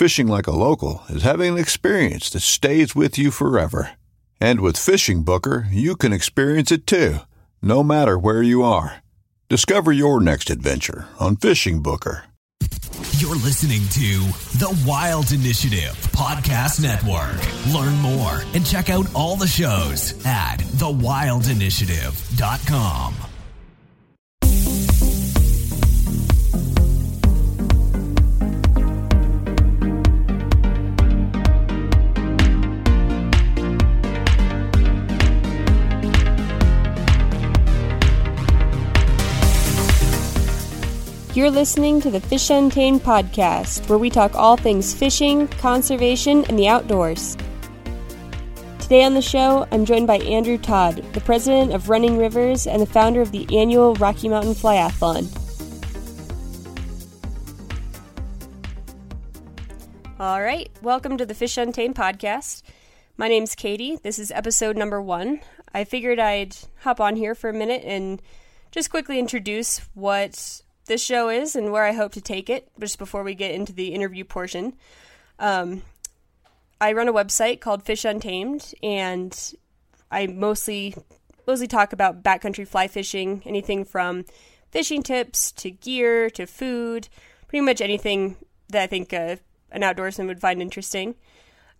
Fishing 0.00 0.28
like 0.28 0.46
a 0.46 0.50
local 0.50 1.02
is 1.10 1.24
having 1.24 1.52
an 1.52 1.58
experience 1.58 2.30
that 2.30 2.40
stays 2.40 2.96
with 2.96 3.18
you 3.18 3.30
forever. 3.30 3.90
And 4.40 4.62
with 4.62 4.78
Fishing 4.78 5.24
Booker, 5.24 5.66
you 5.70 5.94
can 5.94 6.10
experience 6.10 6.72
it 6.72 6.86
too, 6.86 7.18
no 7.60 7.82
matter 7.82 8.18
where 8.18 8.42
you 8.42 8.62
are. 8.62 9.02
Discover 9.50 9.92
your 9.92 10.18
next 10.18 10.48
adventure 10.48 11.06
on 11.18 11.36
Fishing 11.36 11.82
Booker. 11.82 12.24
You're 13.18 13.36
listening 13.36 13.82
to 13.90 14.20
The 14.56 14.74
Wild 14.86 15.32
Initiative 15.32 15.94
Podcast 16.16 16.80
Network. 16.80 17.36
Learn 17.74 17.94
more 17.96 18.40
and 18.54 18.64
check 18.64 18.88
out 18.88 19.14
all 19.14 19.36
the 19.36 19.46
shows 19.46 20.14
at 20.24 20.60
thewildinitiative.com. 20.60 23.29
You're 41.40 41.50
listening 41.50 42.02
to 42.02 42.10
the 42.10 42.20
Fish 42.20 42.50
Untamed 42.50 43.00
podcast, 43.00 43.88
where 43.88 43.96
we 43.96 44.10
talk 44.10 44.34
all 44.34 44.58
things 44.58 44.92
fishing, 44.92 45.48
conservation, 45.48 46.44
and 46.50 46.58
the 46.58 46.68
outdoors. 46.68 47.34
Today 48.78 49.04
on 49.04 49.14
the 49.14 49.22
show, 49.22 49.66
I'm 49.72 49.86
joined 49.86 50.06
by 50.06 50.18
Andrew 50.18 50.58
Todd, 50.58 50.96
the 51.14 51.20
president 51.22 51.72
of 51.72 51.88
Running 51.88 52.18
Rivers 52.18 52.66
and 52.66 52.82
the 52.82 52.84
founder 52.84 53.22
of 53.22 53.32
the 53.32 53.46
annual 53.58 53.94
Rocky 53.94 54.28
Mountain 54.28 54.52
Flyathlon. 54.52 55.30
All 60.20 60.42
right, 60.42 60.70
welcome 60.82 61.16
to 61.16 61.24
the 61.24 61.32
Fish 61.32 61.56
Untamed 61.56 61.94
podcast. 61.94 62.62
My 63.16 63.28
name's 63.28 63.54
Katie. 63.54 63.96
This 64.02 64.18
is 64.18 64.30
episode 64.30 64.76
number 64.76 65.00
one. 65.00 65.40
I 65.72 65.84
figured 65.84 66.18
I'd 66.18 66.54
hop 66.80 67.00
on 67.00 67.16
here 67.16 67.34
for 67.34 67.48
a 67.48 67.54
minute 67.54 67.82
and 67.86 68.20
just 68.70 68.90
quickly 68.90 69.18
introduce 69.18 69.78
what 69.94 70.60
this 70.90 71.04
show 71.04 71.28
is 71.28 71.54
and 71.54 71.70
where 71.70 71.84
I 71.84 71.92
hope 71.92 72.12
to 72.14 72.20
take 72.20 72.50
it, 72.50 72.68
just 72.80 72.98
before 72.98 73.22
we 73.22 73.36
get 73.36 73.54
into 73.54 73.72
the 73.72 73.94
interview 73.94 74.24
portion. 74.24 74.74
Um, 75.38 75.82
I 76.80 76.92
run 76.94 77.06
a 77.06 77.12
website 77.12 77.60
called 77.60 77.84
Fish 77.84 78.04
Untamed, 78.04 78.74
and 78.82 79.54
I 80.10 80.26
mostly 80.26 80.96
mostly 81.46 81.68
talk 81.68 81.92
about 81.92 82.24
backcountry 82.24 82.66
fly 82.66 82.88
fishing, 82.88 83.40
anything 83.46 83.84
from 83.84 84.24
fishing 84.72 85.04
tips 85.04 85.52
to 85.52 85.70
gear 85.70 86.28
to 86.30 86.44
food, 86.44 87.08
pretty 87.46 87.64
much 87.64 87.80
anything 87.80 88.36
that 88.68 88.82
I 88.82 88.86
think 88.88 89.12
uh, 89.12 89.36
an 89.70 89.82
outdoorsman 89.82 90.26
would 90.26 90.40
find 90.40 90.60
interesting. 90.60 91.14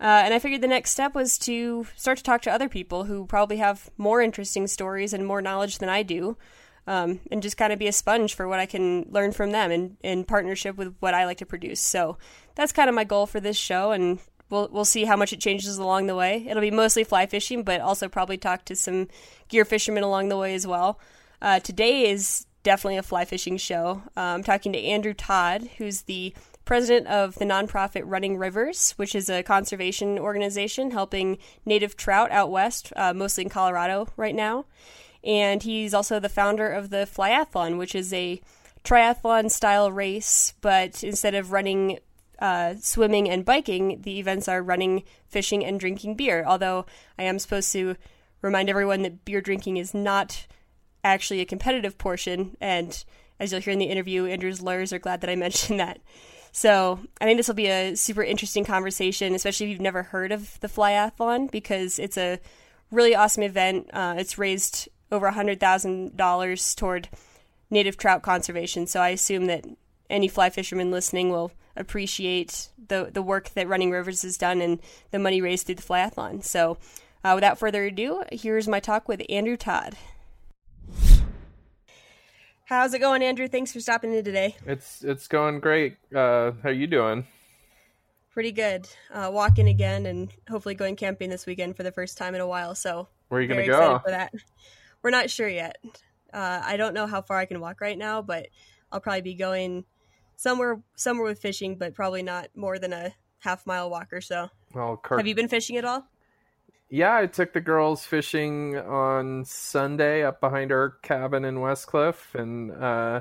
Uh, 0.00 0.22
and 0.24 0.32
I 0.32 0.38
figured 0.38 0.60
the 0.60 0.68
next 0.68 0.92
step 0.92 1.16
was 1.16 1.36
to 1.40 1.84
start 1.96 2.18
to 2.18 2.24
talk 2.24 2.42
to 2.42 2.52
other 2.52 2.68
people 2.68 3.04
who 3.04 3.26
probably 3.26 3.56
have 3.56 3.90
more 3.98 4.22
interesting 4.22 4.68
stories 4.68 5.12
and 5.12 5.26
more 5.26 5.42
knowledge 5.42 5.78
than 5.78 5.88
I 5.88 6.04
do 6.04 6.36
um, 6.86 7.20
and 7.30 7.42
just 7.42 7.56
kind 7.56 7.72
of 7.72 7.78
be 7.78 7.88
a 7.88 7.92
sponge 7.92 8.34
for 8.34 8.48
what 8.48 8.58
I 8.58 8.66
can 8.66 9.06
learn 9.10 9.32
from 9.32 9.50
them 9.50 9.70
in, 9.70 9.96
in 10.02 10.24
partnership 10.24 10.76
with 10.76 10.94
what 11.00 11.14
I 11.14 11.26
like 11.26 11.38
to 11.38 11.46
produce. 11.46 11.80
So 11.80 12.18
that's 12.54 12.72
kind 12.72 12.88
of 12.88 12.94
my 12.94 13.04
goal 13.04 13.26
for 13.26 13.40
this 13.40 13.56
show, 13.56 13.92
and 13.92 14.18
we'll 14.48 14.68
we'll 14.70 14.84
see 14.84 15.04
how 15.04 15.16
much 15.16 15.32
it 15.32 15.40
changes 15.40 15.78
along 15.78 16.06
the 16.06 16.16
way. 16.16 16.46
It'll 16.48 16.60
be 16.60 16.70
mostly 16.70 17.04
fly 17.04 17.26
fishing, 17.26 17.62
but 17.62 17.80
also 17.80 18.08
probably 18.08 18.36
talk 18.36 18.64
to 18.66 18.76
some 18.76 19.08
gear 19.48 19.64
fishermen 19.64 20.02
along 20.02 20.28
the 20.28 20.36
way 20.36 20.54
as 20.54 20.66
well. 20.66 20.98
Uh, 21.40 21.60
today 21.60 22.10
is 22.10 22.46
definitely 22.62 22.98
a 22.98 23.02
fly 23.02 23.24
fishing 23.24 23.56
show. 23.56 24.02
Uh, 24.16 24.20
I'm 24.20 24.42
talking 24.42 24.72
to 24.72 24.78
Andrew 24.78 25.14
Todd, 25.14 25.68
who's 25.78 26.02
the 26.02 26.34
president 26.66 27.06
of 27.06 27.34
the 27.36 27.44
nonprofit 27.44 28.02
Running 28.04 28.36
Rivers, 28.36 28.92
which 28.92 29.14
is 29.14 29.30
a 29.30 29.42
conservation 29.42 30.18
organization 30.18 30.90
helping 30.90 31.38
native 31.64 31.96
trout 31.96 32.30
out 32.30 32.50
west, 32.50 32.92
uh, 32.96 33.14
mostly 33.14 33.44
in 33.44 33.50
Colorado 33.50 34.08
right 34.16 34.34
now 34.34 34.66
and 35.24 35.62
he's 35.62 35.94
also 35.94 36.18
the 36.18 36.28
founder 36.28 36.70
of 36.70 36.90
the 36.90 37.08
Flyathlon, 37.12 37.78
which 37.78 37.94
is 37.94 38.12
a 38.12 38.40
triathlon 38.84 39.50
style 39.50 39.92
race, 39.92 40.54
but 40.60 41.04
instead 41.04 41.34
of 41.34 41.52
running 41.52 41.98
uh, 42.38 42.74
swimming 42.80 43.28
and 43.28 43.44
biking, 43.44 44.00
the 44.02 44.18
events 44.18 44.48
are 44.48 44.62
running, 44.62 45.02
fishing, 45.28 45.64
and 45.64 45.78
drinking 45.78 46.14
beer. 46.14 46.44
Although 46.46 46.86
I 47.18 47.24
am 47.24 47.38
supposed 47.38 47.70
to 47.72 47.96
remind 48.40 48.70
everyone 48.70 49.02
that 49.02 49.24
beer 49.24 49.40
drinking 49.40 49.76
is 49.76 49.92
not 49.92 50.46
actually 51.04 51.40
a 51.40 51.46
competitive 51.46 51.98
portion, 51.98 52.56
and 52.60 53.04
as 53.38 53.52
you'll 53.52 53.60
hear 53.60 53.72
in 53.72 53.78
the 53.78 53.86
interview, 53.86 54.26
Andrew's 54.26 54.62
lawyers 54.62 54.92
are 54.92 54.98
glad 54.98 55.20
that 55.20 55.30
I 55.30 55.36
mentioned 55.36 55.80
that. 55.80 56.00
So 56.52 56.98
I 57.20 57.26
think 57.26 57.36
this 57.38 57.46
will 57.46 57.54
be 57.54 57.68
a 57.68 57.94
super 57.94 58.24
interesting 58.24 58.64
conversation, 58.64 59.34
especially 59.34 59.66
if 59.66 59.70
you've 59.70 59.80
never 59.80 60.02
heard 60.02 60.32
of 60.32 60.58
the 60.60 60.68
Flyathlon, 60.68 61.50
because 61.50 61.98
it's 61.98 62.18
a 62.18 62.40
really 62.90 63.14
awesome 63.14 63.44
event. 63.44 63.88
Uh, 63.92 64.14
it's 64.18 64.38
raised 64.38 64.88
over 65.10 65.30
$100,000 65.30 66.76
toward 66.76 67.08
native 67.70 67.96
trout 67.96 68.22
conservation. 68.22 68.86
So 68.86 69.00
I 69.00 69.10
assume 69.10 69.46
that 69.46 69.64
any 70.08 70.28
fly 70.28 70.50
fishermen 70.50 70.90
listening 70.90 71.30
will 71.30 71.52
appreciate 71.76 72.68
the, 72.88 73.10
the 73.12 73.22
work 73.22 73.50
that 73.50 73.68
Running 73.68 73.90
Rivers 73.90 74.22
has 74.22 74.36
done 74.36 74.60
and 74.60 74.80
the 75.10 75.18
money 75.18 75.40
raised 75.40 75.66
through 75.66 75.76
the 75.76 75.82
flyathlon. 75.82 76.42
So 76.42 76.78
uh, 77.24 77.32
without 77.34 77.58
further 77.58 77.84
ado, 77.84 78.24
here's 78.32 78.68
my 78.68 78.80
talk 78.80 79.08
with 79.08 79.22
Andrew 79.28 79.56
Todd. 79.56 79.96
How's 82.64 82.94
it 82.94 83.00
going, 83.00 83.22
Andrew? 83.22 83.48
Thanks 83.48 83.72
for 83.72 83.80
stopping 83.80 84.14
in 84.14 84.24
today. 84.24 84.54
It's 84.64 85.02
it's 85.02 85.26
going 85.26 85.58
great. 85.58 85.96
Uh, 86.14 86.52
how 86.62 86.70
you 86.70 86.86
doing? 86.86 87.26
Pretty 88.32 88.52
good. 88.52 88.88
Uh, 89.12 89.28
walking 89.32 89.66
again, 89.66 90.06
and 90.06 90.32
hopefully 90.48 90.76
going 90.76 90.94
camping 90.94 91.30
this 91.30 91.46
weekend 91.46 91.76
for 91.76 91.82
the 91.82 91.90
first 91.90 92.16
time 92.16 92.36
in 92.36 92.40
a 92.40 92.46
while. 92.46 92.76
So 92.76 93.08
where 93.26 93.40
are 93.40 93.42
you 93.42 93.48
gonna 93.48 93.66
go? 93.66 93.98
For 94.04 94.12
that. 94.12 94.32
We're 95.02 95.10
not 95.10 95.30
sure 95.30 95.48
yet. 95.48 95.78
Uh, 96.32 96.60
I 96.64 96.76
don't 96.76 96.94
know 96.94 97.06
how 97.06 97.22
far 97.22 97.38
I 97.38 97.46
can 97.46 97.60
walk 97.60 97.80
right 97.80 97.98
now, 97.98 98.22
but 98.22 98.48
I'll 98.92 99.00
probably 99.00 99.22
be 99.22 99.34
going 99.34 99.84
somewhere 100.36 100.80
somewhere 100.94 101.26
with 101.26 101.40
fishing, 101.40 101.76
but 101.76 101.94
probably 101.94 102.22
not 102.22 102.48
more 102.54 102.78
than 102.78 102.92
a 102.92 103.12
half 103.40 103.66
mile 103.66 103.90
walk 103.90 104.12
or 104.12 104.20
so. 104.20 104.48
Well, 104.74 104.96
Kirk- 104.96 105.18
have 105.18 105.26
you 105.26 105.34
been 105.34 105.48
fishing 105.48 105.76
at 105.76 105.84
all? 105.84 106.06
Yeah, 106.88 107.16
I 107.16 107.26
took 107.26 107.52
the 107.52 107.60
girls 107.60 108.04
fishing 108.04 108.76
on 108.76 109.44
Sunday 109.44 110.24
up 110.24 110.40
behind 110.40 110.72
our 110.72 110.96
cabin 111.02 111.44
in 111.44 111.60
Westcliffe, 111.60 112.34
and 112.34 112.72
uh, 112.72 113.20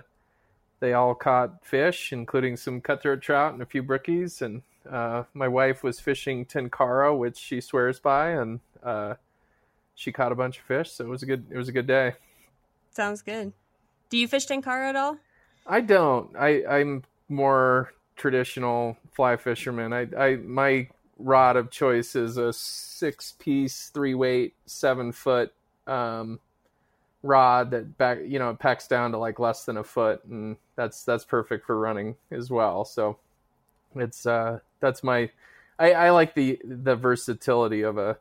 they 0.79 0.93
all 0.93 1.13
caught 1.13 1.63
fish, 1.63 2.11
including 2.11 2.57
some 2.57 2.81
cutthroat 2.81 3.21
trout 3.21 3.53
and 3.53 3.61
a 3.61 3.67
few 3.67 3.83
brookies. 3.83 4.41
And 4.41 4.63
uh, 4.89 5.23
my 5.35 5.47
wife 5.47 5.83
was 5.83 5.99
fishing 5.99 6.45
tenkara, 6.45 7.15
which 7.15 7.37
she 7.37 7.61
swears 7.61 7.99
by, 7.99 8.29
and 8.31 8.59
uh, 8.81 9.15
she 9.99 10.13
caught 10.13 10.31
a 10.31 10.35
bunch 10.35 10.59
of 10.59 10.63
fish. 10.63 10.91
So 10.91 11.03
it 11.03 11.09
was 11.09 11.23
a 11.23 11.25
good 11.25 11.45
it 11.51 11.57
was 11.57 11.67
a 11.67 11.73
good 11.73 11.85
day. 11.85 12.13
Sounds 12.91 13.21
good. 13.21 13.51
Do 14.09 14.17
you 14.17 14.27
fish 14.27 14.47
tenkara 14.47 14.89
at 14.89 14.95
all? 14.95 15.17
I 15.67 15.81
don't. 15.81 16.35
I 16.37 16.65
I'm 16.65 17.03
more 17.27 17.93
traditional 18.15 18.97
fly 19.11 19.35
fisherman. 19.35 19.91
I 19.91 20.07
I 20.17 20.35
my 20.37 20.87
rod 21.17 21.57
of 21.57 21.69
choice 21.69 22.15
is 22.15 22.37
a 22.37 22.53
six 22.53 23.33
piece, 23.39 23.89
three 23.89 24.13
weight, 24.13 24.55
seven 24.65 25.11
foot 25.11 25.53
um, 25.85 26.39
rod 27.21 27.71
that 27.71 27.97
back 27.97 28.19
you 28.25 28.39
know 28.39 28.55
packs 28.55 28.87
down 28.87 29.11
to 29.11 29.17
like 29.17 29.37
less 29.37 29.65
than 29.65 29.75
a 29.75 29.83
foot, 29.83 30.23
and 30.23 30.55
that's 30.77 31.03
that's 31.03 31.25
perfect 31.25 31.65
for 31.65 31.77
running 31.77 32.15
as 32.31 32.49
well. 32.49 32.85
So 32.85 33.17
it's 33.95 34.25
uh 34.25 34.59
that's 34.79 35.03
my 35.03 35.29
I, 35.77 35.91
I 35.91 36.09
like 36.11 36.35
the 36.35 36.57
the 36.63 36.95
versatility 36.95 37.81
of 37.81 37.97
a 37.97 38.17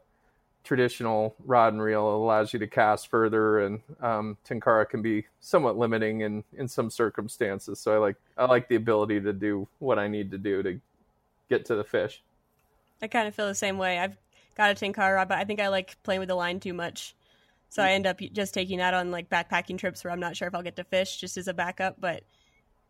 traditional 0.65 1.35
rod 1.45 1.73
and 1.73 1.83
reel. 1.83 2.09
Allows 2.15 2.53
you 2.53 2.59
to 2.59 2.67
cast 2.67 3.09
further, 3.09 3.61
and 3.61 3.81
um, 4.01 4.37
can 4.45 5.03
be 5.03 5.27
somewhat 5.41 5.77
limiting 5.77 6.21
in 6.21 6.45
in 6.57 6.69
some 6.69 6.91
circumstances. 6.91 7.81
So 7.81 7.95
I 7.95 7.99
like 7.99 8.17
I 8.37 8.45
like 8.47 8.69
the 8.69 8.77
ability 8.77 9.21
to 9.21 9.33
do 9.33 9.67
what 9.79 9.99
I 9.99 10.09
need 10.09 10.31
to 10.33 10.39
do 10.39 10.63
to 10.63 10.81
get 11.49 11.65
to 11.67 11.75
the 11.75 11.85
fish. 11.85 12.23
I 13.01 13.07
kind 13.07 13.29
of 13.29 13.35
feel 13.35 13.47
the 13.47 13.55
same 13.55 13.79
way. 13.79 13.99
I've 13.99 14.17
got 14.57 14.71
a 14.71 14.75
tenkara 14.75 15.15
rod, 15.17 15.29
but 15.29 15.39
I 15.39 15.45
think 15.45 15.61
I 15.61 15.69
like 15.69 16.03
playing 16.03 16.21
with 16.21 16.29
the 16.29 16.35
line 16.35 16.61
too 16.61 16.75
much. 16.75 17.15
So 17.71 17.83
I 17.83 17.91
end 17.91 18.07
up 18.07 18.19
just 18.33 18.55
taking 18.55 18.79
that 18.79 18.95
on 18.95 19.11
like 19.11 19.29
backpacking 19.29 19.79
trips 19.79 20.03
where 20.03 20.13
I'm 20.13 20.21
not 20.21 20.37
sure 20.37 20.49
if 20.49 20.55
I'll 20.55 20.63
get 20.63 20.77
to 20.77 20.85
fish 20.85 21.19
just 21.19 21.37
as 21.37 21.49
a 21.49 21.55
backup, 21.55 22.01
but 22.01 22.25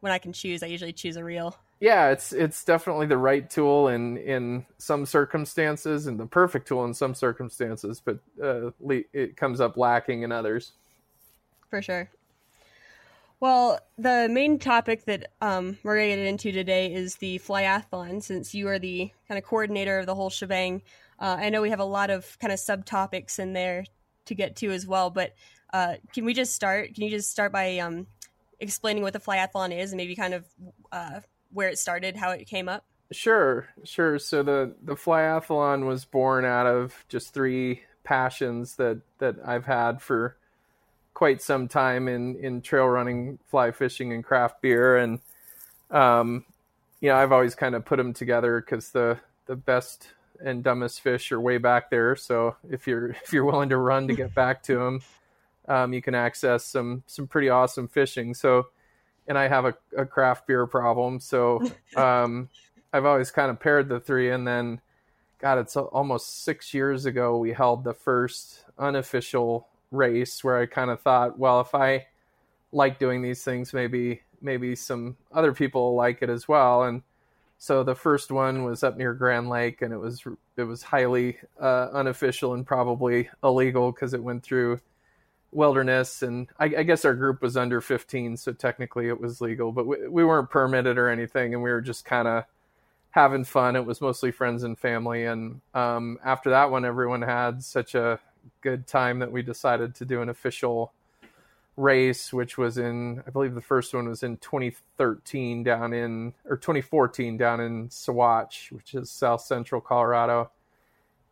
when 0.00 0.12
I 0.12 0.18
can 0.18 0.32
choose, 0.32 0.62
I 0.62 0.66
usually 0.66 0.92
choose 0.92 1.16
a 1.16 1.24
reel. 1.24 1.56
Yeah, 1.80 2.10
it's 2.10 2.32
it's 2.32 2.64
definitely 2.64 3.06
the 3.06 3.18
right 3.18 3.48
tool 3.48 3.88
in 3.88 4.16
in 4.16 4.66
some 4.78 5.06
circumstances 5.06 6.06
and 6.08 6.18
the 6.18 6.26
perfect 6.26 6.66
tool 6.66 6.84
in 6.84 6.92
some 6.92 7.14
circumstances, 7.14 8.02
but 8.04 8.18
uh, 8.42 8.70
it 9.12 9.36
comes 9.36 9.60
up 9.60 9.76
lacking 9.76 10.22
in 10.22 10.32
others. 10.32 10.72
For 11.70 11.80
sure. 11.80 12.10
Well, 13.40 13.78
the 13.96 14.28
main 14.28 14.58
topic 14.58 15.04
that 15.04 15.30
um, 15.40 15.78
we're 15.84 15.96
going 15.96 16.10
to 16.10 16.16
get 16.16 16.26
into 16.26 16.50
today 16.50 16.92
is 16.92 17.16
the 17.16 17.38
flyathlon, 17.38 18.20
since 18.20 18.52
you 18.52 18.66
are 18.66 18.80
the 18.80 19.12
kind 19.28 19.38
of 19.38 19.44
coordinator 19.44 20.00
of 20.00 20.06
the 20.06 20.14
whole 20.16 20.30
shebang. 20.30 20.82
Uh, 21.20 21.36
I 21.38 21.50
know 21.50 21.62
we 21.62 21.70
have 21.70 21.78
a 21.78 21.84
lot 21.84 22.10
of 22.10 22.36
kind 22.40 22.52
of 22.52 22.58
subtopics 22.58 23.38
in 23.38 23.52
there 23.52 23.84
to 24.24 24.34
get 24.34 24.56
to 24.56 24.72
as 24.72 24.88
well, 24.88 25.10
but 25.10 25.34
uh, 25.72 25.94
can 26.12 26.24
we 26.24 26.34
just 26.34 26.52
start? 26.52 26.94
Can 26.94 27.04
you 27.04 27.10
just 27.10 27.30
start 27.30 27.52
by 27.52 27.78
um, 27.78 28.08
explaining 28.58 29.04
what 29.04 29.12
the 29.12 29.20
flyathlon 29.20 29.76
is 29.76 29.92
and 29.92 29.98
maybe 29.98 30.16
kind 30.16 30.34
of 30.34 30.44
uh, 30.90 31.20
where 31.52 31.68
it 31.68 31.78
started, 31.78 32.16
how 32.16 32.30
it 32.30 32.46
came 32.46 32.68
up? 32.68 32.84
Sure, 33.10 33.68
sure. 33.84 34.18
So 34.18 34.42
the 34.42 34.74
the 34.82 34.94
flyathlon 34.94 35.86
was 35.86 36.04
born 36.04 36.44
out 36.44 36.66
of 36.66 37.04
just 37.08 37.32
three 37.32 37.82
passions 38.04 38.76
that 38.76 39.00
that 39.18 39.36
I've 39.44 39.64
had 39.64 40.02
for 40.02 40.36
quite 41.14 41.40
some 41.40 41.68
time 41.68 42.06
in 42.06 42.36
in 42.36 42.60
trail 42.60 42.86
running, 42.86 43.38
fly 43.50 43.70
fishing, 43.70 44.12
and 44.12 44.22
craft 44.22 44.60
beer, 44.60 44.96
and 44.96 45.20
um, 45.90 46.44
you 47.00 47.08
know 47.08 47.16
I've 47.16 47.32
always 47.32 47.54
kind 47.54 47.74
of 47.74 47.84
put 47.84 47.96
them 47.96 48.12
together 48.12 48.60
because 48.60 48.90
the 48.90 49.18
the 49.46 49.56
best 49.56 50.08
and 50.40 50.62
dumbest 50.62 51.00
fish 51.00 51.32
are 51.32 51.40
way 51.40 51.58
back 51.58 51.90
there. 51.90 52.14
So 52.14 52.56
if 52.70 52.86
you're 52.86 53.10
if 53.24 53.32
you're 53.32 53.44
willing 53.44 53.70
to 53.70 53.76
run 53.76 54.08
to 54.08 54.14
get 54.14 54.34
back 54.34 54.62
to 54.64 54.76
them, 54.76 55.00
um, 55.66 55.92
you 55.92 56.02
can 56.02 56.14
access 56.14 56.64
some 56.64 57.02
some 57.06 57.26
pretty 57.26 57.48
awesome 57.48 57.88
fishing. 57.88 58.34
So, 58.34 58.68
and 59.28 59.38
I 59.38 59.46
have 59.46 59.66
a, 59.66 59.74
a 59.96 60.06
craft 60.06 60.46
beer 60.46 60.66
problem, 60.66 61.20
so 61.20 61.62
um, 61.96 62.48
I've 62.92 63.04
always 63.04 63.30
kind 63.30 63.50
of 63.50 63.60
paired 63.60 63.88
the 63.88 64.00
three. 64.00 64.30
And 64.30 64.46
then, 64.46 64.80
God, 65.40 65.58
it's 65.58 65.76
almost 65.76 66.42
six 66.42 66.74
years 66.74 67.06
ago 67.06 67.36
we 67.38 67.52
held 67.52 67.84
the 67.84 67.94
first 67.94 68.64
unofficial 68.78 69.68
race 69.90 70.42
where 70.42 70.58
I 70.58 70.66
kind 70.66 70.90
of 70.90 71.00
thought, 71.00 71.38
well, 71.38 71.60
if 71.60 71.74
I 71.74 72.06
like 72.72 72.98
doing 72.98 73.22
these 73.22 73.44
things, 73.44 73.72
maybe 73.72 74.22
maybe 74.40 74.74
some 74.76 75.16
other 75.32 75.52
people 75.52 75.94
like 75.94 76.22
it 76.22 76.30
as 76.30 76.46
well. 76.46 76.84
And 76.84 77.02
so 77.58 77.82
the 77.82 77.94
first 77.94 78.30
one 78.30 78.62
was 78.64 78.84
up 78.84 78.96
near 78.96 79.12
Grand 79.14 79.48
Lake, 79.48 79.82
and 79.82 79.92
it 79.92 79.98
was 79.98 80.24
it 80.56 80.62
was 80.62 80.82
highly 80.82 81.38
uh, 81.60 81.88
unofficial 81.92 82.54
and 82.54 82.66
probably 82.66 83.28
illegal 83.42 83.92
because 83.92 84.14
it 84.14 84.22
went 84.22 84.42
through 84.42 84.80
wilderness. 85.52 86.22
And 86.22 86.48
I, 86.58 86.64
I, 86.66 86.82
guess 86.82 87.04
our 87.04 87.14
group 87.14 87.42
was 87.42 87.56
under 87.56 87.80
15, 87.80 88.36
so 88.36 88.52
technically 88.52 89.08
it 89.08 89.20
was 89.20 89.40
legal, 89.40 89.72
but 89.72 89.86
we, 89.86 90.08
we 90.08 90.24
weren't 90.24 90.50
permitted 90.50 90.98
or 90.98 91.08
anything, 91.08 91.54
and 91.54 91.62
we 91.62 91.70
were 91.70 91.80
just 91.80 92.04
kind 92.04 92.28
of 92.28 92.44
having 93.10 93.44
fun. 93.44 93.76
It 93.76 93.84
was 93.84 94.00
mostly 94.00 94.30
friends 94.30 94.62
and 94.62 94.78
family. 94.78 95.24
And 95.24 95.60
um, 95.74 96.18
after 96.24 96.50
that 96.50 96.70
one, 96.70 96.84
everyone 96.84 97.22
had 97.22 97.62
such 97.62 97.94
a 97.94 98.20
good 98.60 98.86
time 98.86 99.20
that 99.20 99.32
we 99.32 99.42
decided 99.42 99.94
to 99.96 100.04
do 100.04 100.22
an 100.22 100.28
official 100.28 100.92
race, 101.76 102.32
which 102.32 102.58
was 102.58 102.76
in, 102.76 103.22
I 103.26 103.30
believe 103.30 103.54
the 103.54 103.60
first 103.60 103.94
one 103.94 104.08
was 104.08 104.22
in 104.22 104.36
2013 104.38 105.62
down 105.62 105.92
in, 105.92 106.34
or 106.44 106.56
2014 106.56 107.36
down 107.36 107.60
in 107.60 107.88
Saguache, 107.88 108.72
which 108.72 108.94
is 108.94 109.10
south 109.10 109.42
central 109.42 109.80
Colorado. 109.80 110.50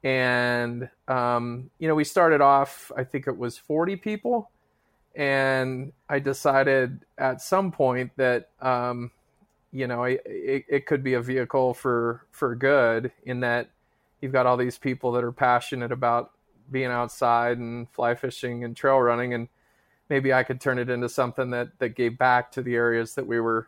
And, 0.07 0.89
um, 1.09 1.69
you 1.81 1.89
know, 1.89 1.97
we 1.97 2.05
started 2.05 2.41
off, 2.41 2.93
I 2.97 3.03
think 3.03 3.27
it 3.27 3.37
was 3.37 3.59
40 3.59 3.97
people. 3.97 4.53
And 5.17 5.93
I 6.09 6.21
decided 6.21 7.01
at 7.19 7.41
some 7.41 7.73
point 7.73 8.13
that, 8.17 8.51
um, 8.61 9.11
you 9.73 9.89
know, 9.89 10.05
it, 10.05 10.23
it 10.25 10.87
could 10.87 11.03
be 11.03 11.15
a 11.15 11.21
vehicle 11.21 11.75
for, 11.75 12.25
for 12.31 12.55
good 12.55 13.11
in 13.25 13.41
that 13.41 13.71
you've 14.21 14.31
got 14.31 14.47
all 14.47 14.57
these 14.57 14.79
people 14.79 15.11
that 15.11 15.25
are 15.25 15.33
passionate 15.33 15.91
about 15.91 16.31
being 16.71 16.87
outside 16.93 17.59
and 17.59 17.91
fly 17.91 18.15
fishing 18.15 18.63
and 18.63 18.77
trail 18.77 18.99
running 18.99 19.35
and 19.35 19.49
maybe 20.09 20.33
I 20.33 20.45
could 20.45 20.61
turn 20.61 20.79
it 20.79 20.89
into 20.89 21.09
something 21.09 21.51
that 21.51 21.79
that 21.79 21.91
gave 21.91 22.17
back 22.17 22.53
to 22.53 22.63
the 22.63 22.77
areas 22.77 23.17
that 23.17 23.27
we 23.27 23.41
were 23.41 23.67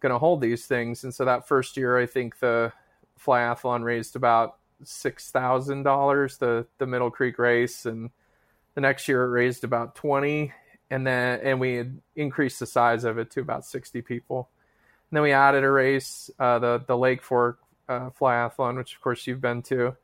going 0.00 0.12
to 0.12 0.18
hold 0.18 0.40
these 0.40 0.66
things. 0.66 1.04
And 1.04 1.14
so 1.14 1.24
that 1.24 1.48
first 1.48 1.76
year, 1.76 1.98
I 1.98 2.06
think 2.06 2.38
the 2.38 2.72
flyathlon 3.22 3.82
raised 3.82 4.16
about 4.16 4.59
six 4.84 5.30
thousand 5.30 5.82
dollars, 5.82 6.38
the 6.38 6.66
the 6.78 6.86
Middle 6.86 7.10
Creek 7.10 7.38
race, 7.38 7.86
and 7.86 8.10
the 8.74 8.80
next 8.80 9.08
year 9.08 9.24
it 9.24 9.28
raised 9.28 9.64
about 9.64 9.94
twenty, 9.94 10.52
and 10.90 11.06
then 11.06 11.40
and 11.42 11.60
we 11.60 11.74
had 11.74 12.00
increased 12.16 12.60
the 12.60 12.66
size 12.66 13.04
of 13.04 13.18
it 13.18 13.30
to 13.32 13.40
about 13.40 13.64
sixty 13.64 14.02
people. 14.02 14.48
And 15.10 15.16
then 15.16 15.22
we 15.22 15.32
added 15.32 15.64
a 15.64 15.70
race, 15.70 16.30
uh, 16.38 16.58
the 16.58 16.84
the 16.86 16.96
Lake 16.96 17.22
Fork 17.22 17.58
uh, 17.88 18.10
flyathlon, 18.10 18.76
which 18.76 18.94
of 18.94 19.00
course 19.00 19.26
you've 19.26 19.40
been 19.40 19.62
to. 19.62 19.96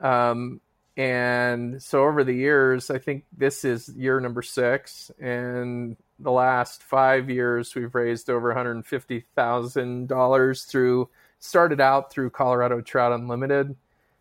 Um, 0.00 0.60
and 0.96 1.82
so 1.82 2.04
over 2.04 2.24
the 2.24 2.34
years, 2.34 2.90
I 2.90 2.98
think 2.98 3.24
this 3.36 3.64
is 3.64 3.88
year 3.96 4.20
number 4.20 4.42
six, 4.42 5.10
and 5.20 5.96
the 6.18 6.30
last 6.32 6.82
five 6.82 7.30
years 7.30 7.74
we've 7.74 7.94
raised 7.94 8.28
over 8.28 8.48
one 8.48 8.56
hundred 8.56 8.86
fifty 8.86 9.24
thousand 9.34 10.08
dollars 10.08 10.64
through. 10.64 11.08
Started 11.42 11.80
out 11.80 12.12
through 12.12 12.28
Colorado 12.28 12.82
Trout 12.82 13.12
Unlimited. 13.12 13.74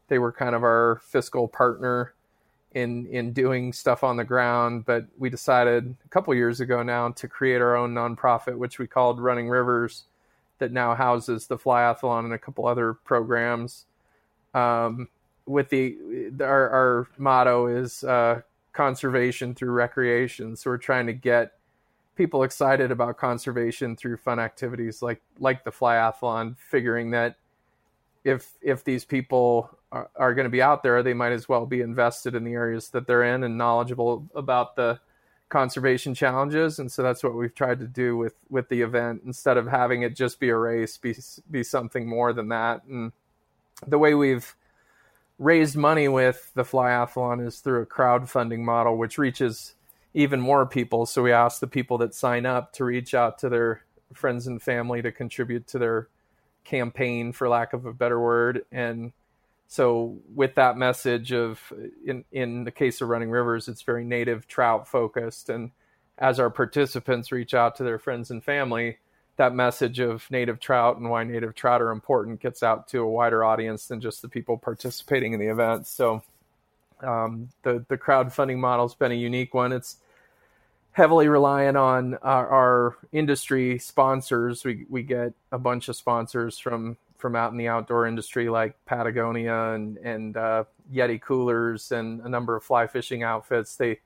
They 0.10 0.20
were 0.20 0.32
kind 0.32 0.56
of 0.56 0.64
our 0.64 1.02
fiscal 1.04 1.48
partner 1.48 2.14
in 2.74 3.08
in 3.08 3.34
doing 3.34 3.74
stuff 3.74 4.04
on 4.04 4.18
the 4.18 4.24
ground, 4.24 4.86
but 4.86 5.06
we 5.18 5.30
decided 5.30 5.96
a 6.06 6.10
couple 6.10 6.34
years 6.36 6.60
ago 6.60 6.84
now 6.84 7.10
to 7.10 7.28
create 7.28 7.62
our 7.62 7.76
own 7.76 7.94
nonprofit, 7.94 8.58
which 8.58 8.78
we 8.78 8.88
called 8.88 9.20
Running 9.20 9.50
Rivers, 9.50 10.04
that 10.60 10.72
now 10.72 10.94
houses 10.94 11.48
the 11.48 11.58
Flyathlon 11.58 12.26
and 12.26 12.34
a 12.34 12.38
couple 12.38 12.68
other 12.68 12.94
programs. 12.94 13.86
Um, 14.54 15.08
with 15.46 15.70
the 15.70 15.98
our, 16.42 16.70
our 16.70 17.08
motto 17.18 17.68
is 17.68 18.04
uh, 18.04 18.42
conservation 18.74 19.56
through 19.56 19.72
recreation. 19.72 20.56
So 20.56 20.70
we're 20.70 20.78
trying 20.78 21.08
to 21.08 21.14
get 21.14 21.54
people 22.16 22.44
excited 22.44 22.92
about 22.92 23.18
conservation 23.18 23.96
through 23.96 24.18
fun 24.18 24.40
activities 24.40 25.02
like 25.02 25.22
like 25.40 25.64
the 25.64 25.72
flyathlon, 25.72 26.56
figuring 26.58 27.12
that 27.12 27.36
if 28.24 28.52
if 28.62 28.84
these 28.84 29.06
people 29.06 29.79
are, 29.92 30.10
are 30.16 30.34
going 30.34 30.46
to 30.46 30.52
be 30.52 30.62
out 30.62 30.84
there, 30.84 31.02
they 31.02 31.14
might 31.14 31.32
as 31.32 31.50
well 31.50 31.66
be 31.66 31.82
invested 31.82 32.36
in 32.36 32.44
the 32.44 32.54
areas 32.54 32.90
that 32.90 33.08
they're 33.08 33.24
in 33.24 33.44
and 33.44 33.58
knowledgeable 33.58 34.28
about 34.36 34.76
the 34.76 35.00
conservation 35.50 36.14
challenges 36.14 36.78
and 36.78 36.92
so 36.92 37.02
that's 37.02 37.24
what 37.24 37.34
we've 37.34 37.56
tried 37.56 37.80
to 37.80 37.88
do 37.88 38.16
with 38.16 38.36
with 38.52 38.70
the 38.70 38.82
event 38.82 39.20
instead 39.26 39.58
of 39.58 39.66
having 39.66 40.04
it 40.04 40.16
just 40.16 40.40
be 40.40 40.50
a 40.50 40.56
race 40.56 40.96
be 40.98 41.16
be 41.50 41.64
something 41.64 42.08
more 42.08 42.34
than 42.34 42.50
that 42.50 42.84
and 42.84 43.12
the 43.88 43.98
way 43.98 44.14
we've 44.14 44.56
raised 45.40 45.76
money 45.76 46.08
with 46.08 46.52
the 46.54 46.64
flyathlon 46.64 47.46
is 47.46 47.60
through 47.60 47.82
a 47.82 47.86
crowdfunding 47.86 48.60
model, 48.60 48.98
which 48.98 49.18
reaches 49.18 49.74
even 50.14 50.40
more 50.40 50.66
people. 50.66 51.06
So 51.06 51.24
we 51.24 51.32
ask 51.32 51.60
the 51.60 51.68
people 51.68 51.98
that 52.00 52.14
sign 52.14 52.46
up 52.46 52.74
to 52.74 52.84
reach 52.84 53.14
out 53.14 53.40
to 53.40 53.50
their 53.50 53.84
friends 54.14 54.48
and 54.48 54.62
family 54.62 55.02
to 55.02 55.12
contribute 55.12 55.66
to 55.68 55.80
their 55.80 56.08
campaign, 56.66 57.32
for 57.32 57.48
lack 57.48 57.74
of 57.74 57.86
a 57.86 57.94
better 57.94 58.20
word. 58.20 58.66
And 58.72 59.14
so 59.70 60.18
with 60.36 60.56
that 60.56 60.78
message 60.78 61.32
of 61.32 61.62
in 62.06 62.26
in 62.32 62.66
the 62.66 62.72
case 62.72 63.00
of 63.00 63.08
running 63.08 63.30
rivers, 63.30 63.70
it's 63.70 63.84
very 63.84 64.04
native 64.04 64.48
trout 64.48 64.88
focused. 64.88 65.50
And 65.50 65.72
as 66.18 66.40
our 66.40 66.50
participants 66.50 67.32
reach 67.32 67.54
out 67.54 67.76
to 67.78 67.84
their 67.84 68.00
friends 68.00 68.32
and 68.32 68.44
family, 68.44 68.98
that 69.38 69.54
message 69.54 70.00
of 70.00 70.30
native 70.32 70.60
trout 70.60 70.98
and 70.98 71.10
why 71.10 71.24
native 71.24 71.56
trout 71.56 71.82
are 71.82 71.92
important 71.92 72.42
gets 72.42 72.64
out 72.64 72.88
to 72.90 73.00
a 73.00 73.10
wider 73.10 73.46
audience 73.46 73.88
than 73.88 74.02
just 74.02 74.22
the 74.22 74.28
people 74.28 74.58
participating 74.58 75.34
in 75.34 75.40
the 75.40 75.48
event. 75.48 75.88
So 75.88 76.24
Um, 77.02 77.50
the 77.64 77.86
the 77.88 77.98
crowdfunding 77.98 78.58
model's 78.58 78.96
been 78.96 79.12
a 79.14 79.16
unique 79.16 79.54
one. 79.54 79.72
It's 79.72 79.98
heavily 80.92 81.30
reliant 81.30 81.78
on 81.78 82.16
our, 82.16 82.48
our, 82.50 82.98
industry 83.12 83.80
sponsors. 83.80 84.66
We 84.66 84.86
we 84.90 85.04
get 85.04 85.34
a 85.52 85.58
bunch 85.58 85.88
of 85.90 85.96
sponsors 85.96 86.60
from 86.60 86.98
from 87.20 87.36
out 87.36 87.52
in 87.52 87.58
the 87.58 87.68
outdoor 87.68 88.08
industry 88.08 88.50
like 88.50 88.74
Patagonia 88.86 89.74
and 89.74 89.98
and 89.98 90.38
uh, 90.38 90.64
Yeti 90.92 91.22
coolers 91.22 91.92
and 91.92 92.22
a 92.22 92.30
number 92.30 92.56
of 92.56 92.64
fly 92.64 92.88
fishing 92.88 93.22
outfits. 93.22 93.76
They 93.76 94.00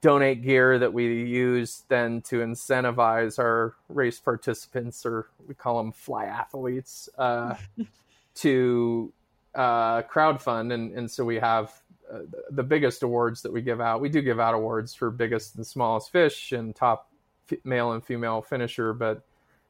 donate 0.00 0.42
gear 0.42 0.78
that 0.78 0.92
we 0.92 1.22
use 1.24 1.84
then 1.88 2.22
to 2.22 2.40
incentivize 2.40 3.38
our 3.38 3.74
race 3.88 4.18
participants, 4.18 5.04
or 5.04 5.28
we 5.46 5.54
call 5.54 5.78
them 5.78 5.92
fly 5.92 6.24
athletes, 6.24 7.08
uh, 7.18 7.54
to 8.36 9.12
uh, 9.54 10.02
crowdfund. 10.02 10.72
And 10.72 10.96
and 10.96 11.10
so 11.10 11.24
we 11.24 11.36
have 11.36 11.72
uh, 12.12 12.20
the 12.50 12.62
biggest 12.62 13.02
awards 13.02 13.42
that 13.42 13.52
we 13.52 13.60
give 13.60 13.80
out. 13.80 14.00
We 14.00 14.08
do 14.08 14.22
give 14.22 14.38
out 14.38 14.54
awards 14.54 14.94
for 14.94 15.10
biggest 15.10 15.56
and 15.56 15.66
smallest 15.66 16.12
fish 16.12 16.52
and 16.52 16.74
top 16.74 17.10
f- 17.50 17.58
male 17.64 17.92
and 17.92 18.04
female 18.04 18.40
finisher, 18.40 18.92
but 18.92 19.22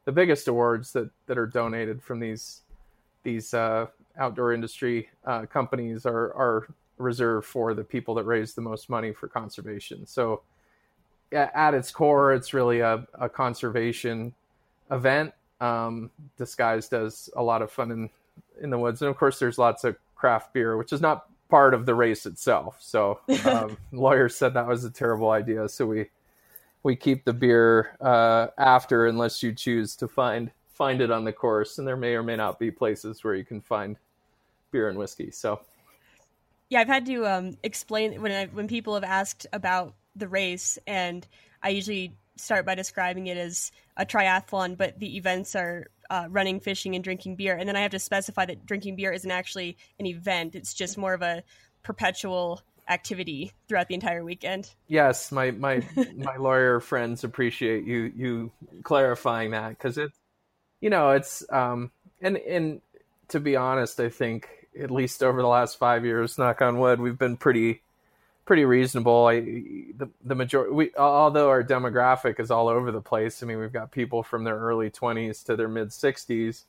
the 0.05 0.13
biggest 0.13 0.49
awards 0.49 0.93
that 0.93 1.11
that 1.27 1.39
are 1.39 1.47
donated 1.47 2.03
from 2.03 2.21
these 2.21 2.62
these 3.23 3.55
uh, 3.55 3.87
outdoor 4.19 4.53
industry 4.53 5.09
uh, 5.25 5.47
companies 5.47 6.07
are 6.07 6.35
are 6.35 6.69
reserved 6.99 7.47
for 7.47 7.75
the 7.75 7.85
people 7.85 8.15
that 8.15 8.25
raise 8.25 8.55
the 8.55 8.61
most 8.61 8.89
money 8.89 9.13
for 9.13 9.27
conservation. 9.29 10.07
So 10.07 10.43
at 11.33 11.75
its 11.75 11.91
core, 11.91 12.33
it's 12.35 12.53
really 12.53 12.81
a, 12.81 13.07
a 13.15 13.29
conservation 13.29 14.35
event 14.91 15.33
um, 15.61 16.11
disguised 16.37 16.93
as 16.93 17.31
a 17.37 17.43
lot 17.43 17.63
of 17.63 17.71
fun 17.71 17.91
in 17.91 18.11
in 18.61 18.71
the 18.71 18.79
woods. 18.79 19.03
And 19.03 19.11
of 19.11 19.17
course, 19.17 19.39
there's 19.39 19.59
lots 19.59 19.85
of 19.85 19.97
craft 20.15 20.53
beer, 20.53 20.77
which 20.77 20.93
is 20.93 21.01
not 21.01 21.27
part 21.49 21.75
of 21.75 21.85
the 21.85 21.95
race 21.95 22.27
itself. 22.27 22.79
So 22.81 23.21
um, 23.45 23.77
lawyers 23.93 24.37
said 24.37 24.55
that 24.55 24.67
was 24.67 24.85
a 24.85 24.91
terrible 24.91 25.31
idea. 25.31 25.69
So 25.69 25.87
we 25.87 26.07
we 26.83 26.97
keep 26.97 27.25
the 27.25 27.33
beer 27.33 27.97
uh, 28.01 28.49
after, 28.59 29.07
unless 29.07 29.43
you 29.43 29.53
choose 29.53 29.95
to 29.97 30.09
find 30.09 30.51
find 30.73 31.01
it 31.01 31.11
on 31.11 31.25
the 31.25 31.33
course, 31.33 31.79
and 31.79 31.87
there 31.87 31.97
may 31.97 32.15
or 32.15 32.23
may 32.23 32.37
not 32.37 32.59
be 32.59 32.71
places 32.71 33.23
where 33.23 33.35
you 33.35 33.45
can 33.45 33.61
find 33.61 33.97
beer 34.71 34.89
and 34.89 34.99
whiskey. 34.99 35.31
So, 35.31 35.61
yeah, 36.69 36.81
I've 36.81 36.89
had 36.89 37.07
to 37.07 37.27
um, 37.27 37.57
explain 37.63 38.21
when 38.23 38.33
I, 38.33 38.47
when 38.47 38.69
people 38.69 38.95
have 38.95 39.05
asked 39.05 39.47
about 39.53 39.95
the 40.17 40.29
race, 40.29 40.79
and 40.87 41.27
I 41.63 41.71
usually 41.71 42.15
start 42.37 42.65
by 42.65 42.75
describing 42.75 43.27
it 43.27 43.37
as 43.37 43.71
a 43.97 44.07
triathlon, 44.07 44.77
but 44.77 44.99
the 44.99 45.17
events 45.17 45.55
are 45.55 45.89
uh, 46.11 46.27
running, 46.31 46.61
fishing, 46.61 46.95
and 46.95 47.05
drinking 47.05 47.37
beer, 47.37 47.57
and 47.57 47.69
then 47.69 47.77
I 47.77 47.83
have 47.83 47.93
to 47.93 47.99
specify 47.99 48.47
that 48.47 48.67
drinking 48.67 48.97
beer 48.97 49.13
isn't 49.13 49.31
actually 49.31 49.77
an 49.99 50.07
event; 50.07 50.55
it's 50.55 50.75
just 50.75 50.97
more 50.97 51.15
of 51.15 51.23
a 51.23 51.43
perpetual 51.83 52.63
activity 52.89 53.53
throughout 53.69 53.89
the 53.89 53.95
entire 53.95 54.25
weekend. 54.25 54.71
Yes, 54.89 55.31
my 55.33 55.51
my 55.53 55.83
my 56.17 56.37
lawyer 56.37 56.81
friends 56.81 57.25
appreciate 57.25 57.85
you 57.85 58.13
you 58.17 58.51
clarifying 58.83 59.51
that 59.53 59.71
because 59.71 59.99
it's 59.99 60.19
you 60.83 60.91
know, 60.91 61.13
it's 61.13 61.51
um, 61.51 61.91
and 62.21 62.37
and 62.37 62.83
to 63.29 63.41
be 63.41 63.57
honest, 63.57 63.99
I 64.01 64.11
think 64.11 64.49
at 64.79 64.91
least 64.91 65.23
over 65.23 65.41
the 65.41 65.49
last 65.49 65.79
five 65.79 66.05
years, 66.05 66.37
knock 66.37 66.61
on 66.61 66.79
wood, 66.79 67.01
we've 67.01 67.17
been 67.17 67.39
pretty 67.39 67.81
pretty 68.45 68.65
reasonable. 68.65 69.27
I, 69.27 69.41
the 69.41 70.11
the 70.25 70.35
majority, 70.35 70.73
we, 70.73 70.91
although 70.99 71.49
our 71.49 71.63
demographic 71.63 72.41
is 72.41 72.51
all 72.51 72.69
over 72.69 72.91
the 72.91 73.01
place. 73.01 73.43
I 73.43 73.47
mean, 73.47 73.59
we've 73.59 73.73
got 73.73 73.93
people 73.93 74.23
from 74.25 74.45
their 74.45 74.59
early 74.59 74.91
twenties 74.91 75.43
to 75.45 75.57
their 75.57 75.69
mid 75.69 75.93
sixties. 75.93 76.65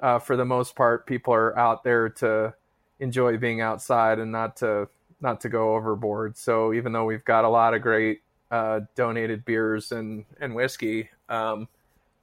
Uh, 0.00 0.18
for 0.18 0.36
the 0.36 0.44
most 0.44 0.74
part, 0.74 1.06
people 1.06 1.34
are 1.34 1.56
out 1.58 1.84
there 1.84 2.08
to 2.08 2.54
enjoy 3.00 3.36
being 3.36 3.60
outside 3.60 4.20
and 4.20 4.30
not 4.30 4.56
to 4.58 4.88
not 5.20 5.40
to 5.40 5.48
go 5.48 5.74
overboard. 5.74 6.36
So 6.36 6.72
even 6.72 6.92
though 6.92 7.04
we've 7.04 7.24
got 7.24 7.44
a 7.44 7.48
lot 7.48 7.74
of 7.74 7.82
great 7.82 8.22
uh, 8.52 8.80
donated 8.94 9.44
beers 9.44 9.90
and 9.90 10.24
and 10.40 10.54
whiskey, 10.54 11.10
um, 11.28 11.66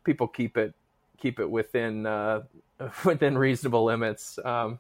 people 0.06 0.28
keep 0.28 0.56
it 0.56 0.74
keep 1.20 1.40
it 1.40 1.50
within 1.50 2.06
uh, 2.06 2.42
within 3.06 3.38
reasonable 3.38 3.86
limits. 3.86 4.40
Um, 4.44 4.80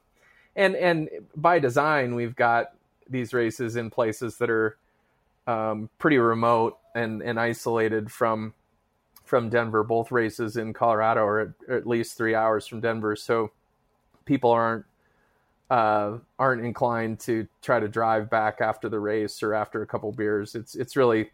and 0.55 0.75
and 0.75 1.09
by 1.35 1.59
design, 1.59 2.15
we've 2.15 2.35
got 2.35 2.73
these 3.09 3.33
races 3.33 3.75
in 3.75 3.89
places 3.89 4.37
that 4.37 4.49
are 4.49 4.77
um, 5.47 5.89
pretty 5.97 6.17
remote 6.17 6.77
and, 6.95 7.21
and 7.21 7.39
isolated 7.39 8.11
from 8.11 8.53
from 9.23 9.49
Denver. 9.49 9.83
Both 9.83 10.11
races 10.11 10.57
in 10.57 10.73
Colorado 10.73 11.21
are 11.21 11.39
at, 11.39 11.49
at 11.69 11.87
least 11.87 12.17
three 12.17 12.35
hours 12.35 12.67
from 12.67 12.81
Denver, 12.81 13.15
so 13.15 13.51
people 14.25 14.51
aren't 14.51 14.85
uh, 15.69 16.17
aren't 16.37 16.65
inclined 16.65 17.19
to 17.21 17.47
try 17.61 17.79
to 17.79 17.87
drive 17.87 18.29
back 18.29 18.59
after 18.61 18.89
the 18.89 18.99
race 18.99 19.43
or 19.43 19.53
after 19.53 19.81
a 19.81 19.87
couple 19.87 20.11
beers. 20.11 20.55
It's 20.55 20.75
it's 20.75 20.95
really 20.95 21.31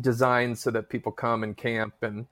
designed 0.00 0.58
so 0.58 0.70
that 0.70 0.88
people 0.88 1.12
come 1.12 1.42
and 1.42 1.56
camp 1.56 1.94
and 2.02 2.26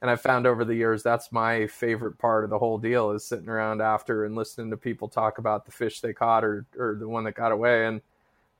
and 0.00 0.10
I've 0.10 0.20
found 0.20 0.46
over 0.46 0.64
the 0.64 0.74
years 0.74 1.02
that's 1.02 1.30
my 1.30 1.66
favorite 1.66 2.18
part 2.18 2.44
of 2.44 2.50
the 2.50 2.58
whole 2.58 2.78
deal 2.78 3.10
is 3.10 3.24
sitting 3.24 3.48
around 3.48 3.82
after 3.82 4.24
and 4.24 4.34
listening 4.34 4.70
to 4.70 4.76
people 4.76 5.08
talk 5.08 5.38
about 5.38 5.66
the 5.66 5.72
fish 5.72 6.00
they 6.00 6.12
caught 6.12 6.44
or 6.44 6.66
or 6.78 6.96
the 6.98 7.08
one 7.08 7.24
that 7.24 7.34
got 7.34 7.52
away. 7.52 7.86
And 7.86 8.00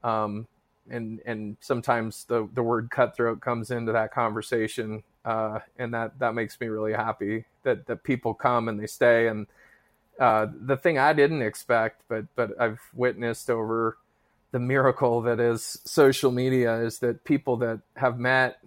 um 0.04 0.46
and 0.88 1.20
and 1.24 1.56
sometimes 1.60 2.24
the 2.24 2.48
the 2.54 2.62
word 2.62 2.90
cutthroat 2.90 3.40
comes 3.40 3.70
into 3.70 3.92
that 3.92 4.12
conversation 4.12 5.02
uh 5.24 5.60
and 5.78 5.94
that 5.94 6.18
that 6.18 6.34
makes 6.34 6.60
me 6.60 6.68
really 6.68 6.92
happy 6.92 7.44
that 7.62 7.86
that 7.86 8.04
people 8.04 8.34
come 8.34 8.68
and 8.68 8.78
they 8.78 8.86
stay. 8.86 9.28
And 9.28 9.46
uh 10.18 10.46
the 10.52 10.76
thing 10.76 10.98
I 10.98 11.12
didn't 11.12 11.42
expect 11.42 12.02
but 12.08 12.26
but 12.34 12.60
I've 12.60 12.80
witnessed 12.94 13.48
over 13.50 13.96
the 14.52 14.58
miracle 14.58 15.22
that 15.22 15.38
is 15.38 15.80
social 15.84 16.32
media 16.32 16.80
is 16.80 16.98
that 16.98 17.24
people 17.24 17.56
that 17.58 17.80
have 17.96 18.18
met 18.18 18.58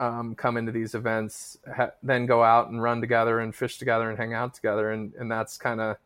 um, 0.00 0.34
come 0.34 0.56
into 0.56 0.72
these 0.72 0.94
events, 0.94 1.58
ha- 1.74 1.90
then 2.02 2.26
go 2.26 2.42
out 2.42 2.70
and 2.70 2.82
run 2.82 3.00
together 3.00 3.40
and 3.40 3.54
fish 3.54 3.78
together 3.78 4.08
and 4.08 4.18
hang 4.18 4.34
out 4.34 4.54
together, 4.54 4.92
and 4.92 5.12
and 5.14 5.30
that's 5.30 5.56
kind 5.56 5.80
of 5.80 5.96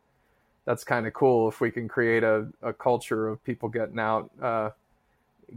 that's 0.65 0.83
kind 0.83 1.05
of 1.05 1.13
cool 1.13 1.49
if 1.49 1.59
we 1.61 1.71
can 1.71 1.87
create 1.87 2.23
a, 2.23 2.47
a 2.61 2.73
culture 2.73 3.27
of 3.27 3.43
people 3.43 3.67
getting 3.69 3.99
out, 3.99 4.31
uh, 4.41 4.69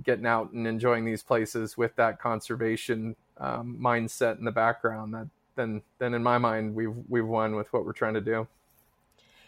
getting 0.03 0.27
out 0.27 0.53
and 0.53 0.67
enjoying 0.67 1.05
these 1.05 1.23
places 1.23 1.77
with 1.77 1.95
that 1.97 2.21
conservation 2.21 3.15
um, 3.39 3.79
mindset 3.81 4.39
in 4.39 4.45
the 4.45 4.53
background. 4.53 5.15
That 5.15 5.29
then 5.55 5.83
then 5.99 6.15
in 6.15 6.23
my 6.23 6.39
mind 6.39 6.75
we've 6.75 6.95
we've 7.09 7.27
won 7.27 7.57
with 7.57 7.73
what 7.73 7.85
we're 7.85 7.93
trying 7.93 8.15
to 8.15 8.21
do. 8.21 8.47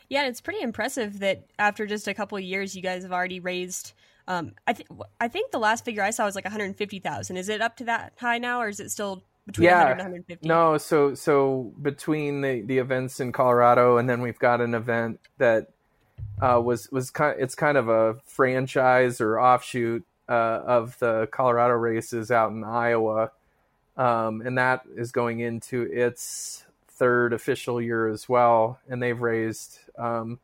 Yeah, 0.09 0.27
it's 0.27 0.41
pretty 0.41 0.63
impressive 0.63 1.19
that 1.19 1.45
after 1.59 1.87
just 1.87 2.09
a 2.09 2.15
couple 2.15 2.41
years, 2.41 2.75
you 2.75 2.81
guys 2.81 3.03
have 3.03 3.13
already 3.13 3.41
raised 3.41 3.93
um, 4.29 4.53
I 4.67 4.75
think 4.75 4.91
I 5.21 5.27
think 5.27 5.53
the 5.53 5.59
last 5.59 5.87
figure 5.87 6.03
I 6.03 6.11
saw 6.11 6.27
was 6.27 6.35
like 6.35 6.45
150,000. 6.45 7.37
Is 7.39 7.49
it 7.49 7.63
up 7.63 7.77
to 7.79 7.85
that 7.85 8.13
high 8.19 8.37
now, 8.37 8.61
or 8.61 8.69
is 8.69 8.79
it 8.79 8.91
still 8.91 9.25
between 9.47 9.65
yeah, 9.65 9.79
100 9.79 9.93
and 9.93 10.01
150? 10.01 10.47
No, 10.47 10.77
so 10.77 11.15
so 11.15 11.73
between 11.81 12.43
the 12.43 12.61
the 12.61 12.77
events 12.77 13.21
in 13.21 13.33
Colorado, 13.33 13.97
and 13.97 14.09
then 14.09 14.21
we've 14.21 14.39
got 14.39 14.61
an 14.61 14.75
event 14.75 15.19
that 15.39 15.69
uh, 16.43 16.61
was 16.63 16.93
was 16.93 17.11
kind. 17.11 17.37
Of, 17.37 17.41
it's 17.41 17.55
kind 17.55 17.79
of 17.79 17.89
a 17.89 18.17
franchise 18.27 19.23
or 19.23 19.41
offshoot 19.41 20.05
uh, 20.29 20.61
of 20.67 20.99
the 20.99 21.27
Colorado 21.33 21.75
races 21.75 22.31
out 22.31 22.51
in 22.51 22.65
Iowa, 22.65 23.31
um, 23.97 24.43
and 24.43 24.59
that 24.59 24.83
is 24.95 25.11
going 25.11 25.41
into 25.41 25.91
its 25.91 26.67
third 26.87 27.33
official 27.33 27.81
year 27.81 28.09
as 28.09 28.29
well, 28.29 28.79
and 28.91 29.03
they've 29.03 29.19
raised. 29.19 29.79
Um, 29.97 30.39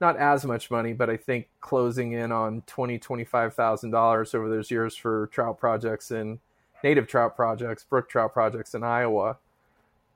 not 0.00 0.16
as 0.16 0.44
much 0.44 0.70
money, 0.70 0.92
but 0.92 1.10
I 1.10 1.16
think 1.16 1.48
closing 1.60 2.12
in 2.12 2.32
on 2.32 2.62
twenty 2.66 2.98
twenty 2.98 3.24
five 3.24 3.54
thousand 3.54 3.90
dollars 3.90 4.34
over 4.34 4.48
those 4.48 4.70
years 4.70 4.96
for 4.96 5.28
trout 5.28 5.58
projects 5.58 6.10
and 6.10 6.38
native 6.82 7.06
trout 7.06 7.36
projects, 7.36 7.84
brook 7.84 8.08
trout 8.08 8.32
projects 8.32 8.74
in 8.74 8.82
Iowa. 8.82 9.36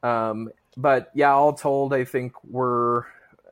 Um, 0.02 0.50
but 0.76 1.10
yeah, 1.14 1.32
all 1.32 1.52
told, 1.52 1.92
I 1.92 2.04
think 2.04 2.32
we're 2.44 3.04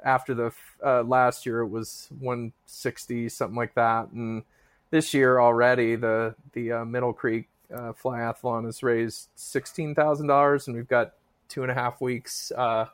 after 0.04 0.34
the 0.34 0.52
uh, 0.84 1.02
last 1.02 1.46
year 1.46 1.60
it 1.60 1.68
was 1.68 2.08
one 2.18 2.52
sixty 2.66 3.28
something 3.28 3.56
like 3.56 3.74
that, 3.74 4.10
and 4.12 4.42
this 4.90 5.14
year 5.14 5.40
already 5.40 5.96
the 5.96 6.34
the 6.52 6.72
uh, 6.72 6.84
Middle 6.84 7.12
Creek 7.12 7.48
uh, 7.72 7.92
Flyathlon 7.92 8.64
has 8.64 8.82
raised 8.82 9.28
sixteen 9.34 9.94
thousand 9.94 10.26
dollars, 10.26 10.66
and 10.66 10.76
we've 10.76 10.88
got 10.88 11.12
two 11.48 11.62
and 11.62 11.70
a 11.70 11.74
half 11.74 12.00
weeks 12.00 12.50
uh, 12.56 12.86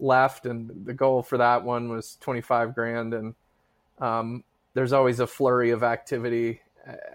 left, 0.00 0.46
and 0.46 0.84
the 0.84 0.94
goal 0.94 1.22
for 1.22 1.38
that 1.38 1.64
one 1.64 1.88
was 1.88 2.16
25 2.20 2.74
grand. 2.74 3.14
And 3.14 3.34
um, 3.98 4.44
there's 4.74 4.92
always 4.92 5.20
a 5.20 5.26
flurry 5.26 5.70
of 5.70 5.82
activity 5.82 6.60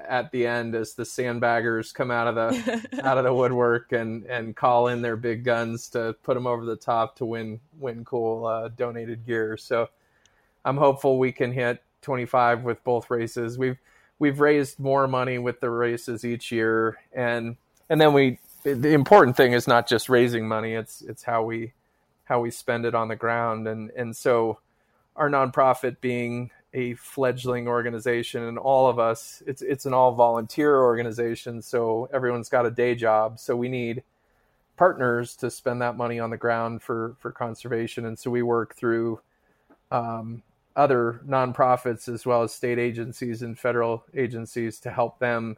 at 0.07 0.31
the 0.31 0.45
end 0.45 0.75
as 0.75 0.93
the 0.93 1.03
sandbaggers 1.03 1.93
come 1.93 2.11
out 2.11 2.27
of 2.27 2.35
the 2.35 2.87
out 3.03 3.17
of 3.17 3.23
the 3.23 3.33
woodwork 3.33 3.91
and 3.91 4.25
and 4.25 4.55
call 4.55 4.87
in 4.87 5.01
their 5.01 5.15
big 5.15 5.43
guns 5.43 5.89
to 5.89 6.15
put 6.23 6.35
them 6.35 6.47
over 6.47 6.65
the 6.65 6.75
top 6.75 7.15
to 7.15 7.25
win 7.25 7.59
win 7.79 8.05
cool 8.05 8.45
uh, 8.45 8.69
donated 8.69 9.25
gear. 9.25 9.57
So 9.57 9.89
I'm 10.63 10.77
hopeful 10.77 11.19
we 11.19 11.31
can 11.31 11.51
hit 11.51 11.83
25 12.01 12.63
with 12.63 12.83
both 12.83 13.09
races. 13.09 13.57
We've 13.57 13.77
we've 14.19 14.39
raised 14.39 14.79
more 14.79 15.07
money 15.07 15.37
with 15.37 15.59
the 15.59 15.69
races 15.69 16.23
each 16.23 16.51
year, 16.51 16.97
and 17.13 17.57
and 17.89 17.99
then 17.99 18.13
we 18.13 18.39
the 18.63 18.93
important 18.93 19.37
thing 19.37 19.53
is 19.53 19.67
not 19.67 19.87
just 19.87 20.09
raising 20.09 20.47
money; 20.47 20.73
it's 20.73 21.01
it's 21.01 21.23
how 21.23 21.43
we 21.43 21.73
how 22.25 22.39
we 22.39 22.51
spend 22.51 22.85
it 22.85 22.95
on 22.95 23.07
the 23.07 23.15
ground 23.15 23.67
and 23.67 23.89
and 23.91 24.15
so 24.15 24.59
our 25.15 25.29
nonprofit 25.29 26.01
being 26.01 26.51
a 26.73 26.93
fledgling 26.95 27.67
organization, 27.67 28.43
and 28.43 28.57
all 28.57 28.89
of 28.89 28.99
us 28.99 29.41
it's 29.47 29.61
it's 29.61 29.85
an 29.85 29.93
all 29.93 30.11
volunteer 30.13 30.81
organization, 30.81 31.61
so 31.61 32.09
everyone's 32.13 32.49
got 32.49 32.65
a 32.65 32.71
day 32.71 32.95
job. 32.95 33.39
So 33.39 33.55
we 33.55 33.69
need 33.69 34.03
partners 34.75 35.37
to 35.37 35.49
spend 35.49 35.81
that 35.81 35.95
money 35.95 36.19
on 36.19 36.29
the 36.29 36.37
ground 36.37 36.83
for 36.83 37.15
for 37.19 37.31
conservation, 37.31 38.05
and 38.05 38.19
so 38.19 38.29
we 38.29 38.43
work 38.43 38.75
through 38.75 39.21
um, 39.89 40.43
other 40.75 41.21
nonprofits 41.25 42.13
as 42.13 42.25
well 42.25 42.43
as 42.43 42.53
state 42.53 42.77
agencies 42.77 43.41
and 43.41 43.57
federal 43.57 44.03
agencies 44.13 44.77
to 44.81 44.91
help 44.91 45.19
them 45.19 45.55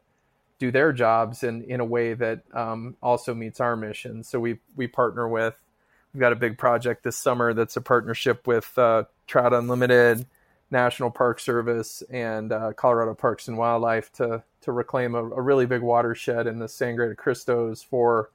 do 0.59 0.71
their 0.71 0.93
jobs 0.93 1.43
in, 1.43 1.63
in 1.63 1.79
a 1.79 1.85
way 1.85 2.13
that 2.13 2.41
um, 2.53 2.95
also 3.01 3.33
meets 3.33 3.59
our 3.59 3.75
mission. 3.75 4.23
So 4.23 4.39
we 4.39 4.59
we 4.75 4.87
partner 4.87 5.27
with. 5.27 5.55
We've 6.13 6.21
got 6.21 6.33
a 6.33 6.37
big 6.37 6.57
project 6.57 7.03
this 7.03 7.17
summer 7.17 7.53
that's 7.53 7.75
a 7.75 7.81
partnership 7.81 8.47
with 8.47 8.75
uh, 8.77 9.03
Trout 9.27 9.53
Unlimited, 9.53 10.25
National 10.71 11.11
Park 11.11 11.39
Service, 11.39 12.01
and 12.09 12.51
uh, 12.51 12.73
Colorado 12.73 13.13
Parks 13.13 13.47
and 13.47 13.57
Wildlife 13.57 14.11
to 14.13 14.43
to 14.61 14.71
reclaim 14.71 15.15
a, 15.15 15.23
a, 15.23 15.41
really 15.41 15.65
big 15.65 15.81
watershed 15.81 16.47
in 16.47 16.59
the 16.59 16.67
Sangre 16.67 17.07
de 17.07 17.15
Cristos 17.15 17.85
for 17.85 18.31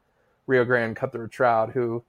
Rio 0.46 0.64
Grande 0.64 0.96
cutthroat 0.96 1.30
trout, 1.30 1.70
who 1.72 2.02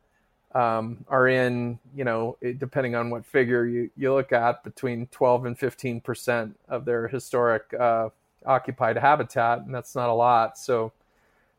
um, 0.56 1.04
are 1.10 1.28
in, 1.28 1.80
you 1.96 2.04
know, 2.04 2.38
depending 2.58 2.96
on 2.96 3.10
what 3.10 3.26
figure 3.26 3.66
you, 3.66 3.90
you 3.98 4.14
look 4.14 4.32
at, 4.32 4.64
between 4.64 5.08
12 5.08 5.46
and 5.46 5.60
15 5.60 6.02
percent 6.02 6.58
of 6.70 6.86
their 6.86 7.08
historic 7.08 7.74
uh, 7.78 8.10
occupied 8.46 8.98
habitat, 8.98 9.60
and 9.60 9.74
that's 9.74 9.96
not 9.96 10.10
a 10.10 10.14
lot. 10.14 10.58
So 10.58 10.94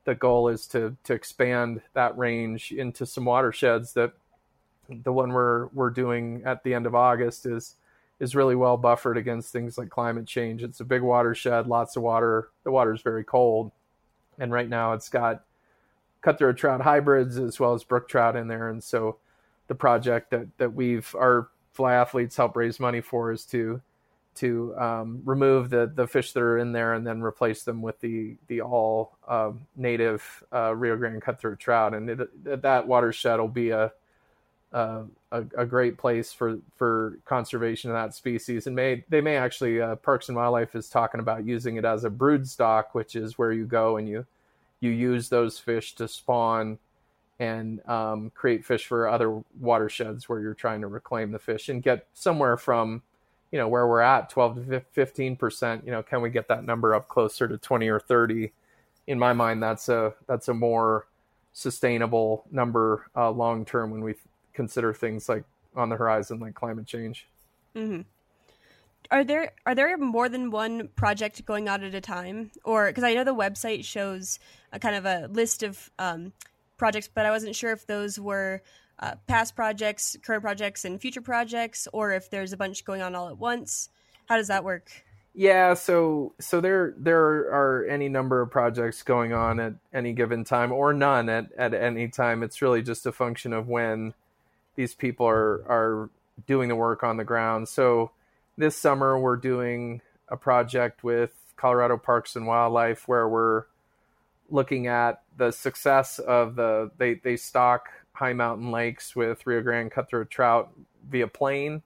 the 0.04 0.14
goal 0.14 0.48
is 0.48 0.66
to 0.68 0.96
to 1.04 1.14
expand 1.14 1.80
that 1.94 2.16
range 2.16 2.72
into 2.72 3.06
some 3.06 3.24
watersheds 3.24 3.92
that 3.94 4.12
the 4.88 5.12
one 5.12 5.32
we're 5.32 5.66
we're 5.68 5.90
doing 5.90 6.42
at 6.44 6.62
the 6.62 6.74
end 6.74 6.86
of 6.86 6.94
August 6.94 7.46
is 7.46 7.76
is 8.20 8.34
really 8.34 8.54
well 8.54 8.76
buffered 8.76 9.16
against 9.16 9.52
things 9.52 9.76
like 9.76 9.90
climate 9.90 10.26
change. 10.26 10.62
It's 10.62 10.80
a 10.80 10.84
big 10.84 11.02
watershed, 11.02 11.66
lots 11.66 11.96
of 11.96 12.02
water. 12.02 12.50
The 12.62 12.70
water 12.70 12.94
is 12.94 13.02
very 13.02 13.24
cold, 13.24 13.72
and 14.38 14.52
right 14.52 14.68
now 14.68 14.92
it's 14.92 15.08
got 15.08 15.44
cutthroat 16.22 16.56
trout 16.56 16.80
hybrids 16.80 17.38
as 17.38 17.58
well 17.58 17.74
as 17.74 17.84
brook 17.84 18.08
trout 18.08 18.36
in 18.36 18.48
there. 18.48 18.70
And 18.70 18.82
so 18.82 19.18
the 19.66 19.74
project 19.74 20.30
that 20.30 20.46
that 20.58 20.74
we've 20.74 21.14
our 21.14 21.48
fly 21.72 21.94
athletes 21.94 22.36
help 22.36 22.56
raise 22.56 22.78
money 22.78 23.00
for 23.00 23.32
is 23.32 23.44
to 23.46 23.80
to 24.36 24.74
um, 24.76 25.22
remove 25.24 25.70
the 25.70 25.90
the 25.94 26.06
fish 26.06 26.32
that 26.32 26.42
are 26.42 26.58
in 26.58 26.72
there 26.72 26.94
and 26.94 27.06
then 27.06 27.22
replace 27.22 27.62
them 27.62 27.82
with 27.82 28.00
the 28.00 28.36
the 28.48 28.60
all 28.60 29.16
uh, 29.26 29.52
native 29.76 30.42
uh, 30.52 30.74
Rio 30.74 30.96
Grande 30.96 31.22
cutthroat 31.22 31.58
trout, 31.58 31.94
and 31.94 32.10
it, 32.10 32.62
that 32.62 32.86
watershed 32.86 33.38
will 33.38 33.48
be 33.48 33.70
a, 33.70 33.92
a, 34.72 35.04
a 35.32 35.66
great 35.66 35.98
place 35.98 36.32
for 36.32 36.58
for 36.76 37.18
conservation 37.24 37.90
of 37.90 37.94
that 37.94 38.14
species, 38.14 38.66
and 38.66 38.74
may 38.74 39.04
they 39.08 39.20
may 39.20 39.36
actually 39.36 39.80
uh, 39.80 39.96
Parks 39.96 40.28
and 40.28 40.36
Wildlife 40.36 40.74
is 40.74 40.88
talking 40.88 41.20
about 41.20 41.46
using 41.46 41.76
it 41.76 41.84
as 41.84 42.04
a 42.04 42.10
brood 42.10 42.48
stock, 42.48 42.94
which 42.94 43.16
is 43.16 43.38
where 43.38 43.52
you 43.52 43.66
go 43.66 43.96
and 43.96 44.08
you 44.08 44.26
you 44.80 44.90
use 44.90 45.28
those 45.28 45.58
fish 45.58 45.94
to 45.94 46.08
spawn 46.08 46.78
and 47.38 47.86
um, 47.88 48.30
create 48.34 48.64
fish 48.64 48.86
for 48.86 49.08
other 49.08 49.42
watersheds 49.60 50.28
where 50.28 50.40
you're 50.40 50.54
trying 50.54 50.80
to 50.80 50.86
reclaim 50.86 51.32
the 51.32 51.38
fish 51.38 51.68
and 51.68 51.82
get 51.82 52.06
somewhere 52.14 52.56
from 52.56 53.02
you 53.54 53.60
know 53.60 53.68
where 53.68 53.86
we're 53.86 54.00
at 54.00 54.28
12 54.30 54.66
to 54.66 54.80
15 54.80 55.36
percent 55.36 55.84
you 55.84 55.92
know 55.92 56.02
can 56.02 56.20
we 56.20 56.28
get 56.28 56.48
that 56.48 56.64
number 56.64 56.92
up 56.92 57.06
closer 57.06 57.46
to 57.46 57.56
20 57.56 57.86
or 57.86 58.00
30 58.00 58.50
in 59.06 59.16
my 59.16 59.32
mind 59.32 59.62
that's 59.62 59.88
a 59.88 60.12
that's 60.26 60.48
a 60.48 60.54
more 60.54 61.06
sustainable 61.52 62.44
number 62.50 63.06
uh, 63.14 63.30
long 63.30 63.64
term 63.64 63.92
when 63.92 64.02
we 64.02 64.16
consider 64.54 64.92
things 64.92 65.28
like 65.28 65.44
on 65.76 65.88
the 65.88 65.94
horizon 65.94 66.40
like 66.40 66.54
climate 66.54 66.84
change. 66.84 67.28
Mm-hmm. 67.76 68.00
are 69.12 69.22
there 69.22 69.52
are 69.66 69.74
there 69.76 69.96
more 69.98 70.28
than 70.28 70.50
one 70.50 70.88
project 70.96 71.44
going 71.46 71.68
on 71.68 71.84
at 71.84 71.94
a 71.94 72.00
time? 72.00 72.50
Or 72.64 72.88
because 72.88 73.04
i 73.04 73.14
know 73.14 73.22
the 73.22 73.32
website 73.36 73.84
shows 73.84 74.40
a 74.72 74.80
kind 74.80 74.96
of 74.96 75.06
a 75.06 75.28
list 75.28 75.62
of 75.62 75.90
um, 76.00 76.32
projects 76.76 77.08
but 77.12 77.24
i 77.24 77.30
wasn't 77.30 77.54
sure 77.54 77.70
if 77.70 77.86
those 77.86 78.18
were 78.18 78.62
uh, 78.98 79.14
past 79.26 79.56
projects, 79.56 80.16
current 80.24 80.42
projects, 80.42 80.84
and 80.84 81.00
future 81.00 81.20
projects, 81.20 81.88
or 81.92 82.12
if 82.12 82.30
there's 82.30 82.52
a 82.52 82.56
bunch 82.56 82.84
going 82.84 83.02
on 83.02 83.14
all 83.14 83.28
at 83.28 83.38
once? 83.38 83.88
How 84.26 84.36
does 84.36 84.48
that 84.48 84.64
work? 84.64 84.90
Yeah, 85.34 85.74
so 85.74 86.32
so 86.38 86.60
there 86.60 86.94
there 86.96 87.18
are 87.18 87.84
any 87.90 88.08
number 88.08 88.40
of 88.40 88.52
projects 88.52 89.02
going 89.02 89.32
on 89.32 89.58
at 89.58 89.74
any 89.92 90.12
given 90.12 90.44
time, 90.44 90.70
or 90.70 90.92
none 90.92 91.28
at, 91.28 91.50
at 91.58 91.74
any 91.74 92.06
time. 92.08 92.44
It's 92.44 92.62
really 92.62 92.82
just 92.82 93.04
a 93.04 93.12
function 93.12 93.52
of 93.52 93.66
when 93.66 94.14
these 94.76 94.94
people 94.94 95.26
are 95.26 95.64
are 95.68 96.10
doing 96.46 96.68
the 96.68 96.76
work 96.76 97.02
on 97.02 97.16
the 97.16 97.24
ground. 97.24 97.68
So 97.68 98.12
this 98.56 98.76
summer 98.76 99.18
we're 99.18 99.36
doing 99.36 100.00
a 100.28 100.36
project 100.36 101.02
with 101.02 101.32
Colorado 101.56 101.96
Parks 101.96 102.36
and 102.36 102.46
Wildlife 102.46 103.08
where 103.08 103.28
we're 103.28 103.64
looking 104.50 104.86
at 104.86 105.22
the 105.36 105.50
success 105.50 106.20
of 106.20 106.54
the 106.54 106.90
they 106.98 107.14
they 107.14 107.36
stock 107.36 107.88
high 108.14 108.32
mountain 108.32 108.70
lakes 108.70 109.14
with 109.14 109.46
Rio 109.46 109.60
Grande 109.60 109.90
cutthroat 109.90 110.30
trout 110.30 110.72
via 111.10 111.26
plane. 111.26 111.82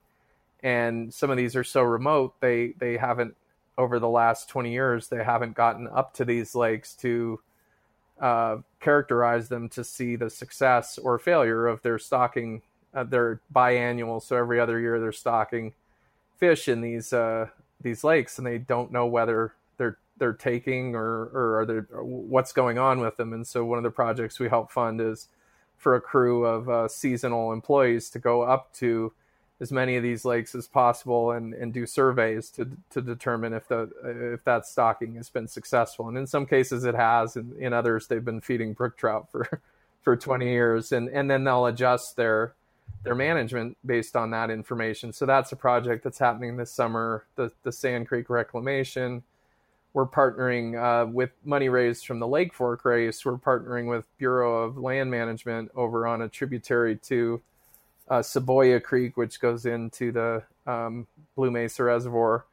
And 0.61 1.13
some 1.13 1.29
of 1.29 1.37
these 1.37 1.55
are 1.55 1.63
so 1.63 1.83
remote, 1.83 2.35
they, 2.39 2.73
they 2.79 2.97
haven't, 2.97 3.35
over 3.77 3.99
the 3.99 4.09
last 4.09 4.49
20 4.49 4.71
years, 4.71 5.07
they 5.07 5.23
haven't 5.23 5.55
gotten 5.55 5.87
up 5.87 6.13
to 6.15 6.25
these 6.25 6.53
lakes 6.53 6.93
to 6.95 7.39
uh, 8.19 8.57
characterize 8.79 9.49
them 9.49 9.69
to 9.69 9.83
see 9.83 10.15
the 10.15 10.29
success 10.29 10.97
or 10.97 11.17
failure 11.17 11.67
of 11.67 11.81
their 11.81 11.97
stocking. 11.97 12.61
Uh, 12.93 13.03
they're 13.03 13.39
biannual, 13.53 14.21
so 14.21 14.35
every 14.35 14.59
other 14.59 14.79
year 14.79 14.99
they're 14.99 15.11
stocking 15.11 15.73
fish 16.37 16.67
in 16.67 16.81
these 16.81 17.13
uh, 17.13 17.47
these 17.81 18.03
lakes, 18.03 18.37
and 18.37 18.45
they 18.47 18.57
don't 18.57 18.91
know 18.91 19.05
whether 19.05 19.53
they're 19.77 19.97
they're 20.17 20.33
taking 20.33 20.95
or 20.95 21.29
or 21.33 21.59
are 21.59 21.65
there 21.65 21.81
what's 22.01 22.51
going 22.51 22.77
on 22.77 22.99
with 22.99 23.15
them. 23.17 23.31
And 23.33 23.47
so 23.47 23.63
one 23.63 23.77
of 23.77 23.83
the 23.83 23.91
projects 23.91 24.39
we 24.39 24.49
help 24.49 24.71
fund 24.71 24.99
is 24.99 25.27
for 25.79 25.95
a 25.95 26.01
crew 26.01 26.45
of 26.45 26.69
uh, 26.69 26.87
seasonal 26.87 27.53
employees 27.53 28.09
to 28.11 28.19
go 28.19 28.41
up 28.41 28.71
to 28.73 29.11
as 29.61 29.71
many 29.71 29.97
of 29.97 30.03
these 30.03 30.23
lakes 30.23 30.55
as 30.55 30.67
possible 30.67 31.31
and, 31.31 31.53
and 31.53 31.73
do 31.73 31.85
surveys 31.85 32.49
to 32.49 32.69
to 32.89 33.01
determine 33.01 33.53
if 33.53 33.67
the 33.67 33.89
if 34.33 34.43
that 34.43 34.65
stocking 34.65 35.15
has 35.15 35.29
been 35.29 35.47
successful. 35.47 36.07
And 36.07 36.17
in 36.17 36.27
some 36.27 36.45
cases 36.45 36.85
it 36.85 36.95
has, 36.95 37.35
and 37.35 37.57
in 37.57 37.73
others 37.73 38.07
they've 38.07 38.23
been 38.23 38.41
feeding 38.41 38.73
brook 38.73 38.97
trout 38.97 39.29
for 39.31 39.61
for 40.01 40.15
20 40.15 40.47
years, 40.47 40.91
and 40.91 41.09
and 41.09 41.29
then 41.29 41.43
they'll 41.43 41.65
adjust 41.65 42.15
their 42.15 42.53
their 43.03 43.15
management 43.15 43.77
based 43.85 44.15
on 44.15 44.31
that 44.31 44.49
information. 44.49 45.13
So 45.13 45.25
that's 45.25 45.51
a 45.51 45.55
project 45.55 46.03
that's 46.03 46.19
happening 46.19 46.57
this 46.57 46.71
summer. 46.71 47.25
The 47.35 47.51
the 47.63 47.71
Sand 47.71 48.07
Creek 48.07 48.29
reclamation 48.29 49.23
we're 49.93 50.07
partnering 50.07 50.77
uh, 50.77 51.07
with 51.07 51.31
money 51.43 51.69
raised 51.69 52.05
from 52.05 52.19
the 52.19 52.27
Lake 52.27 52.53
Fork 52.53 52.85
race. 52.85 53.25
We're 53.25 53.37
partnering 53.37 53.89
with 53.89 54.05
Bureau 54.17 54.63
of 54.63 54.77
Land 54.77 55.09
Management 55.09 55.71
over 55.75 56.05
on 56.05 56.21
a 56.21 56.29
tributary 56.29 56.95
to 56.97 57.41
uh, 58.09 58.19
Cebolla 58.19 58.81
Creek, 58.81 59.17
which 59.17 59.39
goes 59.39 59.65
into 59.65 60.11
the 60.11 60.43
um, 60.67 61.07
Blue 61.35 61.51
Mesa 61.51 61.83
Reservoir. 61.83 62.45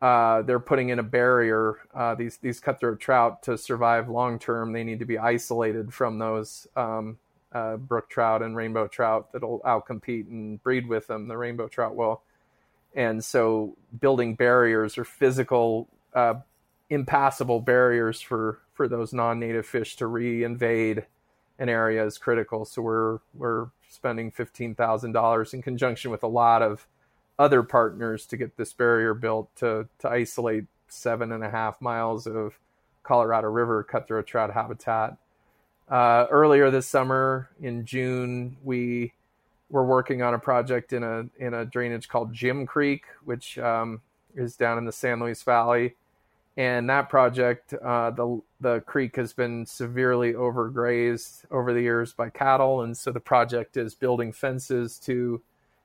Uh, 0.00 0.40
they're 0.42 0.58
putting 0.58 0.88
in 0.88 0.98
a 0.98 1.02
barrier. 1.02 1.76
Uh, 1.94 2.14
these 2.14 2.38
these 2.38 2.58
cutthroat 2.58 2.98
trout 2.98 3.42
to 3.42 3.58
survive 3.58 4.08
long 4.08 4.38
term, 4.38 4.72
they 4.72 4.82
need 4.82 4.98
to 4.98 5.04
be 5.04 5.18
isolated 5.18 5.92
from 5.92 6.18
those 6.18 6.66
um, 6.76 7.18
uh, 7.52 7.76
brook 7.76 8.08
trout 8.08 8.42
and 8.42 8.56
rainbow 8.56 8.88
trout 8.88 9.30
that'll 9.32 9.60
outcompete 9.60 10.26
and 10.28 10.62
breed 10.62 10.88
with 10.88 11.06
them. 11.06 11.28
The 11.28 11.36
rainbow 11.36 11.68
trout 11.68 11.96
will, 11.96 12.22
and 12.94 13.22
so 13.22 13.76
building 14.00 14.36
barriers 14.36 14.96
or 14.96 15.04
physical 15.04 15.86
uh, 16.14 16.34
impassable 16.90 17.60
barriers 17.60 18.20
for 18.20 18.60
for 18.74 18.88
those 18.88 19.12
non-native 19.12 19.66
fish 19.66 19.96
to 19.96 20.06
re-invade 20.06 21.06
an 21.58 21.68
area 21.68 22.04
is 22.04 22.18
critical. 22.18 22.64
So 22.64 22.82
we're 22.82 23.18
we're 23.34 23.68
spending 23.88 24.30
fifteen 24.30 24.74
thousand 24.74 25.12
dollars 25.12 25.54
in 25.54 25.62
conjunction 25.62 26.10
with 26.10 26.22
a 26.22 26.28
lot 26.28 26.62
of 26.62 26.86
other 27.38 27.62
partners 27.62 28.26
to 28.26 28.36
get 28.36 28.56
this 28.56 28.72
barrier 28.72 29.14
built 29.14 29.54
to 29.56 29.88
to 30.00 30.08
isolate 30.08 30.66
seven 30.88 31.32
and 31.32 31.44
a 31.44 31.50
half 31.50 31.80
miles 31.80 32.26
of 32.26 32.58
Colorado 33.02 33.48
River 33.48 33.82
cutthroat 33.82 34.26
trout 34.26 34.52
habitat. 34.52 35.16
Uh, 35.88 36.26
earlier 36.30 36.70
this 36.70 36.86
summer 36.86 37.50
in 37.60 37.84
June, 37.84 38.56
we 38.62 39.12
were 39.70 39.84
working 39.84 40.22
on 40.22 40.34
a 40.34 40.38
project 40.38 40.92
in 40.92 41.02
a 41.02 41.24
in 41.38 41.54
a 41.54 41.64
drainage 41.64 42.08
called 42.08 42.32
Jim 42.32 42.66
Creek, 42.66 43.04
which 43.24 43.58
um, 43.58 44.00
is 44.34 44.56
down 44.56 44.78
in 44.78 44.84
the 44.84 44.92
San 44.92 45.20
Luis 45.20 45.42
Valley 45.42 45.94
and 46.56 46.90
that 46.90 47.08
project, 47.08 47.74
uh, 47.74 48.10
the 48.10 48.42
the 48.60 48.80
creek 48.82 49.16
has 49.16 49.32
been 49.32 49.66
severely 49.66 50.32
overgrazed 50.34 51.44
over 51.50 51.72
the 51.72 51.82
years 51.82 52.12
by 52.12 52.30
cattle, 52.30 52.82
and 52.82 52.96
so 52.96 53.12
the 53.12 53.20
project 53.20 53.76
is 53.76 53.94
building 53.94 54.32
fences 54.32 54.98
to 55.00 55.42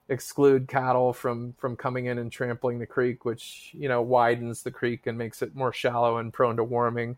exclude 0.10 0.68
cattle 0.68 1.14
from 1.14 1.54
from 1.58 1.76
coming 1.76 2.06
in 2.08 2.18
and 2.20 2.32
trampling 2.32 2.80
the 2.80 2.86
creek, 2.88 3.26
which 3.26 3.72
you 3.74 3.88
know 3.90 4.02
widens 4.02 4.64
the 4.64 4.72
creek 4.72 5.08
and 5.08 5.18
makes 5.18 5.42
it 5.42 5.56
more 5.56 5.74
shallow 5.74 6.18
and 6.18 6.34
prone 6.34 6.58
to 6.58 6.64
warming. 6.64 7.18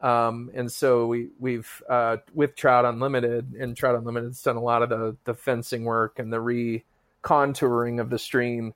Um, 0.00 0.50
and 0.54 0.70
so 0.70 1.06
we 1.06 1.28
we've 1.40 1.82
uh, 1.88 2.18
with 2.34 2.56
Trout 2.56 2.84
Unlimited, 2.84 3.54
and 3.58 3.76
Trout 3.76 3.96
Unlimited's 3.96 4.42
done 4.42 4.56
a 4.56 4.62
lot 4.62 4.82
of 4.82 4.90
the 4.90 5.16
the 5.24 5.34
fencing 5.34 5.84
work 5.84 6.18
and 6.18 6.32
the 6.32 6.40
re 6.40 6.84
contouring 7.22 8.00
of 8.00 8.10
the 8.10 8.18
stream 8.18 8.74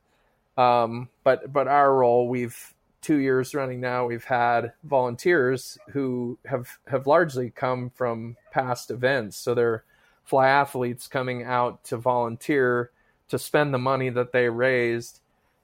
Um, 0.57 1.09
but 1.25 1.53
but 1.53 1.69
our 1.69 1.95
role, 1.95 2.29
we've 2.29 2.75
two 3.01 3.17
years 3.17 3.55
running 3.55 3.81
now, 3.81 4.07
we've 4.07 4.25
had 4.25 4.73
volunteers 4.85 5.79
who 5.91 6.39
have 6.47 6.79
have 6.87 7.07
largely 7.07 7.51
come 7.51 7.91
from 7.91 8.37
past 8.51 8.91
events. 8.91 9.37
So 9.37 9.55
they're 9.55 9.85
fly 10.25 10.49
athletes 10.49 11.09
coming 11.09 11.43
out 11.43 11.83
to 11.85 11.97
volunteer 11.97 12.91
to 13.29 13.39
spend 13.39 13.73
the 13.73 13.79
money 13.79 14.11
that 14.11 14.33
they 14.33 14.49
raised 14.49 15.21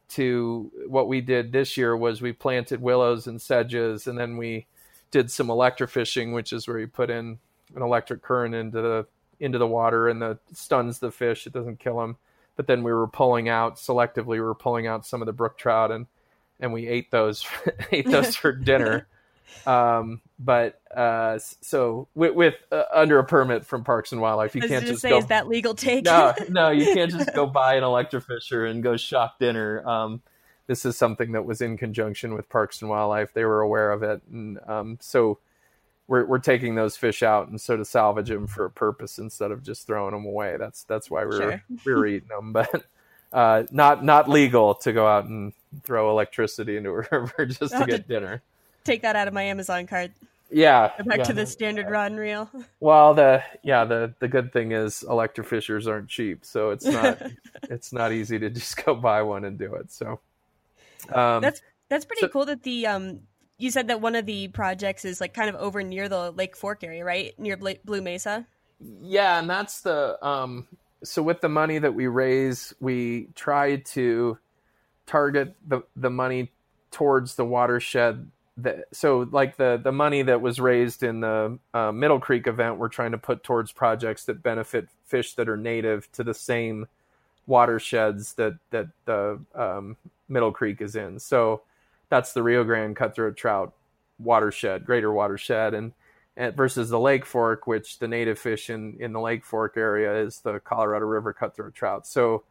to 0.09 0.71
what 0.87 1.09
we 1.09 1.21
did 1.21 1.53
this 1.53 1.77
year 1.77 1.97
was 1.97 2.23
we 2.23 2.33
planted 2.33 2.81
willows 2.81 3.27
and 3.27 3.41
sedges 3.41 4.07
and 4.07 4.19
then 4.19 4.37
we 4.37 4.67
did 5.11 5.31
some 5.31 5.49
electrofishing 5.49 6.33
which 6.33 6.53
is 6.53 6.67
where 6.67 6.79
you 6.79 6.87
put 6.87 7.11
in 7.11 7.39
an 7.75 7.83
electric 7.83 8.23
current 8.23 8.55
into 8.55 8.81
the 8.81 9.07
into 9.41 9.59
the 9.59 9.67
water 9.67 10.09
and 10.09 10.23
the 10.23 10.39
stuns 10.53 10.99
the 11.01 11.11
fish 11.11 11.47
it 11.47 11.53
doesn't 11.53 11.81
kill 11.81 11.99
them 11.99 12.17
but 12.55 12.67
then 12.67 12.83
we 12.83 12.93
were 12.93 13.09
pulling 13.09 13.49
out 13.49 13.77
selectively 13.77 14.27
we 14.27 14.41
were 14.41 14.55
pulling 14.55 14.87
out 14.87 15.05
some 15.05 15.21
of 15.21 15.27
the 15.27 15.33
brook 15.33 15.59
trout 15.59 15.91
and 15.91 16.07
and 16.61 16.73
we 16.73 16.87
ate 16.87 17.11
those 17.11 17.47
ate 17.93 18.07
those 18.07 18.37
for 18.37 18.53
dinner 18.53 19.07
um, 19.67 20.21
but 20.39 20.81
uh, 20.95 21.39
so 21.39 22.09
with, 22.15 22.35
with 22.35 22.55
uh, 22.71 22.85
under 22.93 23.19
a 23.19 23.25
permit 23.25 23.65
from 23.65 23.85
Parks 23.85 24.13
and 24.13 24.21
Wildlife, 24.21 24.55
you 24.55 24.63
can't 24.63 24.85
just 24.85 25.03
say, 25.03 25.11
go. 25.11 25.19
Is 25.19 25.27
that 25.27 25.49
legal 25.49 25.75
take? 25.75 26.05
no, 26.05 26.35
no, 26.49 26.71
you 26.71 26.95
can't 26.95 27.11
just 27.11 27.35
go 27.35 27.47
buy 27.47 27.75
an 27.75 27.83
electrofisher 27.83 28.71
and 28.71 28.83
go 28.83 28.97
shock 28.97 29.39
dinner. 29.39 29.87
Um, 29.89 30.23
this 30.67 30.85
is 30.85 30.97
something 30.97 31.33
that 31.33 31.45
was 31.45 31.61
in 31.61 31.77
conjunction 31.77 32.35
with 32.35 32.49
Parks 32.49 32.81
and 32.81 32.91
Wildlife. 32.91 33.33
They 33.33 33.45
were 33.45 33.61
aware 33.61 33.93
of 33.93 34.03
it, 34.03 34.21
and 34.31 34.59
um, 34.67 34.99
so 35.01 35.39
we're 36.07 36.25
we're 36.25 36.39
taking 36.39 36.75
those 36.75 36.97
fish 36.97 37.23
out 37.23 37.49
and 37.49 37.61
so 37.61 37.77
to 37.77 37.85
salvage 37.85 38.29
them 38.29 38.47
for 38.47 38.65
a 38.67 38.71
purpose 38.71 39.19
instead 39.19 39.51
of 39.51 39.63
just 39.63 39.87
throwing 39.87 40.13
them 40.13 40.25
away. 40.25 40.57
That's 40.59 40.85
that's 40.85 41.11
why 41.11 41.25
we're 41.25 41.41
Sure. 41.41 41.63
we 41.85 41.95
were 41.95 42.07
eating 42.07 42.29
them, 42.29 42.53
but 42.53 42.85
uh, 43.33 43.65
not 43.71 44.05
not 44.05 44.29
legal 44.29 44.75
to 44.77 44.93
go 44.93 45.07
out 45.07 45.25
and 45.25 45.53
throw 45.83 46.11
electricity 46.11 46.77
into 46.77 46.91
a 46.91 46.93
river 47.13 47.47
just 47.47 47.73
to 47.73 47.85
get 47.87 48.03
to- 48.03 48.09
dinner. 48.09 48.43
Take 48.85 49.03
that 49.03 49.17
out 49.17 49.27
of 49.29 49.35
my 49.35 49.43
Amazon 49.43 49.87
cart. 49.87 50.13
Yeah, 50.49 50.93
Go 50.99 51.05
back 51.05 51.19
yeah. 51.19 51.25
to 51.25 51.33
the 51.33 51.45
standard 51.45 51.91
rod 51.91 52.13
and 52.13 52.21
reel. 52.21 52.49
Well, 52.79 53.15
the 53.15 53.43
yeah 53.65 53.85
the 53.85 54.15
the 54.21 54.29
good 54.29 54.53
thing 54.53 54.71
is 54.71 55.05
electrofishers 55.09 55.89
aren't 55.89 56.09
cheap, 56.09 56.45
so 56.45 56.71
it's 56.71 56.85
not 56.99 57.21
it's 57.65 57.93
not 57.93 58.13
easy 58.13 58.39
to 58.39 58.49
just 58.49 58.85
go 58.85 58.95
buy 58.95 59.23
one 59.23 59.45
and 59.45 59.59
do 59.59 59.75
it. 59.75 59.91
So 59.91 60.21
um, 61.13 61.43
That's 61.43 61.61
that's 61.89 62.05
pretty 62.05 62.21
so- 62.21 62.29
cool 62.29 62.45
that 62.47 62.63
the 62.63 62.87
um 62.87 63.21
you 63.59 63.71
said 63.73 63.89
that 63.89 64.01
one 64.01 64.15
of 64.15 64.25
the 64.27 64.47
projects 64.49 65.05
is 65.05 65.21
like 65.21 65.35
kind 65.35 65.49
of 65.49 65.57
over 65.57 65.83
near 65.83 66.09
the 66.09 66.31
Lake 66.31 66.57
Fork 66.57 66.85
area, 66.85 67.05
right? 67.05 67.37
Near 67.41 67.57
Bla- 67.57 67.75
Blue 67.85 68.03
Mesa. 68.03 68.47
yeah, 69.01 69.41
and 69.41 69.49
that's 69.51 69.81
the 69.81 70.17
um, 70.25 70.69
so 71.03 71.23
with 71.23 71.41
the 71.41 71.49
money 71.49 71.79
that 71.79 71.95
we 71.95 72.07
raise, 72.07 72.73
we 72.81 73.29
try 73.35 73.77
to 73.77 74.39
target 75.07 75.55
the 75.67 75.83
the 75.97 76.11
money 76.11 76.51
towards 76.91 77.35
the 77.35 77.45
watershed. 77.45 78.31
That, 78.59 78.85
so 78.93 79.29
like 79.31 79.57
the 79.57 79.81
the 79.83 79.93
money 79.93 80.23
that 80.23 80.41
was 80.41 80.59
raised 80.61 81.03
in 81.03 81.21
the 81.21 81.59
uh, 81.75 81.93
Middle 81.93 82.21
Creek 82.21 82.47
event, 82.47 82.79
we're 82.79 82.89
trying 82.89 83.13
to 83.13 83.19
put 83.19 83.45
towards 83.45 83.73
projects 83.73 84.25
that 84.25 84.43
benefit 84.43 84.89
fish 85.05 85.35
that 85.35 85.49
are 85.49 85.57
native 85.57 86.11
to 86.13 86.25
the 86.25 86.35
same 86.35 86.87
watersheds 87.47 88.35
that 88.35 88.55
that 88.71 88.89
the 89.05 89.39
um, 89.55 89.97
Middle 90.29 90.53
Creek 90.53 90.81
is 90.81 90.97
in. 90.97 91.19
So 91.19 91.63
that's 92.09 92.33
the 92.33 92.43
Rio 92.43 92.65
Grande 92.65 92.97
cutthroat 92.97 93.37
trout 93.37 93.73
watershed, 94.19 94.87
greater 94.87 95.13
watershed, 95.13 95.75
and, 95.75 95.93
and 96.37 96.57
versus 96.57 96.89
the 96.89 96.99
Lake 96.99 97.27
Fork, 97.27 97.67
which 97.67 97.99
the 97.99 98.09
native 98.09 98.39
fish 98.39 98.71
in 98.71 98.97
in 99.01 99.13
the 99.13 99.21
Lake 99.21 99.45
Fork 99.45 99.77
area 99.77 100.15
is 100.17 100.41
the 100.41 100.61
Colorado 100.61 101.07
River 101.07 101.33
cutthroat 101.33 101.75
trout. 101.75 102.07
So 102.07 102.45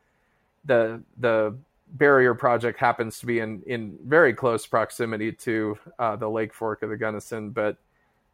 the 0.65 1.01
the 1.17 1.55
barrier 1.97 2.34
project 2.34 2.79
happens 2.79 3.19
to 3.19 3.25
be 3.25 3.39
in 3.39 3.62
in 3.65 3.97
very 4.05 4.34
close 4.34 4.65
proximity 4.65 5.31
to 5.31 5.77
uh, 5.97 6.15
the 6.15 6.29
Lake 6.29 6.53
Fork 6.53 6.84
of 6.84 6.89
the 6.89 6.97
Gunnison, 6.97 7.49
but 7.49 7.77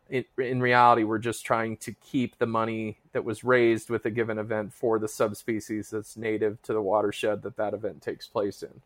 in, 0.09 0.25
in 0.37 0.59
reality, 0.61 1.03
we're 1.03 1.19
just 1.19 1.45
trying 1.45 1.77
to 1.77 1.93
keep 1.93 2.37
the 2.37 2.45
money 2.45 2.97
that 3.13 3.23
was 3.23 3.43
raised 3.43 3.89
with 3.89 4.05
a 4.05 4.11
given 4.11 4.37
event 4.37 4.73
for 4.73 4.99
the 4.99 5.07
subspecies 5.07 5.89
that's 5.89 6.17
native 6.17 6.61
to 6.63 6.73
the 6.73 6.81
watershed 6.81 7.41
that 7.43 7.55
that 7.55 7.73
event 7.73 8.01
takes 8.01 8.27
place 8.27 8.61
in. 8.61 8.81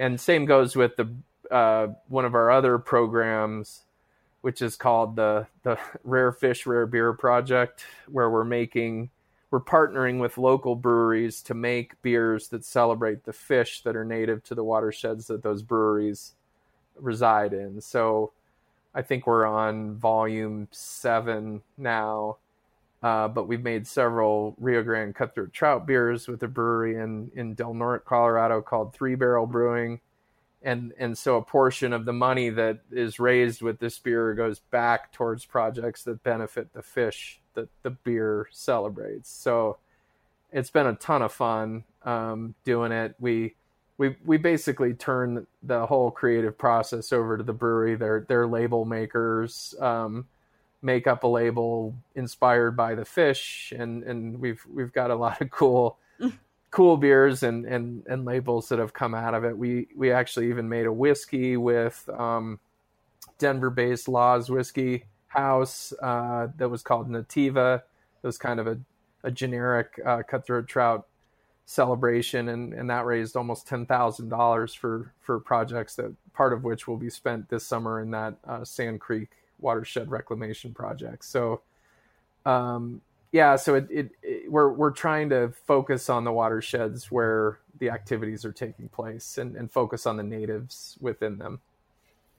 And 0.00 0.20
same 0.20 0.46
goes 0.46 0.74
with 0.74 0.96
the 0.96 1.08
uh, 1.50 1.88
one 2.08 2.24
of 2.24 2.34
our 2.34 2.50
other 2.50 2.78
programs, 2.78 3.82
which 4.40 4.62
is 4.62 4.76
called 4.76 5.16
the 5.16 5.46
the 5.62 5.78
Rare 6.02 6.32
Fish 6.32 6.66
Rare 6.66 6.86
Beer 6.86 7.12
Project, 7.12 7.84
where 8.08 8.30
we're 8.30 8.44
making 8.44 9.10
we're 9.50 9.60
partnering 9.60 10.20
with 10.20 10.36
local 10.36 10.76
breweries 10.76 11.42
to 11.42 11.54
make 11.54 12.00
beers 12.02 12.48
that 12.48 12.64
celebrate 12.64 13.24
the 13.24 13.32
fish 13.32 13.82
that 13.82 13.96
are 13.96 14.04
native 14.04 14.42
to 14.44 14.54
the 14.54 14.64
watersheds 14.64 15.26
that 15.28 15.42
those 15.42 15.62
breweries 15.62 16.34
reside 16.96 17.52
in. 17.52 17.80
So 17.80 18.32
I 18.94 19.02
think 19.02 19.26
we're 19.26 19.46
on 19.46 19.96
volume 19.96 20.68
seven 20.70 21.62
now, 21.78 22.36
uh, 23.02 23.28
but 23.28 23.48
we've 23.48 23.62
made 23.62 23.86
several 23.86 24.54
Rio 24.58 24.82
Grande 24.82 25.14
cutthroat 25.14 25.52
trout 25.52 25.86
beers 25.86 26.28
with 26.28 26.42
a 26.42 26.48
brewery 26.48 26.96
in, 26.96 27.30
in 27.34 27.54
Del 27.54 27.74
Norte, 27.74 28.04
Colorado 28.04 28.60
called 28.60 28.92
Three 28.92 29.14
Barrel 29.14 29.46
Brewing. 29.46 30.00
And, 30.60 30.92
and 30.98 31.16
so 31.16 31.36
a 31.36 31.42
portion 31.42 31.92
of 31.92 32.04
the 32.04 32.12
money 32.12 32.50
that 32.50 32.80
is 32.90 33.20
raised 33.20 33.62
with 33.62 33.78
this 33.78 33.98
beer 33.98 34.34
goes 34.34 34.58
back 34.58 35.12
towards 35.12 35.44
projects 35.44 36.02
that 36.02 36.24
benefit 36.24 36.74
the 36.74 36.82
fish 36.82 37.40
that 37.58 37.68
the 37.82 37.90
beer 37.90 38.48
celebrates. 38.52 39.30
So 39.30 39.78
it's 40.52 40.70
been 40.70 40.86
a 40.86 40.94
ton 40.94 41.22
of 41.22 41.32
fun 41.32 41.84
um, 42.04 42.54
doing 42.64 42.92
it. 42.92 43.14
We 43.18 43.54
we 43.98 44.16
we 44.24 44.36
basically 44.36 44.94
turn 44.94 45.46
the 45.62 45.86
whole 45.86 46.10
creative 46.10 46.56
process 46.56 47.12
over 47.12 47.36
to 47.36 47.42
the 47.42 47.52
brewery. 47.52 47.96
They're 47.96 48.24
they're 48.28 48.46
label 48.46 48.84
makers, 48.84 49.74
um, 49.80 50.26
make 50.82 51.06
up 51.06 51.24
a 51.24 51.26
label 51.26 51.94
inspired 52.14 52.76
by 52.76 52.94
the 52.94 53.04
fish, 53.04 53.72
and 53.76 54.04
and 54.04 54.40
we've 54.40 54.64
we've 54.72 54.92
got 54.92 55.10
a 55.10 55.16
lot 55.16 55.40
of 55.40 55.50
cool 55.50 55.98
cool 56.70 56.96
beers 56.96 57.42
and 57.42 57.66
and 57.66 58.06
and 58.06 58.24
labels 58.24 58.68
that 58.68 58.78
have 58.78 58.94
come 58.94 59.14
out 59.14 59.34
of 59.34 59.44
it. 59.44 59.58
We 59.58 59.88
we 59.96 60.12
actually 60.12 60.48
even 60.48 60.68
made 60.68 60.86
a 60.86 60.92
whiskey 60.92 61.56
with 61.56 62.08
um, 62.16 62.60
Denver-based 63.38 64.06
Laws 64.06 64.48
Whiskey 64.48 65.04
House 65.28 65.92
uh, 66.02 66.48
that 66.56 66.68
was 66.68 66.82
called 66.82 67.08
Nativa. 67.08 67.82
It 68.22 68.26
was 68.26 68.38
kind 68.38 68.58
of 68.58 68.66
a, 68.66 68.78
a 69.22 69.30
generic 69.30 70.00
uh, 70.04 70.22
cutthroat 70.28 70.66
trout 70.66 71.06
celebration, 71.66 72.48
and, 72.48 72.72
and 72.72 72.88
that 72.88 73.04
raised 73.04 73.36
almost 73.36 73.68
ten 73.68 73.86
thousand 73.86 74.30
dollars 74.30 74.74
for 74.74 75.12
for 75.20 75.38
projects 75.38 75.96
that 75.96 76.12
part 76.32 76.52
of 76.52 76.64
which 76.64 76.88
will 76.88 76.96
be 76.96 77.10
spent 77.10 77.48
this 77.48 77.66
summer 77.66 78.00
in 78.00 78.10
that 78.10 78.34
uh, 78.46 78.64
Sand 78.64 79.00
Creek 79.00 79.28
watershed 79.58 80.10
reclamation 80.10 80.72
project. 80.72 81.24
So, 81.24 81.60
um, 82.46 83.02
yeah, 83.32 83.56
so 83.56 83.74
it, 83.74 83.86
it, 83.90 84.10
it 84.22 84.50
we're 84.50 84.72
we're 84.72 84.92
trying 84.92 85.28
to 85.30 85.52
focus 85.66 86.08
on 86.08 86.24
the 86.24 86.32
watersheds 86.32 87.10
where 87.10 87.58
the 87.78 87.90
activities 87.90 88.44
are 88.44 88.52
taking 88.52 88.88
place 88.88 89.36
and, 89.36 89.54
and 89.54 89.70
focus 89.70 90.06
on 90.06 90.16
the 90.16 90.22
natives 90.22 90.96
within 91.00 91.38
them. 91.38 91.60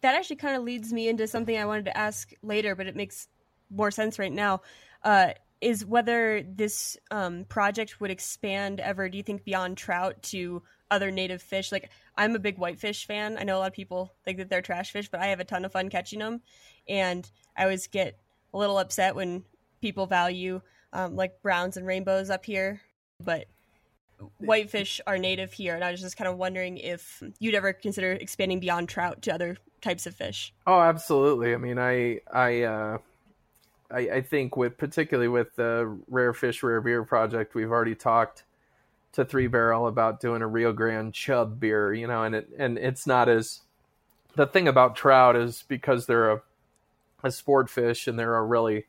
That 0.01 0.15
actually 0.15 0.37
kind 0.37 0.55
of 0.55 0.63
leads 0.63 0.93
me 0.93 1.09
into 1.09 1.27
something 1.27 1.57
I 1.57 1.65
wanted 1.65 1.85
to 1.85 1.97
ask 1.97 2.31
later, 2.41 2.75
but 2.75 2.87
it 2.87 2.95
makes 2.95 3.27
more 3.69 3.91
sense 3.91 4.17
right 4.19 4.31
now. 4.31 4.61
Uh, 5.03 5.31
is 5.61 5.85
whether 5.85 6.41
this 6.41 6.97
um, 7.11 7.45
project 7.45 7.99
would 7.99 8.11
expand 8.11 8.79
ever? 8.79 9.09
Do 9.09 9.17
you 9.17 9.23
think 9.23 9.43
beyond 9.43 9.77
trout 9.77 10.21
to 10.23 10.63
other 10.89 11.11
native 11.11 11.41
fish? 11.41 11.71
Like 11.71 11.89
I'm 12.15 12.35
a 12.35 12.39
big 12.39 12.57
whitefish 12.57 13.05
fan. 13.05 13.37
I 13.37 13.43
know 13.43 13.57
a 13.57 13.59
lot 13.59 13.67
of 13.67 13.73
people 13.73 14.13
think 14.23 14.37
that 14.37 14.49
they're 14.49 14.61
trash 14.61 14.91
fish, 14.91 15.09
but 15.09 15.19
I 15.19 15.27
have 15.27 15.39
a 15.39 15.45
ton 15.45 15.65
of 15.65 15.71
fun 15.71 15.89
catching 15.89 16.19
them, 16.19 16.41
and 16.87 17.29
I 17.57 17.63
always 17.63 17.87
get 17.87 18.17
a 18.53 18.57
little 18.57 18.79
upset 18.79 19.15
when 19.15 19.43
people 19.81 20.05
value 20.05 20.61
um, 20.93 21.15
like 21.15 21.41
browns 21.41 21.77
and 21.77 21.85
rainbows 21.85 22.29
up 22.29 22.45
here, 22.45 22.81
but 23.19 23.45
whitefish 24.39 25.01
are 25.07 25.17
native 25.17 25.53
here. 25.53 25.75
And 25.75 25.83
I 25.83 25.91
was 25.91 26.01
just 26.01 26.17
kind 26.17 26.27
of 26.27 26.37
wondering 26.37 26.77
if 26.77 27.23
you'd 27.39 27.55
ever 27.55 27.73
consider 27.73 28.13
expanding 28.13 28.59
beyond 28.59 28.89
trout 28.89 29.21
to 29.23 29.33
other 29.33 29.57
types 29.81 30.05
of 30.05 30.15
fish. 30.15 30.53
Oh, 30.67 30.79
absolutely. 30.79 31.53
I 31.53 31.57
mean, 31.57 31.79
I 31.79 32.19
I 32.31 32.63
uh, 32.63 32.97
I, 33.91 33.99
I 33.99 34.21
think 34.21 34.55
with 34.57 34.77
particularly 34.77 35.27
with 35.27 35.55
the 35.55 35.97
Rare 36.07 36.33
Fish 36.33 36.61
Rare 36.63 36.81
Beer 36.81 37.03
project, 37.03 37.55
we've 37.55 37.71
already 37.71 37.95
talked 37.95 38.43
to 39.13 39.25
Three 39.25 39.47
Barrel 39.47 39.87
about 39.87 40.19
doing 40.19 40.41
a 40.41 40.47
Rio 40.47 40.71
Grande 40.73 41.13
chub 41.13 41.59
beer. 41.59 41.93
You 41.93 42.07
know, 42.07 42.23
and 42.23 42.35
it 42.35 42.49
and 42.57 42.77
it's 42.77 43.07
not 43.07 43.29
as 43.29 43.61
the 44.35 44.45
thing 44.45 44.67
about 44.67 44.95
trout 44.95 45.35
is 45.35 45.63
because 45.67 46.05
they're 46.05 46.31
a 46.31 46.41
a 47.23 47.31
sport 47.31 47.69
fish 47.69 48.07
and 48.07 48.17
they're 48.17 48.35
a 48.35 48.43
really 48.43 48.85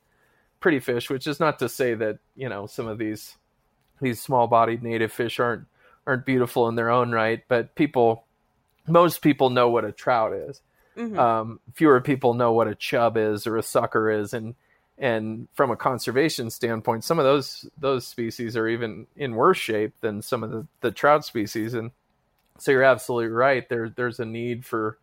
pretty 0.60 0.78
fish, 0.78 1.10
which 1.10 1.26
is 1.26 1.40
not 1.40 1.58
to 1.58 1.68
say 1.68 1.94
that 1.94 2.18
you 2.36 2.48
know 2.48 2.66
some 2.66 2.86
of 2.86 2.98
these 2.98 3.36
these 4.00 4.20
small 4.20 4.46
bodied 4.46 4.82
native 4.82 5.12
fish 5.12 5.38
aren't 5.40 5.66
aren't 6.06 6.26
beautiful 6.26 6.68
in 6.68 6.74
their 6.74 6.90
own 6.90 7.12
right, 7.12 7.42
but 7.48 7.74
people 7.74 8.24
most 8.86 9.22
people 9.22 9.50
know 9.50 9.68
what 9.68 9.84
a 9.84 9.92
trout 9.92 10.32
is 10.32 10.60
Mhm. 10.96 11.16
um, 11.18 11.60
fewer 11.74 12.00
people 12.00 12.34
know 12.34 12.52
what 12.52 12.66
a 12.66 12.74
chub 12.74 13.16
is 13.16 13.46
or 13.46 13.56
a 13.56 13.62
sucker 13.62 14.10
is, 14.10 14.34
and 14.34 14.54
and 14.98 15.48
from 15.54 15.70
a 15.70 15.76
conservation 15.76 16.50
standpoint, 16.50 17.04
some 17.04 17.18
of 17.18 17.24
those 17.24 17.68
those 17.78 18.06
species 18.06 18.56
are 18.56 18.66
even 18.68 19.06
in 19.16 19.34
worse 19.34 19.56
shape 19.58 19.94
than 20.00 20.20
some 20.20 20.42
of 20.42 20.50
the, 20.50 20.66
the 20.80 20.90
trout 20.90 21.24
species. 21.24 21.72
And 21.74 21.92
so 22.58 22.72
you're 22.72 22.82
absolutely 22.82 23.28
right. 23.30 23.66
There, 23.68 23.88
there's 23.88 24.20
a 24.20 24.24
need 24.26 24.66
for 24.66 24.98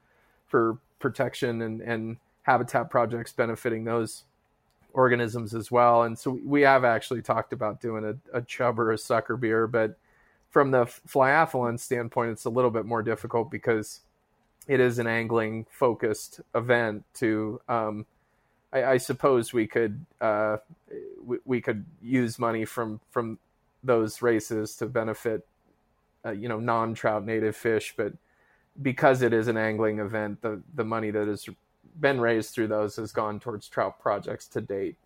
for 0.46 0.78
protection 1.00 1.62
and, 1.62 1.82
and 1.82 2.18
habitat 2.44 2.90
projects 2.90 3.32
benefiting 3.34 3.86
those 3.86 4.24
organisms 4.98 5.54
as 5.54 5.72
well. 5.72 6.04
And 6.04 6.18
so 6.18 6.40
we 6.44 6.62
have 6.62 6.84
actually 6.84 7.22
talked 7.22 7.54
about 7.54 7.80
doing 7.80 8.04
a, 8.04 8.38
a 8.38 8.42
chub 8.42 8.80
or 8.80 8.92
a 8.92 8.98
sucker 8.98 9.38
beer, 9.38 9.68
but 9.68 9.98
from 10.50 10.72
the 10.72 10.86
flyathlon 10.86 11.80
standpoint, 11.80 12.32
it's 12.32 12.46
a 12.46 12.50
little 12.50 12.72
bit 12.72 12.86
more 12.86 13.04
difficult 13.04 13.52
because 13.52 14.02
it 14.68 14.80
is 14.80 14.98
an 14.98 15.06
angling 15.06 15.68
focused 15.70 16.42
event. 16.56 17.06
To 17.16 17.62
um, 17.70 18.08
I, 18.74 18.84
I, 18.84 18.98
suppose 18.98 19.54
we 19.54 19.68
could 19.68 20.04
uh, 20.20 20.58
we, 21.24 21.38
we, 21.46 21.62
could 21.62 21.86
use 22.02 22.40
money 22.40 22.66
from 22.66 23.00
from 23.12 23.38
those 23.84 24.24
races 24.24 24.76
to 24.78 24.88
benefit 24.88 25.46
uh, 26.26 26.32
you 26.32 26.50
know 26.50 26.60
non 26.60 26.96
trout 26.96 27.24
native 27.24 27.56
fish, 27.56 27.94
but 27.96 28.14
because 28.82 29.22
it 29.22 29.32
is 29.32 29.48
an 29.48 29.58
angling 29.58 30.00
event, 30.00 30.42
the 30.42 30.62
the 30.74 30.86
money 30.86 31.12
that 31.12 31.28
has 31.28 31.48
been 32.00 32.20
raised 32.20 32.54
through 32.54 32.68
those 32.68 32.96
has 32.98 33.12
gone 33.12 33.40
towards 33.40 33.68
trout 33.68 34.00
projects 34.00 34.48
to 34.50 34.62
date. 34.62 34.98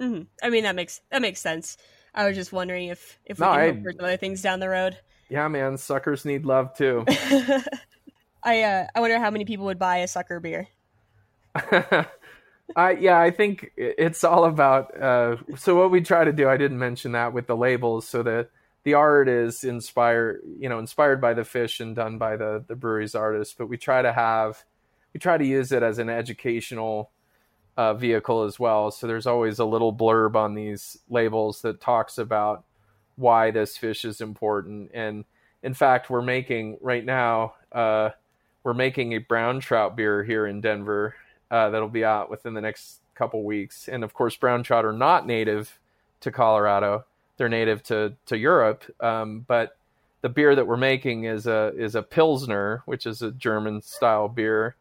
Mm-hmm. 0.00 0.22
I 0.42 0.50
mean 0.50 0.64
that 0.64 0.74
makes 0.74 1.00
that 1.10 1.22
makes 1.22 1.40
sense. 1.40 1.76
I 2.14 2.26
was 2.26 2.36
just 2.36 2.52
wondering 2.52 2.88
if 2.88 3.18
if 3.24 3.38
we 3.38 3.46
no, 3.46 3.52
can 3.52 3.60
I, 3.60 3.66
hope 3.66 3.82
for 3.82 3.92
some 3.92 4.04
other 4.04 4.16
things 4.16 4.42
down 4.42 4.60
the 4.60 4.68
road. 4.68 4.96
Yeah, 5.28 5.48
man, 5.48 5.76
suckers 5.76 6.24
need 6.24 6.46
love 6.46 6.74
too. 6.74 7.04
I 8.42 8.62
uh, 8.62 8.86
I 8.94 9.00
wonder 9.00 9.18
how 9.18 9.30
many 9.30 9.44
people 9.44 9.66
would 9.66 9.78
buy 9.78 9.98
a 9.98 10.08
sucker 10.08 10.40
beer. 10.40 10.68
I 12.76 12.92
yeah, 12.92 13.18
I 13.18 13.30
think 13.30 13.72
it's 13.76 14.24
all 14.24 14.44
about. 14.44 15.00
Uh, 15.00 15.36
so 15.56 15.76
what 15.76 15.90
we 15.90 16.00
try 16.00 16.24
to 16.24 16.32
do, 16.32 16.48
I 16.48 16.56
didn't 16.56 16.78
mention 16.78 17.12
that 17.12 17.32
with 17.32 17.46
the 17.46 17.56
labels, 17.56 18.06
so 18.06 18.22
that 18.22 18.50
the 18.84 18.94
art 18.94 19.28
is 19.28 19.64
inspired, 19.64 20.42
you 20.58 20.68
know, 20.68 20.78
inspired 20.78 21.20
by 21.20 21.34
the 21.34 21.44
fish 21.44 21.80
and 21.80 21.96
done 21.96 22.18
by 22.18 22.36
the 22.36 22.64
the 22.66 22.76
brewery's 22.76 23.14
artists. 23.14 23.54
But 23.56 23.68
we 23.68 23.76
try 23.76 24.02
to 24.02 24.12
have, 24.12 24.64
we 25.12 25.20
try 25.20 25.38
to 25.38 25.44
use 25.44 25.72
it 25.72 25.82
as 25.82 25.98
an 25.98 26.08
educational 26.08 27.10
uh, 27.76 27.94
vehicle 27.94 28.42
as 28.42 28.58
well. 28.58 28.90
So 28.90 29.06
there's 29.06 29.26
always 29.26 29.58
a 29.58 29.64
little 29.64 29.94
blurb 29.94 30.34
on 30.34 30.54
these 30.54 30.98
labels 31.08 31.62
that 31.62 31.80
talks 31.80 32.18
about 32.18 32.64
why 33.16 33.50
this 33.50 33.76
fish 33.76 34.04
is 34.04 34.20
important. 34.20 34.90
And 34.94 35.24
in 35.62 35.74
fact, 35.74 36.10
we're 36.10 36.22
making 36.22 36.78
right 36.80 37.04
now, 37.04 37.54
uh, 37.72 38.10
we're 38.64 38.74
making 38.74 39.12
a 39.12 39.18
brown 39.18 39.60
trout 39.60 39.96
beer 39.96 40.24
here 40.24 40.46
in 40.46 40.60
Denver 40.60 41.14
uh, 41.50 41.70
that'll 41.70 41.88
be 41.88 42.04
out 42.04 42.30
within 42.30 42.54
the 42.54 42.60
next 42.60 43.00
couple 43.14 43.42
weeks. 43.44 43.88
And 43.88 44.04
of 44.04 44.14
course, 44.14 44.36
brown 44.36 44.62
trout 44.62 44.84
are 44.84 44.92
not 44.92 45.26
native 45.26 45.78
to 46.20 46.30
Colorado; 46.30 47.04
they're 47.36 47.48
native 47.48 47.82
to 47.84 48.14
to 48.26 48.36
Europe. 48.36 48.84
Um, 49.00 49.44
but 49.46 49.76
the 50.20 50.28
beer 50.28 50.54
that 50.54 50.66
we're 50.66 50.76
making 50.76 51.24
is 51.24 51.46
a 51.46 51.72
is 51.76 51.94
a 51.94 52.02
pilsner, 52.02 52.82
which 52.86 53.06
is 53.06 53.22
a 53.22 53.32
German 53.32 53.82
style 53.82 54.28
beer. 54.28 54.76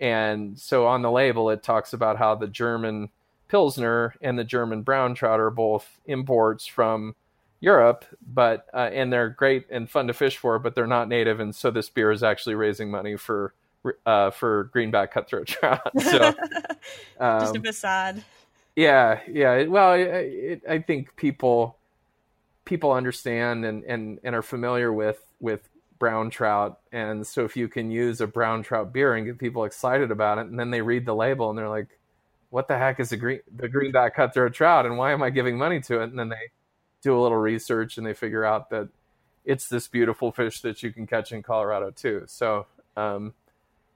And 0.00 0.58
so 0.58 0.86
on 0.86 1.02
the 1.02 1.10
label, 1.10 1.50
it 1.50 1.62
talks 1.62 1.92
about 1.92 2.18
how 2.18 2.34
the 2.34 2.46
German 2.46 3.08
pilsner 3.48 4.14
and 4.20 4.38
the 4.38 4.44
German 4.44 4.82
brown 4.82 5.14
trout 5.14 5.40
are 5.40 5.50
both 5.50 6.00
imports 6.06 6.66
from 6.66 7.14
Europe, 7.60 8.04
but 8.26 8.66
uh, 8.72 8.90
and 8.92 9.12
they're 9.12 9.30
great 9.30 9.66
and 9.70 9.90
fun 9.90 10.06
to 10.06 10.12
fish 10.12 10.36
for, 10.36 10.58
but 10.58 10.74
they're 10.74 10.86
not 10.86 11.08
native, 11.08 11.40
and 11.40 11.54
so 11.54 11.70
this 11.70 11.88
beer 11.88 12.12
is 12.12 12.22
actually 12.22 12.54
raising 12.54 12.90
money 12.90 13.16
for 13.16 13.52
uh, 14.06 14.30
for 14.30 14.64
greenback 14.72 15.12
cutthroat 15.12 15.46
trout. 15.48 15.90
So 16.00 16.34
um, 17.18 17.40
just 17.40 17.56
a 17.56 17.60
facade. 17.60 18.22
Yeah, 18.76 19.20
yeah. 19.28 19.64
Well, 19.64 19.94
it, 19.94 20.06
it, 20.06 20.62
I 20.68 20.78
think 20.78 21.16
people 21.16 21.76
people 22.64 22.92
understand 22.92 23.64
and, 23.64 23.82
and 23.84 24.20
and 24.22 24.36
are 24.36 24.42
familiar 24.42 24.92
with 24.92 25.20
with 25.40 25.68
brown 25.98 26.30
trout, 26.30 26.78
and 26.92 27.26
so 27.26 27.44
if 27.44 27.56
you 27.56 27.68
can 27.68 27.90
use 27.90 28.20
a 28.20 28.26
brown 28.26 28.62
trout 28.62 28.92
beer 28.92 29.14
and 29.14 29.26
get 29.26 29.38
people 29.38 29.64
excited 29.64 30.10
about 30.10 30.38
it, 30.38 30.46
and 30.46 30.58
then 30.58 30.70
they 30.70 30.82
read 30.82 31.06
the 31.06 31.14
label 31.14 31.50
and 31.50 31.58
they're 31.58 31.68
like, 31.68 31.98
"What 32.50 32.68
the 32.68 32.78
heck 32.78 33.00
is 33.00 33.10
the 33.10 33.16
green 33.16 33.40
the 33.56 33.68
greenback 33.68 34.16
cutthroat 34.16 34.54
trout, 34.54 34.86
and 34.86 34.98
why 34.98 35.12
am 35.12 35.22
I 35.22 35.30
giving 35.30 35.58
money 35.58 35.80
to 35.82 36.00
it?" 36.00 36.10
And 36.10 36.18
then 36.18 36.28
they 36.28 36.50
do 37.02 37.18
a 37.18 37.20
little 37.20 37.38
research 37.38 37.96
and 37.96 38.06
they 38.06 38.14
figure 38.14 38.44
out 38.44 38.70
that 38.70 38.88
it's 39.44 39.68
this 39.68 39.88
beautiful 39.88 40.32
fish 40.32 40.60
that 40.60 40.82
you 40.82 40.92
can 40.92 41.06
catch 41.06 41.32
in 41.32 41.42
Colorado 41.42 41.90
too. 41.90 42.24
So, 42.26 42.66
um, 42.96 43.32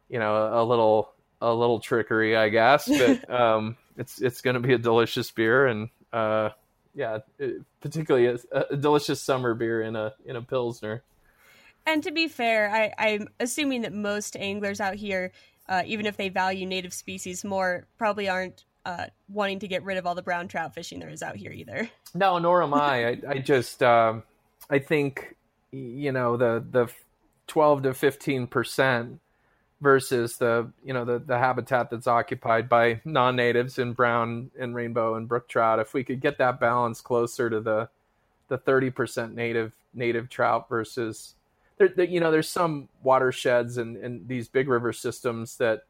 you 0.09 0.19
know, 0.19 0.35
a, 0.35 0.62
a, 0.62 0.65
little 0.65 1.12
a 1.41 1.53
little 1.53 1.81
trickery, 1.81 2.37
I 2.37 2.49
guess, 2.49 2.88
but 2.88 3.31
um, 3.41 3.77
it's 3.97 4.21
it's 4.21 4.41
going 4.41 4.55
to 4.55 4.61
be 4.61 4.73
a 4.73 4.79
delicious 4.79 5.31
beer, 5.31 5.67
and 5.67 5.91
uh, 6.12 6.51
yeah, 6.95 7.19
it, 7.38 7.62
particularly 7.81 8.27
a, 8.27 8.59
a, 8.71 8.77
delicious 8.77 9.23
summer 9.23 9.55
beer 9.55 9.83
in 9.83 9.97
a 9.97 10.15
in 10.25 10.37
a 10.37 10.43
pilsner. 10.43 11.03
And 11.87 12.03
to 12.05 12.12
be 12.12 12.29
fair, 12.29 12.71
I, 12.71 12.92
I'm 12.99 13.29
assuming 13.40 13.83
that 13.83 13.92
most 13.92 14.37
anglers 14.37 14.81
out 14.81 14.95
here, 14.95 15.33
uh, 15.68 15.83
even 15.87 16.07
if 16.07 16.16
they 16.16 16.29
value 16.29 16.66
native 16.66 16.95
species 16.95 17.45
more, 17.45 17.87
probably 17.99 18.29
aren't 18.29 18.64
uh, 18.85 19.07
wanting 19.29 19.59
to 19.61 19.68
get 19.68 19.83
rid 19.85 19.99
of 19.99 20.07
all 20.07 20.14
the 20.14 20.23
brown 20.23 20.49
trout 20.49 20.75
fishing 20.75 20.99
there 20.99 21.09
is 21.09 21.23
out 21.23 21.37
here 21.37 21.53
either. 21.53 21.88
No, 22.14 22.38
nor 22.38 22.62
am 22.62 22.75
I. 22.75 23.07
I, 23.07 23.18
I 23.29 23.38
just 23.38 23.83
um, 23.83 24.23
I 24.71 24.79
think 24.79 25.37
you 25.71 26.12
know 26.12 26.37
the 26.37 26.64
the 26.71 26.88
twelve 27.47 27.83
to 27.83 27.95
fifteen 27.95 28.47
percent 28.47 29.21
versus 29.81 30.37
the 30.37 30.71
you 30.85 30.92
know 30.92 31.05
the 31.05 31.18
the 31.18 31.38
habitat 31.38 31.90
that's 31.90 32.07
occupied 32.07 32.68
by 32.68 33.01
non-natives 33.05 33.79
in 33.79 33.92
brown 33.92 34.51
and 34.59 34.75
rainbow 34.75 35.14
and 35.14 35.29
brook 35.29 35.49
trout. 35.49 35.79
If 35.79 35.95
we 35.95 36.05
could 36.05 36.21
get 36.21 36.38
that 36.38 36.61
balance 36.61 37.01
closer 37.01 37.49
to 37.51 37.61
the 37.61 37.88
the 38.49 38.59
thirty 38.59 38.90
percent 38.90 39.35
native 39.35 39.75
native 39.95 40.29
trout 40.29 40.68
versus 40.68 41.35
there, 41.83 41.95
there, 41.97 42.07
you 42.07 42.21
know 42.21 42.31
there's 42.31 42.49
some 42.49 42.88
watersheds 43.03 43.77
and, 43.77 43.97
and 43.97 44.29
these 44.29 44.49
big 44.49 44.68
river 44.68 44.92
systems 44.92 45.57
that 45.57 45.83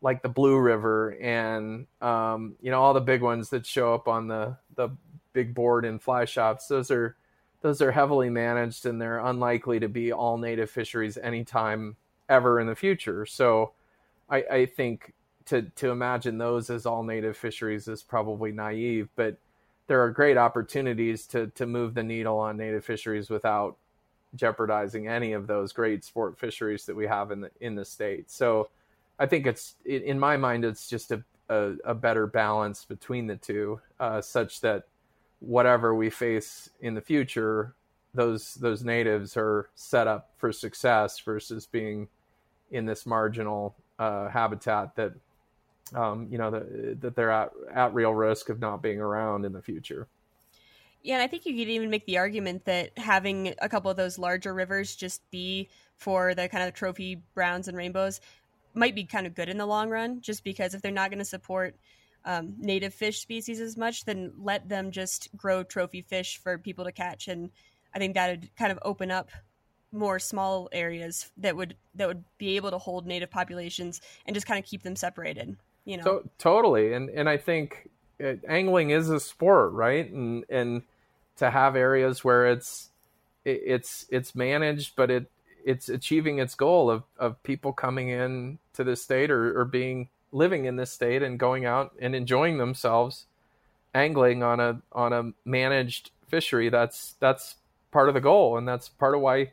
like 0.00 0.22
the 0.22 0.28
Blue 0.28 0.58
River 0.58 1.16
and 1.20 1.86
um, 2.00 2.54
you 2.60 2.70
know 2.70 2.80
all 2.80 2.94
the 2.94 3.00
big 3.00 3.22
ones 3.22 3.50
that 3.50 3.66
show 3.66 3.94
up 3.94 4.08
on 4.08 4.28
the 4.28 4.56
the 4.76 4.90
big 5.32 5.54
board 5.54 5.84
in 5.84 5.98
fly 5.98 6.24
shops. 6.24 6.66
Those 6.66 6.90
are 6.90 7.16
those 7.60 7.80
are 7.82 7.92
heavily 7.92 8.30
managed 8.30 8.86
and 8.86 9.00
they're 9.00 9.20
unlikely 9.20 9.80
to 9.80 9.88
be 9.88 10.12
all 10.12 10.36
native 10.36 10.70
fisheries 10.70 11.16
anytime 11.16 11.96
ever 12.28 12.58
in 12.58 12.66
the 12.66 12.74
future. 12.74 13.24
So 13.24 13.72
I, 14.28 14.44
I 14.50 14.66
think 14.66 15.12
to 15.46 15.62
to 15.62 15.90
imagine 15.90 16.38
those 16.38 16.70
as 16.70 16.86
all 16.86 17.02
native 17.02 17.36
fisheries 17.36 17.88
is 17.88 18.02
probably 18.02 18.52
naive, 18.52 19.08
but 19.16 19.38
there 19.88 20.02
are 20.02 20.10
great 20.10 20.36
opportunities 20.36 21.26
to 21.28 21.48
to 21.48 21.66
move 21.66 21.94
the 21.94 22.02
needle 22.02 22.38
on 22.38 22.56
native 22.56 22.84
fisheries 22.84 23.28
without 23.28 23.76
jeopardizing 24.34 25.08
any 25.08 25.32
of 25.32 25.46
those 25.46 25.72
great 25.72 26.04
sport 26.04 26.38
fisheries 26.38 26.86
that 26.86 26.96
we 26.96 27.06
have 27.06 27.30
in 27.30 27.40
the 27.40 27.50
in 27.60 27.74
the 27.74 27.84
state. 27.84 28.30
So 28.30 28.70
I 29.18 29.26
think 29.26 29.46
it's 29.46 29.74
in 29.84 30.18
my 30.18 30.36
mind 30.36 30.64
it's 30.64 30.88
just 30.88 31.12
a 31.12 31.22
a, 31.52 31.74
a 31.84 31.94
better 31.94 32.26
balance 32.26 32.84
between 32.84 33.26
the 33.26 33.36
two, 33.36 33.80
uh, 34.00 34.20
such 34.20 34.60
that 34.62 34.84
whatever 35.40 35.94
we 35.94 36.08
face 36.08 36.70
in 36.80 36.94
the 36.94 37.00
future, 37.00 37.74
those 38.14 38.54
those 38.54 38.84
natives 38.84 39.36
are 39.36 39.68
set 39.74 40.06
up 40.06 40.30
for 40.36 40.52
success 40.52 41.18
versus 41.20 41.66
being 41.66 42.08
in 42.70 42.86
this 42.86 43.06
marginal 43.06 43.74
uh, 43.98 44.28
habitat 44.28 44.94
that 44.96 45.12
um, 45.94 46.26
you 46.30 46.38
know 46.38 46.50
that 46.50 47.00
that 47.00 47.16
they're 47.16 47.30
at 47.30 47.52
at 47.72 47.94
real 47.94 48.14
risk 48.14 48.48
of 48.48 48.60
not 48.60 48.82
being 48.82 49.00
around 49.00 49.44
in 49.44 49.52
the 49.52 49.62
future. 49.62 50.08
Yeah, 51.02 51.14
and 51.14 51.22
I 51.22 51.26
think 51.26 51.46
you 51.46 51.56
could 51.56 51.68
even 51.68 51.90
make 51.90 52.06
the 52.06 52.18
argument 52.18 52.64
that 52.66 52.96
having 52.96 53.54
a 53.60 53.68
couple 53.68 53.90
of 53.90 53.96
those 53.96 54.18
larger 54.18 54.54
rivers 54.54 54.94
just 54.94 55.28
be 55.30 55.68
for 55.96 56.34
the 56.34 56.48
kind 56.48 56.64
of 56.64 56.74
trophy 56.74 57.22
browns 57.34 57.68
and 57.68 57.76
rainbows 57.76 58.20
might 58.74 58.94
be 58.94 59.04
kind 59.04 59.26
of 59.26 59.34
good 59.34 59.48
in 59.48 59.58
the 59.58 59.66
long 59.66 59.90
run, 59.90 60.20
just 60.20 60.44
because 60.44 60.74
if 60.74 60.82
they're 60.82 60.92
not 60.92 61.10
going 61.10 61.18
to 61.18 61.24
support 61.24 61.76
um, 62.24 62.54
native 62.58 62.94
fish 62.94 63.20
species 63.20 63.60
as 63.60 63.76
much, 63.76 64.04
then 64.04 64.32
let 64.38 64.68
them 64.68 64.90
just 64.90 65.28
grow 65.36 65.62
trophy 65.62 66.02
fish 66.02 66.38
for 66.38 66.56
people 66.56 66.84
to 66.84 66.92
catch, 66.92 67.28
and 67.28 67.50
I 67.94 67.98
think 67.98 68.14
that 68.14 68.30
would 68.30 68.56
kind 68.56 68.72
of 68.72 68.78
open 68.82 69.10
up 69.10 69.30
more 69.90 70.18
small 70.18 70.68
areas 70.72 71.30
that 71.36 71.54
would 71.54 71.76
that 71.94 72.08
would 72.08 72.24
be 72.38 72.56
able 72.56 72.70
to 72.70 72.78
hold 72.78 73.06
native 73.06 73.30
populations 73.30 74.00
and 74.24 74.34
just 74.34 74.46
kind 74.46 74.58
of 74.58 74.64
keep 74.64 74.82
them 74.82 74.96
separated. 74.96 75.56
You 75.84 75.98
know, 75.98 76.04
so, 76.04 76.30
totally, 76.38 76.94
and 76.94 77.10
and 77.10 77.28
I 77.28 77.36
think 77.36 77.88
it, 78.18 78.40
angling 78.48 78.90
is 78.90 79.10
a 79.10 79.20
sport, 79.20 79.72
right? 79.72 80.10
And 80.10 80.44
and 80.48 80.82
to 81.42 81.50
have 81.50 81.74
areas 81.74 82.22
where 82.22 82.46
it's 82.46 82.88
it, 83.44 83.60
it's 83.66 84.06
it's 84.10 84.34
managed, 84.34 84.94
but 84.94 85.10
it 85.10 85.30
it's 85.64 85.88
achieving 85.88 86.38
its 86.38 86.54
goal 86.54 86.88
of, 86.88 87.02
of 87.18 87.42
people 87.42 87.72
coming 87.72 88.08
in 88.08 88.58
to 88.74 88.84
this 88.84 89.02
state 89.02 89.30
or, 89.30 89.60
or 89.60 89.64
being 89.64 90.08
living 90.30 90.64
in 90.64 90.76
this 90.76 90.90
state 90.90 91.22
and 91.22 91.38
going 91.38 91.64
out 91.64 91.92
and 92.00 92.14
enjoying 92.14 92.58
themselves 92.58 93.26
angling 93.94 94.42
on 94.42 94.60
a 94.60 94.80
on 94.92 95.12
a 95.12 95.32
managed 95.44 96.10
fishery. 96.28 96.68
That's 96.68 97.14
that's 97.18 97.56
part 97.90 98.08
of 98.08 98.14
the 98.14 98.20
goal 98.20 98.56
and 98.56 98.66
that's 98.66 98.88
part 98.88 99.14
of 99.16 99.20
why 99.20 99.50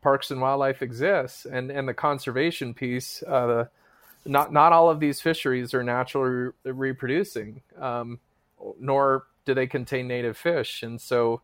parks 0.00 0.30
and 0.30 0.40
wildlife 0.40 0.80
exists 0.80 1.44
and 1.44 1.70
and 1.70 1.86
the 1.88 1.94
conservation 1.94 2.72
piece 2.72 3.22
uh, 3.28 3.46
the, 3.46 3.68
not 4.24 4.50
not 4.50 4.72
all 4.72 4.88
of 4.88 4.98
these 4.98 5.20
fisheries 5.20 5.74
are 5.74 5.84
naturally 5.84 6.52
re- 6.64 6.72
reproducing 6.72 7.60
um, 7.78 8.18
nor 8.80 9.26
do 9.44 9.54
they 9.54 9.66
contain 9.66 10.08
native 10.08 10.36
fish 10.36 10.82
and 10.82 11.00
so 11.00 11.42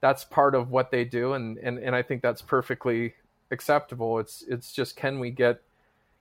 that's 0.00 0.24
part 0.24 0.54
of 0.54 0.70
what 0.70 0.90
they 0.90 1.04
do 1.04 1.32
and 1.32 1.58
and, 1.58 1.78
and 1.78 1.94
I 1.96 2.02
think 2.02 2.22
that's 2.22 2.42
perfectly 2.42 3.14
acceptable. 3.50 4.18
It's 4.18 4.44
it's 4.46 4.72
just 4.72 4.96
can 4.96 5.18
we 5.18 5.30
get 5.30 5.62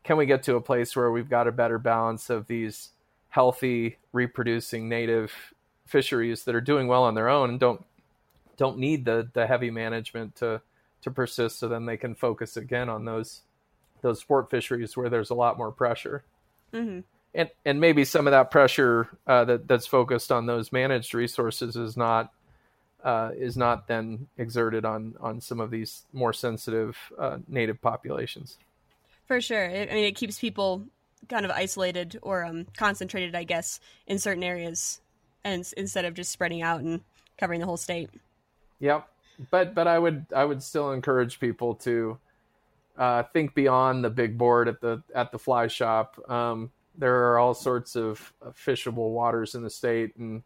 can 0.03 0.17
we 0.17 0.25
get 0.25 0.43
to 0.43 0.55
a 0.55 0.61
place 0.61 0.95
where 0.95 1.11
we've 1.11 1.29
got 1.29 1.47
a 1.47 1.51
better 1.51 1.77
balance 1.77 2.29
of 2.29 2.47
these 2.47 2.89
healthy 3.29 3.97
reproducing 4.11 4.87
native 4.87 5.33
fisheries 5.85 6.45
that 6.45 6.55
are 6.55 6.61
doing 6.61 6.87
well 6.87 7.03
on 7.03 7.15
their 7.15 7.29
own 7.29 7.49
and 7.49 7.59
don't 7.59 7.83
don't 8.55 8.77
need 8.77 9.05
the 9.05 9.29
the 9.33 9.47
heavy 9.47 9.71
management 9.71 10.35
to 10.35 10.61
to 11.01 11.11
persist 11.11 11.59
so 11.59 11.67
then 11.67 11.85
they 11.85 11.97
can 11.97 12.15
focus 12.15 12.55
again 12.55 12.87
on 12.87 13.05
those 13.05 13.41
those 14.01 14.19
sport 14.19 14.49
fisheries 14.49 14.95
where 14.95 15.09
there's 15.09 15.29
a 15.29 15.35
lot 15.35 15.57
more 15.57 15.71
pressure 15.71 16.23
Mm-hmm. 16.73 17.01
And 17.33 17.49
and 17.65 17.79
maybe 17.79 18.05
some 18.05 18.27
of 18.27 18.31
that 18.31 18.51
pressure 18.51 19.07
uh, 19.27 19.45
that 19.45 19.67
that's 19.67 19.87
focused 19.87 20.31
on 20.31 20.45
those 20.45 20.71
managed 20.71 21.13
resources 21.13 21.75
is 21.75 21.97
not 21.97 22.31
uh, 23.03 23.31
is 23.35 23.57
not 23.57 23.87
then 23.87 24.27
exerted 24.37 24.85
on 24.85 25.15
on 25.19 25.41
some 25.41 25.59
of 25.59 25.71
these 25.71 26.03
more 26.13 26.33
sensitive 26.33 26.97
uh, 27.17 27.37
native 27.47 27.81
populations. 27.81 28.57
For 29.25 29.41
sure. 29.41 29.65
It, 29.65 29.89
I 29.89 29.93
mean, 29.93 30.05
it 30.05 30.15
keeps 30.15 30.39
people 30.39 30.85
kind 31.29 31.45
of 31.45 31.51
isolated 31.51 32.19
or 32.21 32.43
um, 32.43 32.67
concentrated, 32.75 33.35
I 33.35 33.45
guess, 33.45 33.79
in 34.07 34.19
certain 34.19 34.43
areas, 34.43 35.01
and 35.43 35.65
instead 35.77 36.05
of 36.05 36.13
just 36.13 36.31
spreading 36.31 36.61
out 36.61 36.81
and 36.81 37.01
covering 37.37 37.59
the 37.59 37.65
whole 37.65 37.77
state. 37.77 38.09
Yep, 38.79 39.07
but 39.49 39.73
but 39.73 39.87
I 39.87 39.97
would 39.97 40.25
I 40.35 40.45
would 40.45 40.61
still 40.61 40.91
encourage 40.91 41.39
people 41.39 41.75
to 41.75 42.17
uh, 42.97 43.23
think 43.23 43.55
beyond 43.55 44.03
the 44.03 44.09
big 44.09 44.37
board 44.37 44.67
at 44.67 44.81
the 44.81 45.01
at 45.15 45.31
the 45.31 45.39
fly 45.39 45.67
shop. 45.67 46.19
Um, 46.29 46.71
there 46.97 47.31
are 47.31 47.39
all 47.39 47.53
sorts 47.53 47.95
of 47.95 48.33
fishable 48.51 49.11
waters 49.11 49.55
in 49.55 49.63
the 49.63 49.69
state, 49.69 50.15
and 50.17 50.43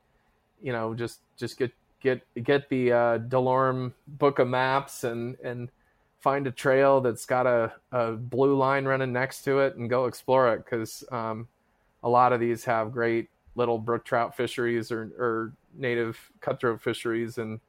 you 0.61 0.71
know 0.71 0.93
just 0.93 1.19
just 1.37 1.57
get 1.57 1.71
get 2.01 2.21
get 2.43 2.69
the 2.69 2.91
uh, 2.91 3.19
Delorme 3.19 3.93
book 4.07 4.39
of 4.39 4.47
maps 4.47 5.03
and 5.03 5.37
and 5.43 5.69
find 6.19 6.47
a 6.47 6.51
trail 6.51 6.99
that's 6.99 7.25
got 7.25 7.45
a, 7.45 7.71
a 7.91 8.13
blue 8.13 8.55
line 8.55 8.85
running 8.85 9.13
next 9.13 9.43
to 9.43 9.59
it 9.59 9.75
and 9.75 9.89
go 9.89 10.05
explore 10.05 10.53
it. 10.53 10.65
Because 10.65 11.03
um, 11.11 11.47
a 12.03 12.09
lot 12.09 12.33
of 12.33 12.39
these 12.39 12.63
have 12.65 12.91
great 12.91 13.29
little 13.55 13.77
brook 13.77 14.05
trout 14.05 14.35
fisheries 14.35 14.91
or, 14.91 15.11
or 15.17 15.53
native 15.75 16.19
cutthroat 16.41 16.81
fisheries. 16.81 17.37
And 17.37 17.59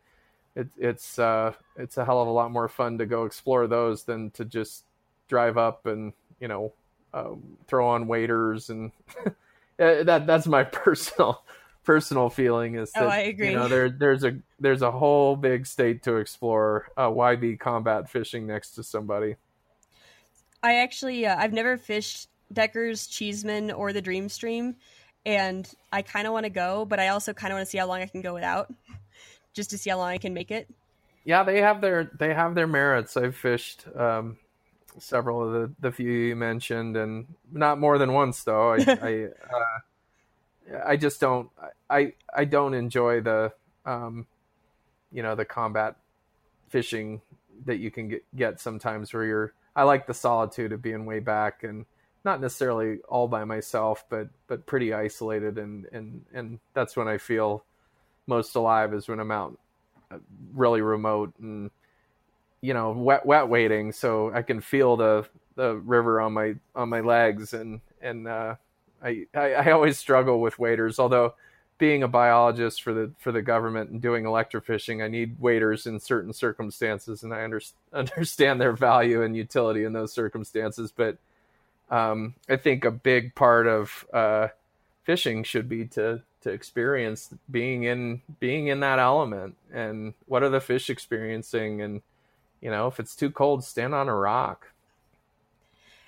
it, 0.54 0.68
it's 0.76 1.18
uh, 1.18 1.52
it's 1.76 1.96
a 1.98 2.04
hell 2.04 2.20
of 2.20 2.28
a 2.28 2.32
lot 2.32 2.50
more 2.50 2.68
fun 2.68 2.98
to 2.98 3.06
go 3.06 3.24
explore 3.24 3.66
those 3.66 4.04
than 4.04 4.30
to 4.32 4.44
just 4.44 4.84
drive 5.28 5.58
up 5.58 5.86
and 5.86 6.12
you 6.40 6.48
know 6.48 6.72
uh, 7.14 7.30
throw 7.66 7.88
on 7.88 8.06
waders 8.06 8.70
and 8.70 8.92
that 9.76 10.26
that's 10.26 10.46
my 10.46 10.64
personal 10.64 11.42
personal 11.84 12.28
feeling 12.28 12.74
is 12.74 12.92
Oh, 12.96 13.06
I 13.06 13.18
agree. 13.18 13.48
you 13.48 13.56
know 13.56 13.68
there 13.68 13.88
there's 13.90 14.24
a 14.24 14.38
there's 14.60 14.82
a 14.82 14.90
whole 14.90 15.36
big 15.36 15.66
state 15.66 16.02
to 16.02 16.16
explore. 16.16 16.88
Uh, 16.96 17.08
why 17.10 17.36
be 17.36 17.56
combat 17.56 18.10
fishing 18.10 18.46
next 18.46 18.72
to 18.72 18.82
somebody? 18.82 19.36
I 20.62 20.76
actually, 20.76 21.24
uh, 21.24 21.36
I've 21.38 21.52
never 21.52 21.76
fished 21.78 22.28
Deckers, 22.52 23.06
Cheesman, 23.06 23.70
or 23.70 23.92
the 23.92 24.02
Dream 24.02 24.28
Stream, 24.28 24.74
and 25.24 25.72
I 25.92 26.02
kind 26.02 26.26
of 26.26 26.32
want 26.32 26.44
to 26.44 26.50
go, 26.50 26.84
but 26.84 26.98
I 26.98 27.08
also 27.08 27.32
kind 27.32 27.52
of 27.52 27.56
want 27.56 27.66
to 27.66 27.70
see 27.70 27.78
how 27.78 27.86
long 27.86 28.02
I 28.02 28.06
can 28.06 28.22
go 28.22 28.34
without, 28.34 28.72
just 29.54 29.70
to 29.70 29.78
see 29.78 29.90
how 29.90 29.98
long 29.98 30.08
I 30.08 30.18
can 30.18 30.34
make 30.34 30.50
it. 30.50 30.68
Yeah, 31.24 31.44
they 31.44 31.60
have 31.60 31.80
their 31.80 32.10
they 32.18 32.34
have 32.34 32.54
their 32.54 32.66
merits. 32.66 33.16
I've 33.16 33.36
fished 33.36 33.84
um, 33.94 34.38
several 34.98 35.46
of 35.46 35.52
the 35.52 35.74
the 35.80 35.92
few 35.92 36.10
you 36.10 36.36
mentioned, 36.36 36.96
and 36.96 37.26
not 37.52 37.78
more 37.78 37.98
than 37.98 38.12
once 38.12 38.44
though. 38.44 38.72
I 38.72 38.76
I, 39.02 39.24
uh, 39.54 40.80
I 40.86 40.96
just 40.96 41.20
don't 41.20 41.50
I 41.88 42.12
I 42.34 42.44
don't 42.44 42.74
enjoy 42.74 43.20
the 43.20 43.52
um, 43.84 44.26
you 45.12 45.22
know 45.22 45.34
the 45.34 45.44
combat 45.44 45.96
fishing 46.68 47.20
that 47.64 47.78
you 47.78 47.90
can 47.90 48.08
get, 48.08 48.24
get 48.36 48.60
sometimes 48.60 49.12
where 49.12 49.24
you're. 49.24 49.52
I 49.74 49.84
like 49.84 50.06
the 50.06 50.14
solitude 50.14 50.72
of 50.72 50.82
being 50.82 51.06
way 51.06 51.20
back 51.20 51.62
and 51.62 51.86
not 52.24 52.40
necessarily 52.40 52.98
all 53.08 53.28
by 53.28 53.44
myself, 53.44 54.04
but 54.08 54.28
but 54.46 54.66
pretty 54.66 54.92
isolated, 54.92 55.58
and 55.58 55.86
and 55.92 56.24
and 56.32 56.58
that's 56.74 56.96
when 56.96 57.08
I 57.08 57.18
feel 57.18 57.64
most 58.26 58.54
alive 58.54 58.92
is 58.92 59.08
when 59.08 59.20
I'm 59.20 59.30
out 59.30 59.58
really 60.54 60.82
remote 60.82 61.32
and 61.40 61.70
you 62.60 62.74
know 62.74 62.90
wet 62.92 63.24
wet 63.24 63.48
wading 63.48 63.92
so 63.92 64.32
i 64.34 64.42
can 64.42 64.60
feel 64.60 64.96
the 64.96 65.26
the 65.54 65.76
river 65.76 66.20
on 66.20 66.32
my 66.32 66.54
on 66.74 66.88
my 66.88 67.00
legs 67.00 67.52
and 67.54 67.80
and 68.00 68.26
uh 68.28 68.54
I, 69.00 69.26
I 69.34 69.70
always 69.70 69.96
struggle 69.96 70.40
with 70.40 70.58
waders 70.58 70.98
although 70.98 71.34
being 71.78 72.02
a 72.02 72.08
biologist 72.08 72.82
for 72.82 72.92
the 72.92 73.12
for 73.18 73.30
the 73.30 73.42
government 73.42 73.90
and 73.90 74.02
doing 74.02 74.24
electrofishing 74.24 75.04
i 75.04 75.08
need 75.08 75.36
waders 75.38 75.86
in 75.86 76.00
certain 76.00 76.32
circumstances 76.32 77.22
and 77.22 77.32
i 77.32 77.44
under, 77.44 77.60
understand 77.92 78.60
their 78.60 78.72
value 78.72 79.22
and 79.22 79.36
utility 79.36 79.84
in 79.84 79.92
those 79.92 80.12
circumstances 80.12 80.92
but 80.94 81.16
um 81.90 82.34
i 82.48 82.56
think 82.56 82.84
a 82.84 82.90
big 82.90 83.34
part 83.34 83.66
of 83.66 84.06
uh 84.12 84.48
fishing 85.04 85.44
should 85.44 85.68
be 85.68 85.84
to 85.84 86.20
to 86.40 86.50
experience 86.50 87.32
being 87.50 87.84
in 87.84 88.20
being 88.40 88.68
in 88.68 88.80
that 88.80 88.98
element 88.98 89.56
and 89.72 90.14
what 90.26 90.42
are 90.42 90.50
the 90.50 90.60
fish 90.60 90.90
experiencing 90.90 91.82
and 91.82 92.02
you 92.60 92.70
know 92.70 92.86
if 92.86 92.98
it's 93.00 93.14
too 93.16 93.30
cold 93.30 93.64
stand 93.64 93.94
on 93.94 94.08
a 94.08 94.14
rock 94.14 94.68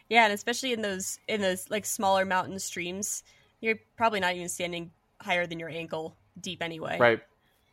Yeah, 0.09 0.25
and 0.25 0.33
especially 0.33 0.73
in 0.73 0.83
those 0.83 1.19
in 1.29 1.41
those 1.41 1.71
like 1.71 1.87
smaller 1.87 2.25
mountain 2.25 2.59
streams, 2.59 3.23
you're 3.61 3.79
probably 3.97 4.21
not 4.21 4.35
even 4.35 4.49
standing 4.49 4.91
higher 5.21 5.47
than 5.47 5.59
your 5.61 5.69
ankle 5.69 6.17
deep 6.41 6.63
anyway. 6.63 6.97
right 6.99 7.21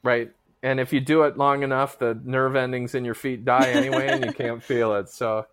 right 0.04 0.32
and 0.64 0.80
if 0.80 0.92
you 0.92 1.00
do 1.00 1.24
it 1.24 1.38
long 1.38 1.64
enough 1.64 1.98
the 2.00 2.20
nerve 2.24 2.56
endings 2.56 2.94
in 2.96 3.06
your 3.06 3.14
feet 3.16 3.46
die 3.46 3.70
anyway 3.70 4.10
and 4.14 4.24
you 4.24 4.32
can't 4.32 4.62
feel 4.72 4.94
it 4.96 5.10
so 5.10 5.46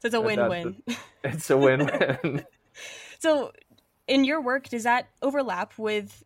So 0.00 0.06
it's 0.06 0.14
a 0.14 0.18
That- 0.18 0.24
win-win. 0.24 0.82
it's 1.22 1.50
a 1.50 1.56
win-win 1.58 2.44
so, 3.18 3.52
in 4.06 4.24
your 4.24 4.40
work, 4.42 4.68
does 4.68 4.82
that 4.82 5.08
overlap 5.22 5.78
with 5.78 6.24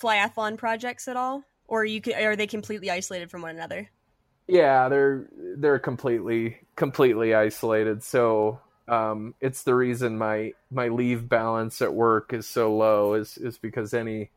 flyathlon 0.00 0.56
projects 0.58 1.06
at 1.06 1.16
all, 1.16 1.44
or 1.68 1.84
you 1.84 2.00
can, 2.00 2.14
are 2.14 2.34
they 2.34 2.46
completely 2.48 2.90
isolated 2.90 3.30
from 3.30 3.42
one 3.42 3.54
another? 3.54 3.88
Yeah 4.46 4.88
they're 4.88 5.26
they're 5.56 5.78
completely 5.78 6.58
completely 6.76 7.34
isolated. 7.34 8.02
So 8.02 8.60
um 8.88 9.34
it's 9.40 9.62
the 9.62 9.74
reason 9.74 10.18
my 10.18 10.52
my 10.70 10.88
leave 10.88 11.28
balance 11.28 11.80
at 11.80 11.94
work 11.94 12.32
is 12.32 12.46
so 12.48 12.74
low 12.74 13.14
is 13.14 13.38
is 13.38 13.58
because 13.58 13.94
any 13.94 14.30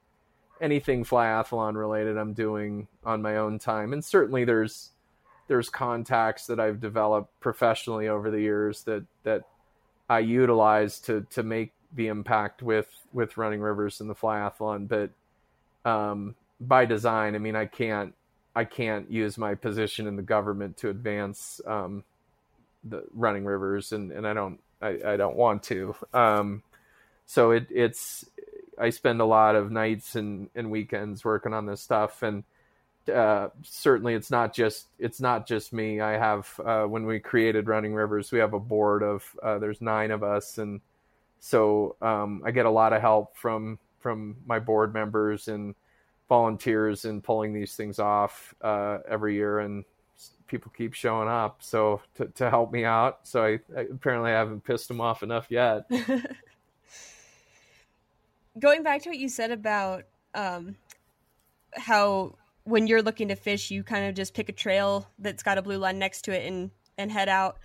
anything 0.61 1.03
flyathlon 1.03 1.75
related 1.75 2.17
i'm 2.17 2.33
doing 2.33 2.87
on 3.03 3.21
my 3.21 3.37
own 3.37 3.59
time. 3.59 3.93
And 3.93 4.03
certainly 4.03 4.45
there's 4.45 4.91
there's 5.47 5.69
contacts 5.69 6.47
that 6.47 6.59
i've 6.59 6.79
developed 6.79 7.39
professionally 7.39 8.07
over 8.07 8.29
the 8.31 8.41
years 8.41 8.83
that 8.83 9.03
that 9.23 9.43
i 10.09 10.19
utilize 10.19 10.99
to 11.01 11.25
to 11.31 11.43
make 11.43 11.73
the 11.93 12.07
impact 12.07 12.61
with 12.61 12.87
with 13.13 13.37
running 13.37 13.61
rivers 13.61 13.99
and 14.01 14.09
the 14.09 14.15
flyathlon. 14.15 14.87
But 14.87 15.09
um 15.89 16.35
by 16.61 16.85
design 16.85 17.35
i 17.35 17.37
mean 17.37 17.55
i 17.55 17.65
can't 17.65 18.13
I 18.55 18.63
can't 18.63 19.11
use 19.11 19.37
my 19.37 19.55
position 19.55 20.07
in 20.07 20.15
the 20.15 20.21
government 20.21 20.77
to 20.77 20.89
advance 20.89 21.59
um, 21.65 22.03
the 22.83 23.03
running 23.13 23.45
rivers, 23.45 23.91
and, 23.91 24.11
and 24.11 24.25
I 24.27 24.33
don't 24.33 24.59
I, 24.81 24.99
I 25.05 25.17
don't 25.17 25.35
want 25.35 25.63
to. 25.63 25.95
Um, 26.13 26.63
so 27.25 27.51
it, 27.51 27.67
it's 27.69 28.25
I 28.79 28.89
spend 28.89 29.21
a 29.21 29.25
lot 29.25 29.55
of 29.55 29.71
nights 29.71 30.15
and, 30.15 30.49
and 30.55 30.69
weekends 30.69 31.25
working 31.25 31.53
on 31.53 31.65
this 31.65 31.81
stuff, 31.81 32.23
and 32.23 32.43
uh, 33.13 33.49
certainly 33.63 34.13
it's 34.13 34.31
not 34.31 34.53
just 34.53 34.87
it's 34.99 35.19
not 35.19 35.47
just 35.47 35.73
me. 35.73 35.99
I 35.99 36.13
have 36.13 36.59
uh, 36.63 36.83
when 36.83 37.05
we 37.05 37.19
created 37.19 37.67
Running 37.67 37.93
Rivers, 37.93 38.31
we 38.31 38.39
have 38.39 38.53
a 38.53 38.59
board 38.59 39.03
of 39.03 39.23
uh, 39.43 39.59
there's 39.59 39.81
nine 39.81 40.11
of 40.11 40.23
us, 40.23 40.57
and 40.57 40.81
so 41.39 41.95
um, 42.01 42.41
I 42.45 42.51
get 42.51 42.65
a 42.65 42.71
lot 42.71 42.93
of 42.93 43.01
help 43.01 43.37
from 43.37 43.79
from 43.99 44.37
my 44.45 44.59
board 44.59 44.93
members 44.93 45.47
and 45.47 45.73
volunteers 46.27 47.05
in 47.05 47.21
pulling 47.21 47.53
these 47.53 47.75
things 47.75 47.99
off 47.99 48.53
uh, 48.61 48.99
every 49.07 49.35
year, 49.35 49.59
and 49.59 49.85
people 50.47 50.71
keep 50.75 50.93
showing 50.93 51.27
up. 51.27 51.61
So 51.61 52.01
to, 52.15 52.27
to 52.27 52.49
help 52.49 52.71
me 52.71 52.85
out. 52.85 53.19
So 53.23 53.43
I, 53.43 53.59
I 53.76 53.82
apparently 53.91 54.32
I 54.32 54.36
haven't 54.36 54.63
pissed 54.63 54.88
them 54.88 55.01
off 55.01 55.23
enough 55.23 55.47
yet. 55.49 55.89
Going 58.59 58.84
back 58.84 59.01
to 59.03 59.09
what 59.09 59.17
you 59.17 59.28
said 59.28 59.51
about 59.51 60.03
um, 60.34 60.76
how 61.73 62.36
when 62.63 62.88
you're 62.88 63.01
looking 63.01 63.28
to 63.28 63.36
fish, 63.36 63.69
you 63.69 63.84
kind 63.84 64.07
of 64.07 64.15
just 64.15 64.34
pick 64.34 64.49
a 64.49 64.53
trail 64.53 65.07
that's 65.19 65.43
got 65.43 65.57
a 65.57 65.61
blue 65.61 65.78
line 65.78 65.99
next 65.99 66.23
to 66.23 66.32
it 66.32 66.45
and 66.45 66.71
and 66.97 67.11
head 67.11 67.30
out. 67.30 67.57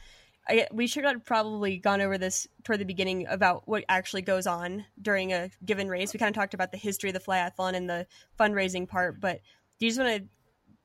I, 0.49 0.66
we 0.72 0.86
should 0.86 1.05
have 1.05 1.24
probably 1.24 1.76
gone 1.78 2.01
over 2.01 2.18
this 2.18 2.49
toward 2.64 2.80
the 2.80 2.84
beginning 2.84 3.26
about 3.28 3.68
what 3.68 3.84
actually 3.88 4.22
goes 4.22 4.47
on 4.47 4.84
during 5.01 5.32
a 5.32 5.51
given 5.64 5.88
race. 5.88 6.12
We 6.12 6.18
kind 6.18 6.34
of 6.34 6.34
talked 6.34 6.55
about 6.55 6.72
the 6.72 6.78
history 6.78 7.11
of 7.11 7.14
the 7.14 7.20
flyathlon 7.20 7.74
and 7.74 7.88
the 7.88 8.07
fundraising 8.38 8.88
part, 8.88 9.20
but 9.20 9.41
do 9.78 9.86
you 9.86 9.91
just 9.91 10.01
want 10.01 10.22
to, 10.22 10.28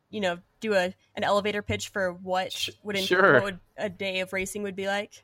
you 0.10 0.22
know, 0.22 0.38
do 0.60 0.74
a 0.74 0.94
an 1.16 1.24
elevator 1.24 1.62
pitch 1.62 1.90
for 1.90 2.14
what 2.14 2.70
would, 2.84 2.98
sure. 2.98 3.34
what 3.34 3.44
would 3.44 3.60
a 3.78 3.90
day 3.90 4.20
of 4.20 4.34
racing 4.34 4.64
would 4.64 4.76
be 4.76 4.88
like? 4.88 5.24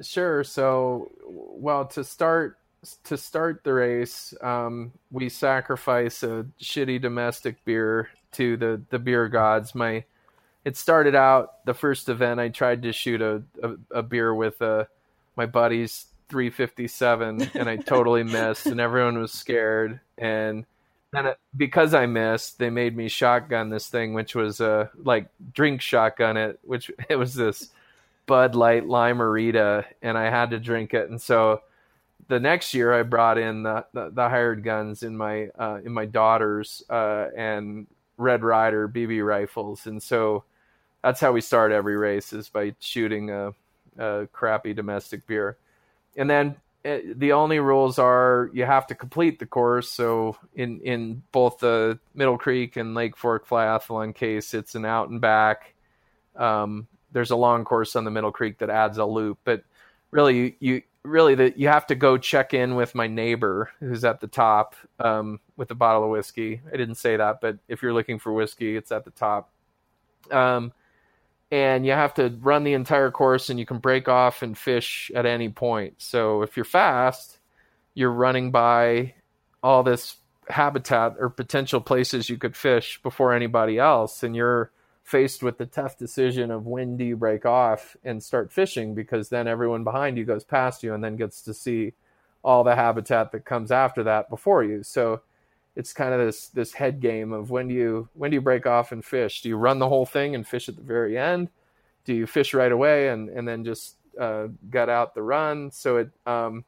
Sure. 0.00 0.44
So, 0.44 1.10
well, 1.26 1.86
to 1.86 2.04
start 2.04 2.58
to 3.04 3.16
start 3.16 3.64
the 3.64 3.72
race, 3.72 4.32
um, 4.40 4.92
we 5.10 5.28
sacrifice 5.28 6.22
a 6.22 6.46
shitty 6.60 7.00
domestic 7.00 7.64
beer 7.64 8.08
to 8.32 8.56
the 8.56 8.82
the 8.90 8.98
beer 8.98 9.28
gods. 9.28 9.74
My 9.74 10.04
it 10.68 10.76
started 10.76 11.14
out 11.14 11.64
the 11.64 11.72
first 11.72 12.10
event. 12.10 12.38
I 12.38 12.50
tried 12.50 12.82
to 12.82 12.92
shoot 12.92 13.22
a 13.22 13.42
a, 13.62 13.74
a 13.90 14.02
beer 14.02 14.34
with 14.34 14.60
uh, 14.60 14.84
my 15.34 15.46
buddies 15.46 16.04
357 16.28 17.50
and 17.54 17.70
I 17.70 17.76
totally 17.76 18.22
missed 18.38 18.66
and 18.66 18.78
everyone 18.78 19.18
was 19.18 19.32
scared 19.32 19.98
and 20.18 20.66
then 21.10 21.24
it, 21.24 21.38
because 21.56 21.94
I 21.94 22.04
missed 22.04 22.58
they 22.58 22.68
made 22.68 22.94
me 22.94 23.08
shotgun 23.08 23.70
this 23.70 23.88
thing 23.88 24.12
which 24.12 24.34
was 24.34 24.60
a 24.60 24.70
uh, 24.70 24.88
like 25.02 25.28
drink 25.54 25.80
shotgun 25.80 26.36
it 26.36 26.60
which 26.64 26.90
it 27.08 27.16
was 27.16 27.34
this 27.34 27.70
Bud 28.26 28.54
Light 28.54 28.86
Lime-A-Rita 28.86 29.86
and 30.02 30.18
I 30.18 30.28
had 30.28 30.50
to 30.50 30.58
drink 30.58 30.92
it 30.92 31.08
and 31.08 31.18
so 31.18 31.62
the 32.26 32.38
next 32.38 32.74
year 32.74 32.92
I 32.92 33.04
brought 33.04 33.38
in 33.38 33.62
the, 33.62 33.86
the, 33.94 34.10
the 34.10 34.28
hired 34.28 34.62
guns 34.62 35.02
in 35.02 35.16
my 35.16 35.46
uh, 35.58 35.78
in 35.82 35.92
my 35.92 36.04
daughters 36.04 36.82
uh, 36.90 37.28
and 37.34 37.86
Red 38.18 38.42
Ryder 38.42 38.86
BB 38.86 39.24
rifles 39.24 39.86
and 39.86 40.02
so 40.02 40.44
that's 41.02 41.20
how 41.20 41.32
we 41.32 41.40
start 41.40 41.72
every 41.72 41.96
race 41.96 42.32
is 42.32 42.48
by 42.48 42.74
shooting 42.80 43.30
a, 43.30 43.52
a 43.98 44.26
crappy 44.32 44.74
domestic 44.74 45.26
beer 45.26 45.56
and 46.16 46.28
then 46.28 46.56
it, 46.84 46.88
eh, 46.88 47.12
the 47.16 47.32
only 47.32 47.60
rules 47.60 47.98
are 47.98 48.50
you 48.52 48.64
have 48.64 48.86
to 48.88 48.94
complete 48.94 49.38
the 49.38 49.46
course. 49.46 49.90
So 49.90 50.36
in 50.54 50.80
in 50.80 51.22
both 51.32 51.58
the 51.58 51.98
Middle 52.14 52.36
Creek 52.36 52.76
and 52.76 52.94
Lake 52.94 53.16
Fork 53.16 53.48
Flyathlon 53.48 54.14
case, 54.14 54.52
it's 54.52 54.74
an 54.74 54.84
out 54.84 55.08
and 55.08 55.20
back. 55.20 55.74
Um, 56.36 56.86
there's 57.12 57.30
a 57.30 57.36
long 57.36 57.64
course 57.64 57.96
on 57.96 58.04
the 58.04 58.10
Middle 58.10 58.32
Creek 58.32 58.58
that 58.58 58.70
adds 58.70 58.98
a 58.98 59.04
loop, 59.04 59.38
but 59.44 59.64
really 60.10 60.56
you, 60.60 60.82
really 61.02 61.34
that 61.36 61.58
you 61.58 61.68
have 61.68 61.86
to 61.86 61.94
go 61.94 62.18
check 62.18 62.52
in 62.54 62.74
with 62.74 62.94
my 62.94 63.06
neighbor 63.06 63.70
who's 63.80 64.04
at 64.04 64.20
the 64.20 64.26
top 64.26 64.76
um, 65.00 65.40
with 65.56 65.70
a 65.70 65.74
bottle 65.74 66.04
of 66.04 66.10
whiskey. 66.10 66.60
I 66.72 66.76
didn't 66.76 66.96
say 66.96 67.16
that, 67.16 67.40
but 67.40 67.58
if 67.66 67.82
you're 67.82 67.94
looking 67.94 68.18
for 68.18 68.32
whiskey, 68.32 68.76
it's 68.76 68.92
at 68.92 69.04
the 69.04 69.10
top. 69.10 69.50
Um, 70.30 70.72
and 71.50 71.86
you 71.86 71.92
have 71.92 72.14
to 72.14 72.28
run 72.40 72.64
the 72.64 72.74
entire 72.74 73.10
course 73.10 73.48
and 73.48 73.58
you 73.58 73.66
can 73.66 73.78
break 73.78 74.08
off 74.08 74.42
and 74.42 74.56
fish 74.56 75.10
at 75.14 75.26
any 75.26 75.48
point. 75.48 75.94
So 75.98 76.42
if 76.42 76.56
you're 76.56 76.64
fast, 76.64 77.38
you're 77.94 78.12
running 78.12 78.50
by 78.50 79.14
all 79.62 79.82
this 79.82 80.16
habitat 80.48 81.16
or 81.18 81.30
potential 81.30 81.80
places 81.80 82.28
you 82.28 82.36
could 82.36 82.56
fish 82.56 83.00
before 83.02 83.32
anybody 83.34 83.78
else 83.78 84.22
and 84.22 84.36
you're 84.36 84.70
faced 85.02 85.42
with 85.42 85.56
the 85.56 85.66
tough 85.66 85.96
decision 85.96 86.50
of 86.50 86.66
when 86.66 86.96
do 86.98 87.04
you 87.04 87.16
break 87.16 87.46
off 87.46 87.96
and 88.04 88.22
start 88.22 88.52
fishing 88.52 88.94
because 88.94 89.30
then 89.30 89.48
everyone 89.48 89.84
behind 89.84 90.18
you 90.18 90.24
goes 90.24 90.44
past 90.44 90.82
you 90.82 90.92
and 90.92 91.02
then 91.02 91.16
gets 91.16 91.40
to 91.42 91.54
see 91.54 91.92
all 92.44 92.62
the 92.62 92.74
habitat 92.74 93.32
that 93.32 93.44
comes 93.44 93.72
after 93.72 94.04
that 94.04 94.28
before 94.28 94.62
you. 94.62 94.82
So 94.82 95.22
it's 95.78 95.92
kind 95.92 96.12
of 96.12 96.18
this 96.18 96.48
this 96.48 96.72
head 96.72 97.00
game 97.00 97.32
of 97.32 97.50
when 97.50 97.68
do 97.68 97.74
you 97.74 98.08
when 98.14 98.32
do 98.32 98.34
you 98.34 98.40
break 98.40 98.66
off 98.66 98.90
and 98.90 99.04
fish? 99.04 99.42
Do 99.42 99.48
you 99.48 99.56
run 99.56 99.78
the 99.78 99.88
whole 99.88 100.04
thing 100.04 100.34
and 100.34 100.44
fish 100.44 100.68
at 100.68 100.74
the 100.74 100.82
very 100.82 101.16
end? 101.16 101.50
Do 102.04 102.12
you 102.12 102.26
fish 102.26 102.52
right 102.52 102.72
away 102.72 103.08
and 103.08 103.28
and 103.28 103.46
then 103.46 103.64
just 103.64 103.94
uh, 104.20 104.48
gut 104.68 104.88
out 104.88 105.14
the 105.14 105.22
run? 105.22 105.70
So 105.70 105.98
it 105.98 106.10
um, 106.26 106.64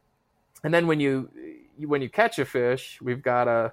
and 0.63 0.73
then 0.73 0.87
when 0.87 1.01
you 1.01 1.29
when 1.77 2.03
you 2.03 2.09
catch 2.09 2.39
a 2.39 2.45
fish, 2.45 3.01
we've 3.03 3.21
got 3.21 3.49
a, 3.49 3.73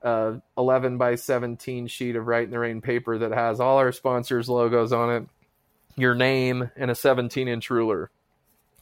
a 0.00 0.40
11 0.56 0.96
by 0.96 1.16
17 1.16 1.86
sheet 1.88 2.16
of 2.16 2.26
Rite 2.26 2.44
in 2.44 2.50
the 2.50 2.58
Rain 2.58 2.80
paper 2.80 3.18
that 3.18 3.32
has 3.32 3.60
all 3.60 3.76
our 3.76 3.92
sponsors' 3.92 4.48
logos 4.48 4.90
on 4.90 5.14
it, 5.14 5.28
your 5.96 6.14
name, 6.14 6.70
and 6.76 6.90
a 6.90 6.94
17 6.94 7.46
inch 7.46 7.68
ruler. 7.68 8.10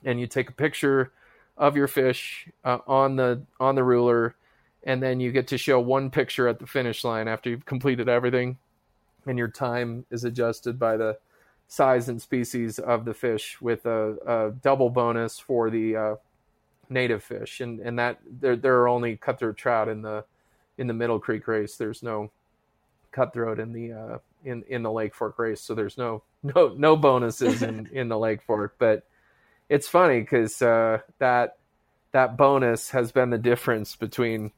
And 0.04 0.20
you 0.20 0.28
take 0.28 0.50
a 0.50 0.52
picture 0.52 1.12
of 1.56 1.76
your 1.76 1.88
fish 1.88 2.48
uh, 2.64 2.78
on 2.86 3.16
the 3.16 3.42
on 3.58 3.74
the 3.74 3.82
ruler 3.82 4.36
and 4.84 5.02
then 5.02 5.20
you 5.20 5.32
get 5.32 5.48
to 5.48 5.58
show 5.58 5.80
one 5.80 6.10
picture 6.10 6.46
at 6.48 6.58
the 6.58 6.66
finish 6.66 7.04
line 7.04 7.28
after 7.28 7.50
you've 7.50 7.64
completed 7.64 8.08
everything 8.08 8.58
and 9.26 9.38
your 9.38 9.48
time 9.48 10.04
is 10.10 10.24
adjusted 10.24 10.78
by 10.78 10.96
the 10.96 11.18
size 11.66 12.08
and 12.08 12.20
species 12.20 12.78
of 12.78 13.04
the 13.04 13.14
fish 13.14 13.60
with 13.60 13.86
a, 13.86 14.16
a 14.26 14.50
double 14.62 14.90
bonus 14.90 15.38
for 15.38 15.70
the 15.70 15.96
uh, 15.96 16.14
native 16.88 17.22
fish. 17.22 17.60
And 17.60 17.80
and 17.80 17.98
that 17.98 18.20
there 18.26 18.56
there 18.56 18.76
are 18.80 18.88
only 18.88 19.16
cutthroat 19.16 19.56
trout 19.56 19.88
in 19.88 20.02
the 20.02 20.24
in 20.78 20.86
the 20.86 20.94
middle 20.94 21.18
creek 21.18 21.46
race. 21.48 21.76
There's 21.76 22.02
no 22.02 22.30
cutthroat 23.12 23.58
in 23.58 23.72
the 23.72 23.92
uh, 23.92 24.18
in 24.44 24.64
in 24.68 24.82
the 24.82 24.92
lake 24.92 25.14
fork 25.14 25.38
race. 25.38 25.60
So 25.60 25.74
there's 25.74 25.96
no 25.98 26.22
no 26.42 26.74
no 26.76 26.96
bonuses 26.96 27.62
in 27.62 27.88
in 27.92 28.08
the 28.08 28.18
lake 28.18 28.42
fork. 28.42 28.74
But 28.78 29.04
it's 29.68 29.88
funny 29.88 30.20
because 30.20 30.60
uh, 30.60 30.98
that 31.18 31.56
that 32.12 32.36
bonus 32.36 32.90
has 32.90 33.10
been 33.10 33.30
the 33.30 33.38
difference 33.38 33.96
between 33.96 34.52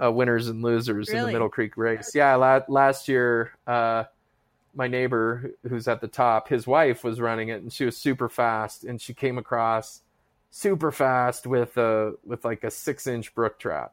uh, 0.00 0.10
winners 0.10 0.48
and 0.48 0.62
losers 0.62 1.08
really? 1.08 1.20
in 1.20 1.26
the 1.26 1.32
Middle 1.32 1.48
Creek 1.48 1.76
race. 1.76 2.12
Yeah, 2.14 2.34
la- 2.36 2.60
last 2.68 3.08
year, 3.08 3.52
uh, 3.66 4.04
my 4.74 4.88
neighbor 4.88 5.52
who's 5.68 5.88
at 5.88 6.00
the 6.00 6.08
top, 6.08 6.48
his 6.48 6.66
wife 6.66 7.04
was 7.04 7.20
running 7.20 7.48
it, 7.48 7.62
and 7.62 7.72
she 7.72 7.84
was 7.84 7.96
super 7.96 8.28
fast, 8.28 8.84
and 8.84 9.00
she 9.00 9.14
came 9.14 9.38
across 9.38 10.00
super 10.50 10.90
fast 10.90 11.46
with 11.46 11.76
a 11.76 12.14
with 12.24 12.44
like 12.44 12.64
a 12.64 12.70
six 12.70 13.06
inch 13.06 13.34
brook 13.34 13.58
trout, 13.58 13.92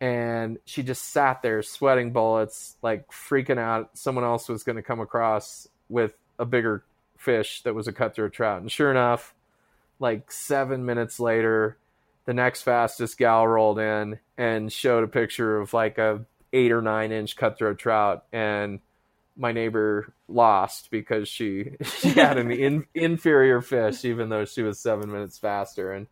and 0.00 0.58
she 0.64 0.82
just 0.82 1.04
sat 1.04 1.42
there 1.42 1.62
sweating 1.62 2.12
bullets, 2.12 2.76
like 2.82 3.10
freaking 3.10 3.58
out. 3.58 3.90
Someone 3.94 4.24
else 4.24 4.48
was 4.48 4.62
going 4.62 4.76
to 4.76 4.82
come 4.82 5.00
across 5.00 5.68
with 5.88 6.14
a 6.38 6.44
bigger 6.44 6.84
fish 7.16 7.62
that 7.62 7.74
was 7.74 7.88
a 7.88 7.92
cutthroat 7.92 8.32
trout, 8.32 8.60
and 8.60 8.70
sure 8.70 8.90
enough, 8.90 9.34
like 9.98 10.30
seven 10.30 10.84
minutes 10.84 11.18
later 11.18 11.78
the 12.26 12.34
next 12.34 12.62
fastest 12.62 13.16
gal 13.16 13.46
rolled 13.46 13.78
in 13.78 14.18
and 14.36 14.72
showed 14.72 15.04
a 15.04 15.08
picture 15.08 15.58
of 15.58 15.72
like 15.72 15.96
a 15.96 16.24
eight 16.52 16.72
or 16.72 16.82
nine 16.82 17.12
inch 17.12 17.36
cutthroat 17.36 17.78
trout 17.78 18.24
and 18.32 18.80
my 19.36 19.52
neighbor 19.52 20.12
lost 20.28 20.90
because 20.90 21.28
she 21.28 21.72
she 21.98 22.10
had 22.10 22.36
an 22.36 22.50
in, 22.50 22.84
inferior 22.94 23.62
fish 23.62 24.04
even 24.04 24.28
though 24.28 24.44
she 24.44 24.62
was 24.62 24.78
seven 24.78 25.10
minutes 25.10 25.38
faster. 25.38 25.92
And 25.92 26.08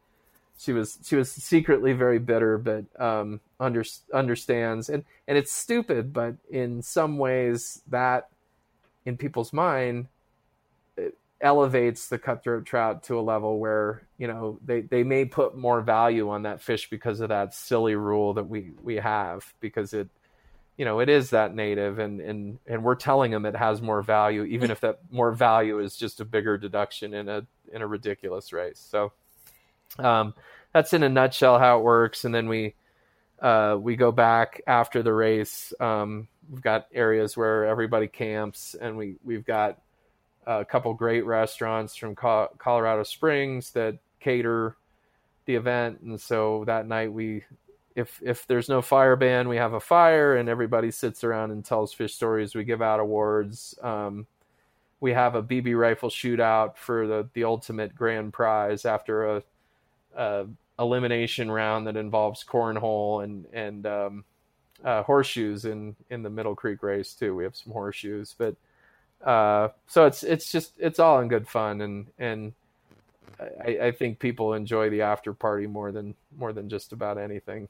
she 0.56 0.72
was 0.72 0.98
she 1.04 1.16
was 1.16 1.30
secretly 1.30 1.92
very 1.92 2.20
bitter 2.20 2.58
but 2.58 2.84
um 3.00 3.40
under, 3.58 3.84
understands. 4.12 4.88
And 4.88 5.04
and 5.26 5.36
it's 5.36 5.52
stupid 5.52 6.12
but 6.12 6.36
in 6.48 6.82
some 6.82 7.18
ways 7.18 7.82
that 7.88 8.28
in 9.04 9.16
people's 9.16 9.52
mind 9.52 10.06
elevates 11.44 12.08
the 12.08 12.18
cutthroat 12.18 12.66
trout 12.66 13.04
to 13.04 13.18
a 13.18 13.22
level 13.22 13.58
where 13.60 14.08
you 14.18 14.26
know 14.26 14.58
they, 14.64 14.80
they 14.80 15.04
may 15.04 15.24
put 15.24 15.56
more 15.56 15.80
value 15.80 16.30
on 16.30 16.42
that 16.42 16.60
fish 16.60 16.90
because 16.90 17.20
of 17.20 17.28
that 17.28 17.54
silly 17.54 17.94
rule 17.94 18.34
that 18.34 18.48
we 18.48 18.72
we 18.82 18.96
have 18.96 19.54
because 19.60 19.92
it 19.92 20.08
you 20.76 20.84
know 20.84 20.98
it 20.98 21.08
is 21.08 21.30
that 21.30 21.54
native 21.54 21.98
and 21.98 22.20
and 22.20 22.58
and 22.66 22.82
we're 22.82 22.96
telling 22.96 23.30
them 23.30 23.46
it 23.46 23.54
has 23.54 23.80
more 23.80 24.02
value 24.02 24.42
even 24.44 24.70
if 24.70 24.80
that 24.80 24.98
more 25.10 25.30
value 25.30 25.78
is 25.78 25.96
just 25.96 26.20
a 26.20 26.24
bigger 26.24 26.58
deduction 26.58 27.14
in 27.14 27.28
a 27.28 27.46
in 27.72 27.82
a 27.82 27.86
ridiculous 27.86 28.52
race 28.52 28.84
so 28.90 29.12
um, 29.98 30.34
that's 30.72 30.92
in 30.92 31.02
a 31.02 31.08
nutshell 31.08 31.58
how 31.58 31.78
it 31.78 31.84
works. 31.84 32.24
And 32.24 32.34
then 32.34 32.48
we 32.48 32.74
uh, 33.40 33.76
we 33.80 33.96
go 33.96 34.12
back 34.12 34.62
after 34.66 35.02
the 35.02 35.12
race. 35.12 35.72
Um, 35.80 36.28
we've 36.50 36.62
got 36.62 36.88
areas 36.92 37.36
where 37.36 37.66
everybody 37.66 38.08
camps 38.08 38.74
and 38.74 38.96
we 38.96 39.16
we've 39.24 39.44
got 39.44 39.78
a 40.46 40.64
couple 40.64 40.92
great 40.94 41.24
restaurants 41.24 41.96
from 41.96 42.14
Colorado 42.14 43.02
Springs 43.02 43.70
that 43.72 43.98
cater 44.20 44.76
the 45.46 45.54
event, 45.54 46.00
and 46.00 46.20
so 46.20 46.64
that 46.66 46.86
night 46.86 47.12
we, 47.12 47.44
if 47.94 48.20
if 48.22 48.46
there's 48.46 48.68
no 48.68 48.82
fire 48.82 49.16
ban, 49.16 49.48
we 49.48 49.56
have 49.56 49.74
a 49.74 49.80
fire, 49.80 50.36
and 50.36 50.48
everybody 50.48 50.90
sits 50.90 51.24
around 51.24 51.50
and 51.50 51.64
tells 51.64 51.92
fish 51.92 52.14
stories. 52.14 52.54
We 52.54 52.64
give 52.64 52.82
out 52.82 53.00
awards. 53.00 53.78
Um, 53.82 54.26
we 55.00 55.12
have 55.12 55.34
a 55.34 55.42
BB 55.42 55.78
rifle 55.78 56.08
shootout 56.08 56.76
for 56.76 57.06
the 57.06 57.28
the 57.34 57.44
ultimate 57.44 57.94
grand 57.94 58.32
prize 58.32 58.84
after 58.84 59.36
a, 59.36 59.42
a 60.16 60.46
elimination 60.78 61.50
round 61.50 61.86
that 61.86 61.96
involves 61.96 62.44
cornhole 62.44 63.22
and 63.22 63.46
and 63.52 63.86
um, 63.86 64.24
uh, 64.84 65.02
horseshoes 65.02 65.64
in 65.64 65.94
in 66.10 66.22
the 66.22 66.30
Middle 66.30 66.54
Creek 66.54 66.82
race 66.82 67.14
too. 67.14 67.34
We 67.34 67.44
have 67.44 67.56
some 67.56 67.72
horseshoes, 67.72 68.34
but 68.36 68.56
uh, 69.22 69.68
so 69.86 70.06
it's 70.06 70.22
it's 70.22 70.50
just 70.50 70.72
it's 70.78 70.98
all 70.98 71.20
in 71.20 71.28
good 71.28 71.48
fun 71.48 71.80
and 71.80 72.06
and 72.18 72.52
I, 73.40 73.78
I 73.82 73.90
think 73.92 74.18
people 74.18 74.54
enjoy 74.54 74.90
the 74.90 75.02
after 75.02 75.32
party 75.32 75.66
more 75.66 75.92
than 75.92 76.14
more 76.36 76.52
than 76.52 76.68
just 76.68 76.92
about 76.92 77.18
anything. 77.18 77.68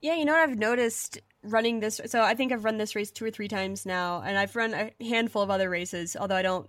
Yeah, 0.00 0.14
you 0.14 0.24
know 0.24 0.32
what 0.32 0.48
I've 0.48 0.58
noticed 0.58 1.20
running 1.42 1.80
this. 1.80 2.00
So 2.06 2.22
I 2.22 2.34
think 2.34 2.52
I've 2.52 2.64
run 2.64 2.78
this 2.78 2.94
race 2.94 3.10
two 3.10 3.24
or 3.24 3.30
three 3.30 3.48
times 3.48 3.84
now, 3.84 4.22
and 4.24 4.38
I've 4.38 4.54
run 4.54 4.74
a 4.74 4.92
handful 5.04 5.42
of 5.42 5.50
other 5.50 5.68
races. 5.68 6.16
Although 6.18 6.36
I 6.36 6.42
don't, 6.42 6.68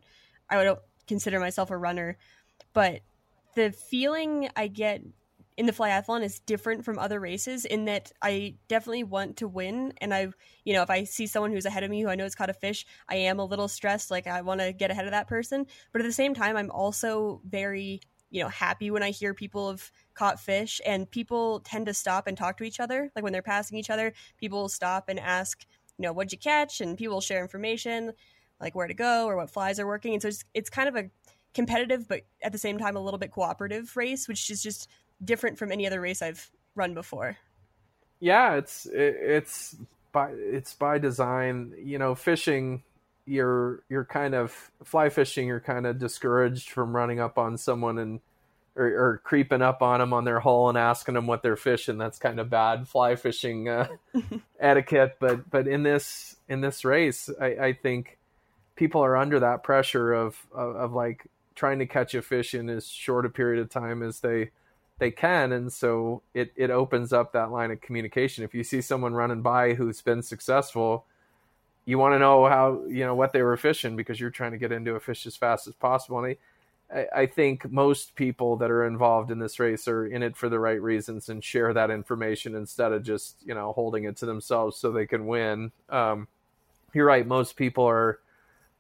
I 0.49 0.63
don't 0.63 0.79
consider 1.07 1.39
myself 1.39 1.71
a 1.71 1.77
runner, 1.77 2.17
but 2.73 3.01
the 3.55 3.71
feeling 3.71 4.49
I 4.55 4.67
get 4.67 5.01
in 5.59 5.65
the 5.65 5.73
flyathlon 5.73 6.23
is 6.23 6.39
different 6.39 6.85
from 6.85 6.97
other 6.97 7.19
races 7.19 7.65
in 7.65 7.83
that 7.83 8.13
I 8.21 8.55
definitely 8.69 9.03
want 9.03 9.35
to 9.37 9.47
win. 9.49 9.91
And 9.99 10.13
I, 10.13 10.29
you 10.63 10.71
know, 10.71 10.81
if 10.83 10.89
I 10.89 11.03
see 11.03 11.27
someone 11.27 11.51
who's 11.51 11.65
ahead 11.65 11.83
of 11.83 11.91
me 11.91 12.01
who 12.01 12.07
I 12.07 12.15
know 12.15 12.23
has 12.23 12.33
caught 12.33 12.49
a 12.49 12.53
fish, 12.53 12.85
I 13.09 13.15
am 13.15 13.39
a 13.39 13.45
little 13.45 13.67
stressed. 13.67 14.09
Like 14.09 14.25
I 14.25 14.39
want 14.39 14.61
to 14.61 14.71
get 14.71 14.89
ahead 14.89 15.03
of 15.03 15.11
that 15.11 15.27
person. 15.27 15.65
But 15.91 15.99
at 15.99 16.05
the 16.05 16.13
same 16.13 16.33
time, 16.33 16.55
I'm 16.55 16.71
also 16.71 17.41
very, 17.43 17.99
you 18.29 18.41
know, 18.41 18.47
happy 18.47 18.89
when 18.89 19.03
I 19.03 19.09
hear 19.09 19.33
people 19.33 19.69
have 19.69 19.91
caught 20.13 20.39
fish 20.39 20.79
and 20.85 21.11
people 21.11 21.59
tend 21.59 21.87
to 21.87 21.93
stop 21.93 22.27
and 22.27 22.37
talk 22.37 22.55
to 22.59 22.63
each 22.63 22.79
other. 22.79 23.11
Like 23.13 23.25
when 23.25 23.33
they're 23.33 23.41
passing 23.41 23.77
each 23.77 23.89
other, 23.89 24.13
people 24.37 24.69
stop 24.69 25.09
and 25.09 25.19
ask, 25.19 25.65
you 25.97 26.03
know, 26.03 26.13
what'd 26.13 26.31
you 26.31 26.37
catch? 26.37 26.79
And 26.79 26.97
people 26.97 27.19
share 27.19 27.41
information 27.41 28.13
like 28.61 28.75
where 28.75 28.87
to 28.87 28.93
go 28.93 29.25
or 29.25 29.35
what 29.35 29.49
flies 29.49 29.77
are 29.77 29.87
working. 29.87 30.13
And 30.13 30.21
so 30.21 30.29
it's, 30.29 30.45
it's 30.53 30.69
kind 30.69 30.87
of 30.87 30.95
a 30.95 31.09
competitive, 31.53 32.07
but 32.07 32.21
at 32.41 32.53
the 32.53 32.57
same 32.57 32.77
time, 32.77 32.95
a 32.95 33.01
little 33.01 33.17
bit 33.17 33.31
cooperative 33.31 33.97
race, 33.97 34.29
which 34.29 34.49
is 34.49 34.63
just 34.63 34.87
different 35.23 35.57
from 35.57 35.71
any 35.71 35.85
other 35.87 36.01
race 36.01 36.21
I've 36.21 36.49
run 36.75 36.93
before. 36.93 37.37
Yeah, 38.19 38.55
it's 38.55 38.85
it, 38.85 39.15
it's 39.19 39.75
by 40.11 40.31
it's 40.31 40.73
by 40.73 40.97
design. 40.97 41.73
You 41.81 41.97
know, 41.97 42.15
fishing 42.15 42.83
you're 43.25 43.83
you're 43.89 44.05
kind 44.05 44.33
of 44.35 44.71
fly 44.83 45.09
fishing. 45.09 45.47
You're 45.47 45.59
kind 45.59 45.85
of 45.85 45.99
discouraged 45.99 46.69
from 46.69 46.95
running 46.95 47.19
up 47.19 47.37
on 47.37 47.57
someone 47.57 47.97
and 47.99 48.19
or, 48.75 48.85
or, 48.85 49.21
creeping 49.23 49.61
up 49.61 49.81
on 49.81 49.99
them 49.99 50.13
on 50.13 50.23
their 50.23 50.39
hole 50.39 50.69
and 50.69 50.77
asking 50.77 51.15
them 51.15 51.27
what 51.27 51.43
they're 51.43 51.57
fishing. 51.57 51.97
That's 51.97 52.17
kind 52.17 52.39
of 52.39 52.49
bad 52.49 52.87
fly 52.87 53.15
fishing 53.15 53.67
uh, 53.67 53.87
etiquette. 54.59 55.17
But 55.19 55.49
but 55.49 55.67
in 55.67 55.83
this 55.83 56.37
in 56.47 56.61
this 56.61 56.85
race, 56.85 57.29
I, 57.41 57.45
I 57.45 57.73
think 57.73 58.17
people 58.75 59.03
are 59.03 59.17
under 59.17 59.41
that 59.41 59.63
pressure 59.63 60.13
of, 60.13 60.37
of, 60.53 60.75
of 60.75 60.93
like 60.93 61.27
trying 61.53 61.79
to 61.79 61.85
catch 61.85 62.15
a 62.15 62.21
fish 62.21 62.53
in 62.53 62.69
as 62.69 62.87
short 62.87 63.25
a 63.25 63.29
period 63.29 63.61
of 63.61 63.69
time 63.69 64.01
as 64.01 64.21
they 64.21 64.51
they 64.99 65.11
can 65.11 65.51
and 65.51 65.71
so 65.71 66.21
it 66.33 66.51
it 66.55 66.69
opens 66.69 67.11
up 67.11 67.33
that 67.33 67.51
line 67.51 67.71
of 67.71 67.81
communication. 67.81 68.43
If 68.43 68.53
you 68.53 68.63
see 68.63 68.81
someone 68.81 69.13
running 69.13 69.41
by 69.41 69.73
who's 69.73 70.01
been 70.01 70.21
successful 70.21 71.05
you 71.89 71.97
want 71.97 72.13
to 72.13 72.19
know 72.19 72.45
how 72.45 72.83
you 72.87 73.03
know 73.03 73.15
what 73.15 73.33
they 73.33 73.41
were 73.41 73.57
fishing 73.57 73.95
because 73.95 74.19
you're 74.19 74.29
trying 74.29 74.51
to 74.51 74.59
get 74.59 74.71
into 74.71 74.93
a 74.93 74.99
fish 74.99 75.25
as 75.25 75.35
fast 75.35 75.67
as 75.67 75.73
possible. 75.73 76.23
And 76.23 76.35
I, 76.93 77.21
I 77.21 77.25
think 77.25 77.71
most 77.71 78.13
people 78.13 78.57
that 78.57 78.69
are 78.69 78.85
involved 78.85 79.31
in 79.31 79.39
this 79.39 79.59
race 79.59 79.87
are 79.87 80.05
in 80.05 80.21
it 80.21 80.37
for 80.37 80.49
the 80.49 80.59
right 80.59 80.79
reasons 80.79 81.29
and 81.29 81.43
share 81.43 81.73
that 81.73 81.89
information 81.89 82.53
instead 82.53 82.91
of 82.91 83.01
just 83.01 83.37
you 83.43 83.55
know 83.55 83.73
holding 83.73 84.03
it 84.03 84.17
to 84.17 84.27
themselves 84.27 84.77
so 84.77 84.91
they 84.91 85.07
can 85.07 85.25
win. 85.25 85.71
Um, 85.89 86.27
you're 86.93 87.07
right 87.07 87.25
most 87.25 87.55
people 87.55 87.85
are 87.85 88.19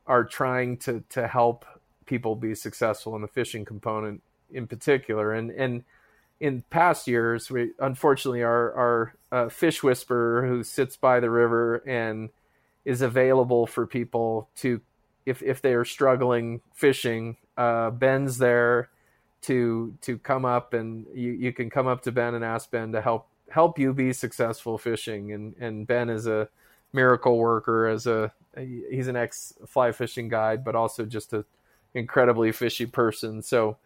are 0.05 0.23
trying 0.23 0.77
to 0.77 1.03
to 1.09 1.27
help 1.27 1.65
people 2.05 2.35
be 2.35 2.53
successful 2.53 3.15
in 3.15 3.23
the 3.23 3.27
fishing 3.27 3.65
component 3.65 4.21
in 4.51 4.67
particular. 4.67 5.33
And 5.33 5.49
and 5.49 5.83
in 6.39 6.63
past 6.69 7.07
years, 7.07 7.51
we 7.51 7.71
unfortunately 7.79 8.43
our 8.43 8.73
our 8.73 9.15
uh, 9.31 9.49
fish 9.49 9.83
whisperer 9.83 10.47
who 10.47 10.63
sits 10.63 10.97
by 10.97 11.19
the 11.19 11.29
river 11.29 11.77
and 11.85 12.29
is 12.85 13.01
available 13.01 13.67
for 13.67 13.85
people 13.85 14.49
to 14.57 14.81
if 15.25 15.41
if 15.41 15.61
they 15.61 15.73
are 15.73 15.85
struggling 15.85 16.61
fishing. 16.73 17.37
Uh, 17.57 17.89
Ben's 17.91 18.37
there 18.37 18.89
to 19.41 19.93
to 20.01 20.17
come 20.17 20.45
up 20.45 20.73
and 20.73 21.05
you, 21.13 21.31
you 21.31 21.53
can 21.53 21.69
come 21.69 21.87
up 21.87 22.01
to 22.03 22.11
Ben 22.11 22.35
and 22.35 22.43
ask 22.43 22.71
Ben 22.71 22.91
to 22.93 23.01
help 23.01 23.27
help 23.49 23.79
you 23.79 23.93
be 23.93 24.13
successful 24.13 24.77
fishing 24.77 25.31
and 25.33 25.55
and 25.59 25.87
Ben 25.87 26.09
is 26.09 26.27
a 26.27 26.49
miracle 26.93 27.37
worker 27.37 27.87
as 27.87 28.07
a 28.07 28.31
he's 28.57 29.07
an 29.07 29.15
ex 29.15 29.53
fly 29.67 29.91
fishing 29.91 30.29
guide 30.29 30.63
but 30.63 30.75
also 30.75 31.05
just 31.05 31.33
a 31.33 31.45
incredibly 31.93 32.51
fishy 32.51 32.85
person. 32.85 33.41
So 33.41 33.77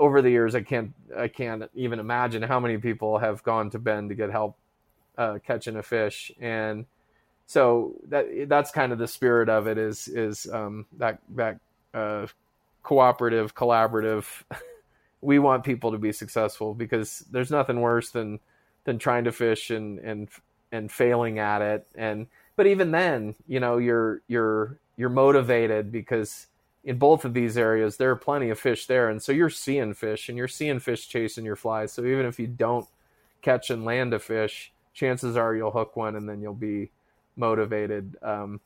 over 0.00 0.22
the 0.22 0.30
years, 0.30 0.54
I 0.54 0.62
can't 0.62 0.92
I 1.16 1.28
can't 1.28 1.64
even 1.74 2.00
imagine 2.00 2.42
how 2.42 2.58
many 2.58 2.78
people 2.78 3.18
have 3.18 3.42
gone 3.44 3.70
to 3.70 3.78
Ben 3.78 4.08
to 4.08 4.14
get 4.14 4.30
help 4.30 4.56
uh, 5.16 5.38
catching 5.46 5.76
a 5.76 5.82
fish, 5.82 6.32
and 6.40 6.86
so 7.46 7.94
that 8.08 8.26
that's 8.48 8.70
kind 8.70 8.92
of 8.92 8.98
the 8.98 9.06
spirit 9.06 9.48
of 9.48 9.68
it 9.68 9.78
is 9.78 10.08
is 10.08 10.48
um, 10.52 10.86
that 10.98 11.18
that 11.36 11.60
uh, 11.94 12.26
cooperative, 12.82 13.54
collaborative. 13.54 14.24
we 15.20 15.38
want 15.38 15.64
people 15.64 15.92
to 15.92 15.98
be 15.98 16.12
successful 16.12 16.72
because 16.72 17.24
there's 17.30 17.50
nothing 17.50 17.80
worse 17.80 18.10
than 18.10 18.40
than 18.84 18.98
trying 18.98 19.24
to 19.24 19.32
fish 19.32 19.70
and 19.70 19.98
and 19.98 20.28
and 20.72 20.90
failing 20.90 21.38
at 21.38 21.60
it 21.60 21.86
and 21.94 22.26
but 22.56 22.66
even 22.66 22.90
then 22.90 23.34
you 23.46 23.60
know 23.60 23.76
you're 23.76 24.22
you're 24.28 24.78
you're 24.96 25.10
motivated 25.10 25.92
because 25.92 26.46
in 26.84 26.98
both 26.98 27.24
of 27.24 27.34
these 27.34 27.58
areas, 27.58 27.96
there 27.96 28.10
are 28.10 28.16
plenty 28.16 28.50
of 28.50 28.58
fish 28.58 28.86
there. 28.86 29.08
And 29.08 29.22
so 29.22 29.32
you're 29.32 29.50
seeing 29.50 29.94
fish 29.94 30.28
and 30.28 30.38
you're 30.38 30.48
seeing 30.48 30.78
fish 30.78 31.08
chasing 31.08 31.44
your 31.44 31.56
flies. 31.56 31.92
So 31.92 32.04
even 32.04 32.26
if 32.26 32.38
you 32.38 32.46
don't 32.46 32.86
catch 33.42 33.70
and 33.70 33.84
land 33.84 34.14
a 34.14 34.18
fish, 34.18 34.72
chances 34.94 35.36
are 35.36 35.54
you'll 35.54 35.70
hook 35.70 35.96
one 35.96 36.16
and 36.16 36.28
then 36.28 36.40
you'll 36.40 36.54
be 36.54 36.90
motivated 37.36 38.16
um, 38.22 38.60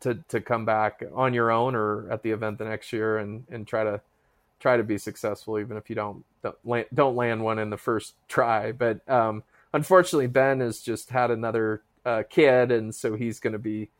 to, 0.00 0.14
to 0.28 0.40
come 0.40 0.64
back 0.64 1.02
on 1.14 1.34
your 1.34 1.50
own 1.50 1.74
or 1.74 2.10
at 2.10 2.22
the 2.22 2.30
event 2.30 2.58
the 2.58 2.64
next 2.64 2.92
year 2.92 3.18
and, 3.18 3.44
and 3.50 3.66
try 3.66 3.84
to 3.84 4.00
try 4.58 4.76
to 4.78 4.82
be 4.82 4.96
successful, 4.96 5.58
even 5.58 5.76
if 5.76 5.90
you 5.90 5.94
don't, 5.94 6.24
don't 6.42 6.56
land, 6.64 6.86
don't 6.94 7.14
land 7.14 7.44
one 7.44 7.58
in 7.58 7.68
the 7.68 7.76
first 7.76 8.14
try. 8.26 8.72
But 8.72 9.06
um, 9.08 9.42
unfortunately, 9.74 10.28
Ben 10.28 10.60
has 10.60 10.80
just 10.80 11.10
had 11.10 11.30
another 11.30 11.82
uh, 12.06 12.22
kid. 12.28 12.70
And 12.72 12.94
so 12.94 13.14
he's 13.14 13.40
going 13.40 13.52
to 13.52 13.58
be 13.58 13.90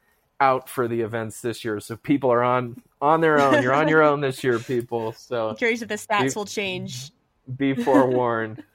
out 0.41 0.69
for 0.69 0.89
the 0.89 1.01
events 1.01 1.41
this 1.41 1.65
year. 1.65 1.81
So 1.81 1.97
people 1.97 2.33
are 2.33 2.43
on 2.43 2.83
on 3.01 3.21
their 3.21 3.41
own. 3.41 3.63
You're 3.63 3.75
on 3.75 3.89
your 3.89 4.03
own 4.03 4.21
this 4.21 4.43
year, 4.45 4.59
people. 4.59 5.13
So 5.13 5.51
I'm 5.51 5.57
curious 5.57 5.83
if 5.83 5.89
the 5.89 5.95
stats 5.95 6.35
be, 6.35 6.39
will 6.39 6.47
change. 6.47 7.11
Be 7.57 7.75
forewarned. 7.75 8.63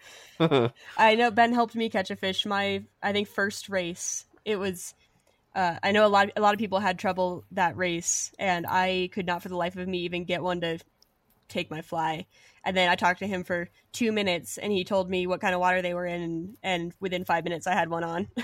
I 0.97 1.15
know 1.15 1.31
Ben 1.31 1.53
helped 1.53 1.75
me 1.75 1.89
catch 1.89 2.09
a 2.09 2.15
fish. 2.15 2.45
My 2.45 2.83
I 3.01 3.11
think 3.11 3.27
first 3.27 3.69
race. 3.69 4.25
It 4.45 4.57
was. 4.57 4.93
Uh, 5.53 5.75
I 5.83 5.91
know 5.91 6.05
a 6.05 6.09
lot. 6.09 6.29
A 6.35 6.41
lot 6.41 6.53
of 6.53 6.59
people 6.59 6.79
had 6.79 6.97
trouble 6.97 7.43
that 7.51 7.77
race, 7.77 8.31
and 8.39 8.65
I 8.67 9.09
could 9.11 9.25
not, 9.25 9.43
for 9.43 9.49
the 9.49 9.57
life 9.57 9.75
of 9.75 9.87
me, 9.87 9.99
even 9.99 10.23
get 10.23 10.41
one 10.41 10.61
to 10.61 10.79
take 11.49 11.69
my 11.69 11.81
fly. 11.81 12.25
And 12.63 12.77
then 12.77 12.89
I 12.89 12.95
talked 12.95 13.19
to 13.19 13.27
him 13.27 13.43
for 13.43 13.69
two 13.91 14.11
minutes, 14.11 14.57
and 14.57 14.71
he 14.71 14.83
told 14.83 15.09
me 15.09 15.27
what 15.27 15.41
kind 15.41 15.53
of 15.53 15.59
water 15.59 15.81
they 15.81 15.93
were 15.93 16.05
in, 16.05 16.21
and, 16.21 16.57
and 16.63 16.93
within 16.99 17.25
five 17.25 17.43
minutes, 17.43 17.67
I 17.67 17.73
had 17.73 17.89
one 17.89 18.03
on. 18.03 18.29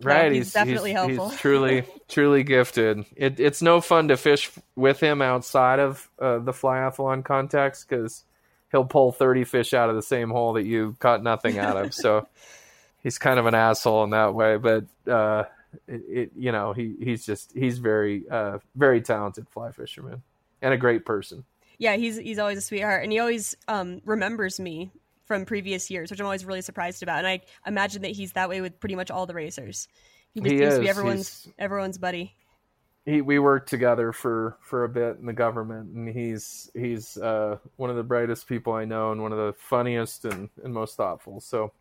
right 0.00 0.32
he's, 0.32 0.46
he's 0.46 0.52
definitely 0.52 0.90
he's, 0.90 0.96
helpful. 0.96 1.28
he's 1.30 1.38
truly 1.38 1.84
truly 2.08 2.42
gifted. 2.42 3.04
It, 3.16 3.40
it's 3.40 3.62
no 3.62 3.80
fun 3.80 4.08
to 4.08 4.16
fish 4.16 4.50
with 4.76 5.00
him 5.00 5.22
outside 5.22 5.78
of 5.78 6.08
uh, 6.18 6.38
the 6.38 6.52
flyathlon 6.52 7.24
context 7.24 7.88
because 7.88 8.24
he'll 8.70 8.84
pull 8.84 9.12
30 9.12 9.44
fish 9.44 9.74
out 9.74 9.90
of 9.90 9.96
the 9.96 10.02
same 10.02 10.30
hole 10.30 10.54
that 10.54 10.64
you 10.64 10.96
caught 10.98 11.22
nothing 11.22 11.58
out 11.58 11.76
of. 11.76 11.94
So 11.94 12.26
he's 13.02 13.18
kind 13.18 13.38
of 13.38 13.46
an 13.46 13.54
asshole 13.54 14.04
in 14.04 14.10
that 14.10 14.34
way 14.34 14.56
but 14.56 14.84
uh, 15.10 15.44
it, 15.88 16.02
it, 16.08 16.30
you 16.36 16.52
know 16.52 16.72
he 16.72 16.94
he's 17.00 17.24
just 17.24 17.52
he's 17.54 17.78
very 17.78 18.28
uh, 18.30 18.58
very 18.74 19.00
talented 19.00 19.48
fly 19.48 19.72
fisherman 19.72 20.22
and 20.60 20.74
a 20.74 20.78
great 20.78 21.04
person. 21.04 21.44
Yeah 21.78 21.96
he's 21.96 22.16
he's 22.16 22.38
always 22.38 22.58
a 22.58 22.62
sweetheart 22.62 23.02
and 23.02 23.12
he 23.12 23.18
always 23.18 23.56
um, 23.68 24.00
remembers 24.04 24.60
me 24.60 24.90
from 25.32 25.46
previous 25.46 25.90
years, 25.90 26.10
which 26.10 26.20
I'm 26.20 26.26
always 26.26 26.44
really 26.44 26.60
surprised 26.60 27.02
about. 27.02 27.18
And 27.18 27.26
I 27.26 27.40
imagine 27.66 28.02
that 28.02 28.10
he's 28.10 28.32
that 28.32 28.48
way 28.50 28.60
with 28.60 28.78
pretty 28.80 28.96
much 28.96 29.10
all 29.10 29.24
the 29.24 29.32
racers. 29.32 29.88
He 30.34 30.40
just 30.40 30.52
he 30.52 30.58
seems 30.58 30.72
is. 30.72 30.78
to 30.78 30.80
be 30.82 30.88
everyone's 30.88 31.44
he's, 31.44 31.52
everyone's 31.58 31.98
buddy. 31.98 32.34
He 33.06 33.22
we 33.22 33.38
worked 33.38 33.68
together 33.68 34.12
for 34.12 34.58
for 34.60 34.84
a 34.84 34.88
bit 34.88 35.16
in 35.18 35.26
the 35.26 35.32
government, 35.32 35.94
and 35.94 36.08
he's 36.08 36.70
he's 36.74 37.16
uh, 37.16 37.56
one 37.76 37.88
of 37.88 37.96
the 37.96 38.02
brightest 38.02 38.46
people 38.46 38.74
I 38.74 38.84
know, 38.84 39.10
and 39.10 39.22
one 39.22 39.32
of 39.32 39.38
the 39.38 39.54
funniest 39.54 40.24
and, 40.24 40.50
and 40.62 40.74
most 40.74 40.96
thoughtful. 40.96 41.40
So, 41.40 41.72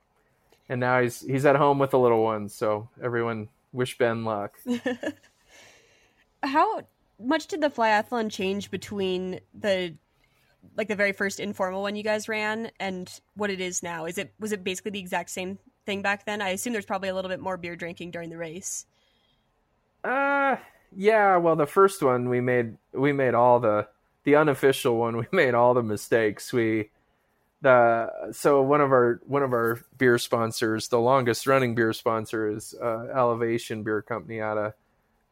and 0.70 0.80
now 0.80 1.02
he's 1.02 1.22
he's 1.22 1.46
at 1.46 1.58
home 1.58 1.78
with 1.78 1.92
the 1.92 2.00
little 2.00 2.24
ones. 2.24 2.56
So 2.56 2.90
everyone 3.04 3.50
wish 3.74 3.98
Ben 3.98 4.24
luck. 4.24 4.58
How 6.44 6.82
much 7.20 7.48
did 7.48 7.62
the 7.62 7.70
flyathlon 7.70 8.32
change 8.32 8.72
between 8.72 9.42
the 9.54 9.94
like 10.78 10.88
the 10.88 10.96
very 10.96 11.12
first 11.12 11.40
informal 11.40 11.82
one 11.82 11.96
you 11.96 12.04
guys 12.04 12.30
ran 12.30 12.72
and 12.80 13.20
what 13.36 13.50
it 13.50 13.60
is 13.60 13.84
now? 13.84 14.06
Is 14.06 14.18
it 14.18 14.34
was 14.40 14.52
it 14.52 14.64
basically 14.64 14.92
the 14.92 15.00
exact 15.00 15.30
same 15.30 15.58
thing 15.86 16.02
back 16.02 16.26
then? 16.26 16.42
I 16.42 16.50
assume 16.50 16.74
there's 16.74 16.86
probably 16.86 17.10
a 17.10 17.16
little 17.16 17.30
bit 17.30 17.40
more 17.40 17.58
beer 17.58 17.76
drinking 17.76 18.12
during 18.12 18.30
the 18.30 18.38
race. 18.38 18.86
Uh 20.04 20.58
yeah, 20.96 21.38
well 21.38 21.56
the 21.56 21.66
first 21.66 22.02
one 22.02 22.30
we 22.30 22.42
made 22.42 22.78
we 22.94 23.14
made 23.14 23.34
all 23.34 23.60
the 23.60 23.88
the 24.24 24.36
unofficial 24.36 24.98
one 24.98 25.18
we 25.18 25.26
made 25.32 25.54
all 25.54 25.74
the 25.74 25.84
mistakes. 25.84 26.54
We 26.54 26.90
the 27.62 28.32
so 28.32 28.62
one 28.62 28.82
of 28.82 28.92
our 28.92 29.22
one 29.26 29.44
of 29.44 29.54
our 29.54 29.80
beer 29.98 30.18
sponsors, 30.18 30.88
the 30.88 31.00
longest 31.00 31.46
running 31.48 31.76
beer 31.76 31.94
sponsor 31.94 32.50
is 32.50 32.74
uh, 32.82 33.08
Elevation 33.16 33.84
Beer 33.84 34.02
Company 34.02 34.42
out 34.42 34.58
of 34.58 34.74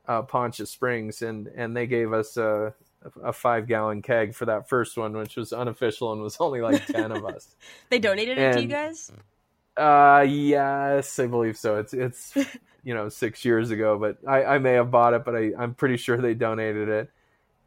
uh, 0.08 0.22
Poncha 0.24 0.68
Springs, 0.68 1.22
and 1.22 1.48
and 1.48 1.76
they 1.76 1.88
gave 1.88 2.14
us 2.14 2.38
a 2.38 2.74
a 3.24 3.34
five 3.34 3.68
gallon 3.68 4.02
keg 4.02 4.34
for 4.34 4.46
that 4.46 4.68
first 4.68 4.98
one, 4.98 5.14
which 5.14 5.36
was 5.36 5.54
unofficial 5.54 6.12
and 6.12 6.22
was 6.22 6.38
only 6.40 6.62
like 6.62 6.86
10 6.88 7.12
of 7.12 7.26
us. 7.26 7.56
they 7.90 8.00
donated 8.00 8.38
it 8.38 8.54
to 8.54 8.62
you 8.62 8.68
guys? 8.68 9.12
Uh, 9.78 10.26
yes, 10.28 11.18
I 11.20 11.28
believe 11.28 11.58
so. 11.58 11.78
It's, 11.78 11.94
it's, 11.94 12.36
you 12.84 12.94
know, 12.94 13.10
six 13.10 13.46
years 13.46 13.72
ago, 13.72 13.98
but 13.98 14.18
I, 14.28 14.44
I 14.44 14.58
may 14.58 14.74
have 14.74 14.92
bought 14.92 15.14
it, 15.14 15.24
but 15.24 15.36
I, 15.36 15.52
I'm 15.58 15.74
pretty 15.74 15.98
sure 15.98 16.18
they 16.18 16.34
donated 16.34 16.90
it. 16.90 17.10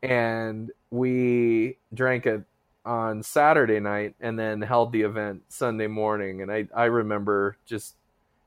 And 0.03 0.71
we 0.91 1.79
drank 1.95 2.27
it 2.27 2.43
on 2.85 3.23
Saturday 3.23 3.81
night 3.81 4.15
and 4.21 4.39
then 4.39 4.61
held 4.61 4.93
the 4.93 5.03
event 5.03 5.43
Sunday 5.49 5.87
morning. 5.87 6.43
And 6.43 6.51
I, 6.51 6.67
I 6.75 6.87
remember 6.87 7.57
just, 7.67 7.95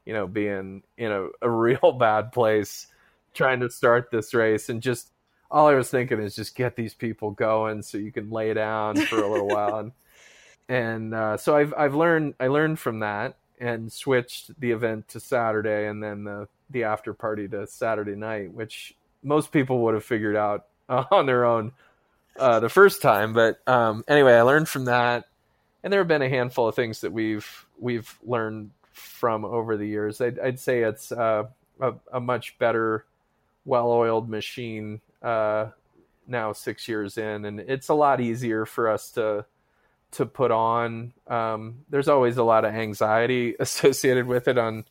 you 0.06 0.14
know, 0.14 0.28
being 0.28 0.84
in 0.98 1.12
a, 1.12 1.28
a 1.42 1.50
real 1.50 1.94
bad 1.94 2.32
place 2.32 2.88
trying 3.34 3.60
to 3.62 3.70
start 3.70 4.12
this 4.12 4.34
race 4.34 4.70
and 4.70 4.82
just 4.82 5.12
all 5.56 5.68
I 5.68 5.74
was 5.76 5.90
thinking 5.90 6.20
is 6.20 6.36
just 6.36 6.54
get 6.54 6.76
these 6.76 6.94
people 6.94 7.32
going 7.32 7.82
so 7.82 7.98
you 7.98 8.12
can 8.12 8.30
lay 8.30 8.54
down 8.54 8.98
for 8.98 9.24
a 9.24 9.32
little 9.32 9.48
while. 9.48 9.78
And, 9.80 9.92
and 10.70 11.14
uh, 11.16 11.38
so 11.38 11.56
I've 11.56 11.74
I've 11.74 11.96
learned 11.96 12.34
I 12.42 12.48
learned 12.48 12.78
from 12.78 13.00
that 13.00 13.38
and 13.58 13.90
switched 13.90 14.60
the 14.60 14.72
event 14.72 15.08
to 15.10 15.22
Saturday 15.22 15.88
and 15.88 16.04
then 16.04 16.26
the 16.26 16.50
the 16.70 16.84
after 16.84 17.14
party 17.14 17.48
to 17.48 17.66
Saturday 17.68 18.16
night, 18.16 18.52
which 18.52 18.96
most 19.24 19.54
people 19.54 19.80
would 19.84 19.94
have 19.94 20.04
figured 20.04 20.36
out 20.36 20.66
uh, 20.90 21.06
on 21.12 21.26
their 21.26 21.46
own 21.46 21.72
uh, 22.38 22.60
the 22.60 22.70
first 22.70 23.02
time. 23.02 23.32
But 23.32 23.66
um, 23.66 24.04
anyway, 24.10 24.34
I 24.34 24.42
learned 24.42 24.68
from 24.68 24.86
that, 24.86 25.24
and 25.86 25.94
there 25.94 26.02
have 26.02 26.10
been 26.10 26.22
a 26.22 26.30
handful 26.30 26.68
of 26.68 26.76
things 26.76 27.00
that 27.00 27.14
we've 27.14 27.66
we've 27.80 28.14
learned 28.26 28.72
from 28.92 29.46
over 29.46 29.78
the 29.78 29.88
years. 29.88 30.20
I'd, 30.20 30.38
I'd 30.38 30.60
say 30.60 30.82
it's 30.82 31.14
uh, 31.14 31.46
a, 31.80 31.94
a, 32.12 32.20
much 32.20 32.58
better, 32.60 33.06
well-oiled 33.66 34.30
machine 34.30 35.02
uh, 35.26 35.72
now, 36.28 36.54
six 36.54 36.88
years 36.88 37.18
in, 37.18 37.46
and 37.46 37.60
it's 37.60 37.90
a 37.90 37.94
lot 37.94 38.22
easier 38.22 38.66
for 38.66 38.90
us 38.90 39.12
to 39.12 39.46
to 40.12 40.26
put 40.26 40.52
on. 40.52 41.14
Um, 41.28 41.80
there's 41.90 42.08
always 42.08 42.38
a 42.38 42.44
lot 42.44 42.64
of 42.64 42.74
anxiety 42.74 43.56
associated 43.60 44.28
with 44.28 44.48
it 44.48 44.58
on 44.58 44.86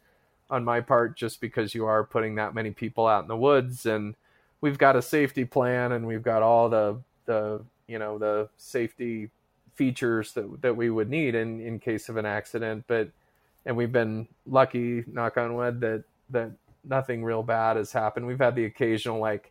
on 0.50 0.64
my 0.64 0.80
part, 0.80 1.16
just 1.16 1.40
because 1.40 1.74
you 1.74 1.86
are 1.86 2.04
putting 2.04 2.34
that 2.34 2.54
many 2.54 2.72
people 2.72 3.06
out 3.06 3.22
in 3.22 3.28
the 3.28 3.36
woods, 3.36 3.86
and 3.86 4.14
we've 4.60 4.78
got 4.78 4.96
a 4.96 5.02
safety 5.02 5.44
plan, 5.44 5.92
and 5.92 6.06
we've 6.06 6.22
got 6.22 6.42
all 6.42 6.68
the 6.68 7.00
the 7.26 7.62
you 7.86 7.98
know 7.98 8.18
the 8.18 8.48
safety 8.56 9.30
features 9.74 10.32
that 10.32 10.62
that 10.62 10.76
we 10.76 10.90
would 10.90 11.08
need 11.10 11.34
in 11.34 11.60
in 11.60 11.78
case 11.78 12.08
of 12.08 12.16
an 12.16 12.26
accident, 12.26 12.84
but 12.88 13.08
and 13.66 13.76
we've 13.76 13.92
been 13.92 14.28
lucky, 14.46 15.04
knock 15.06 15.36
on 15.36 15.54
wood, 15.54 15.80
that 15.80 16.04
that 16.30 16.50
nothing 16.84 17.24
real 17.24 17.42
bad 17.42 17.76
has 17.76 17.92
happened. 17.92 18.26
We've 18.26 18.38
had 18.38 18.56
the 18.56 18.64
occasional 18.64 19.20
like 19.20 19.50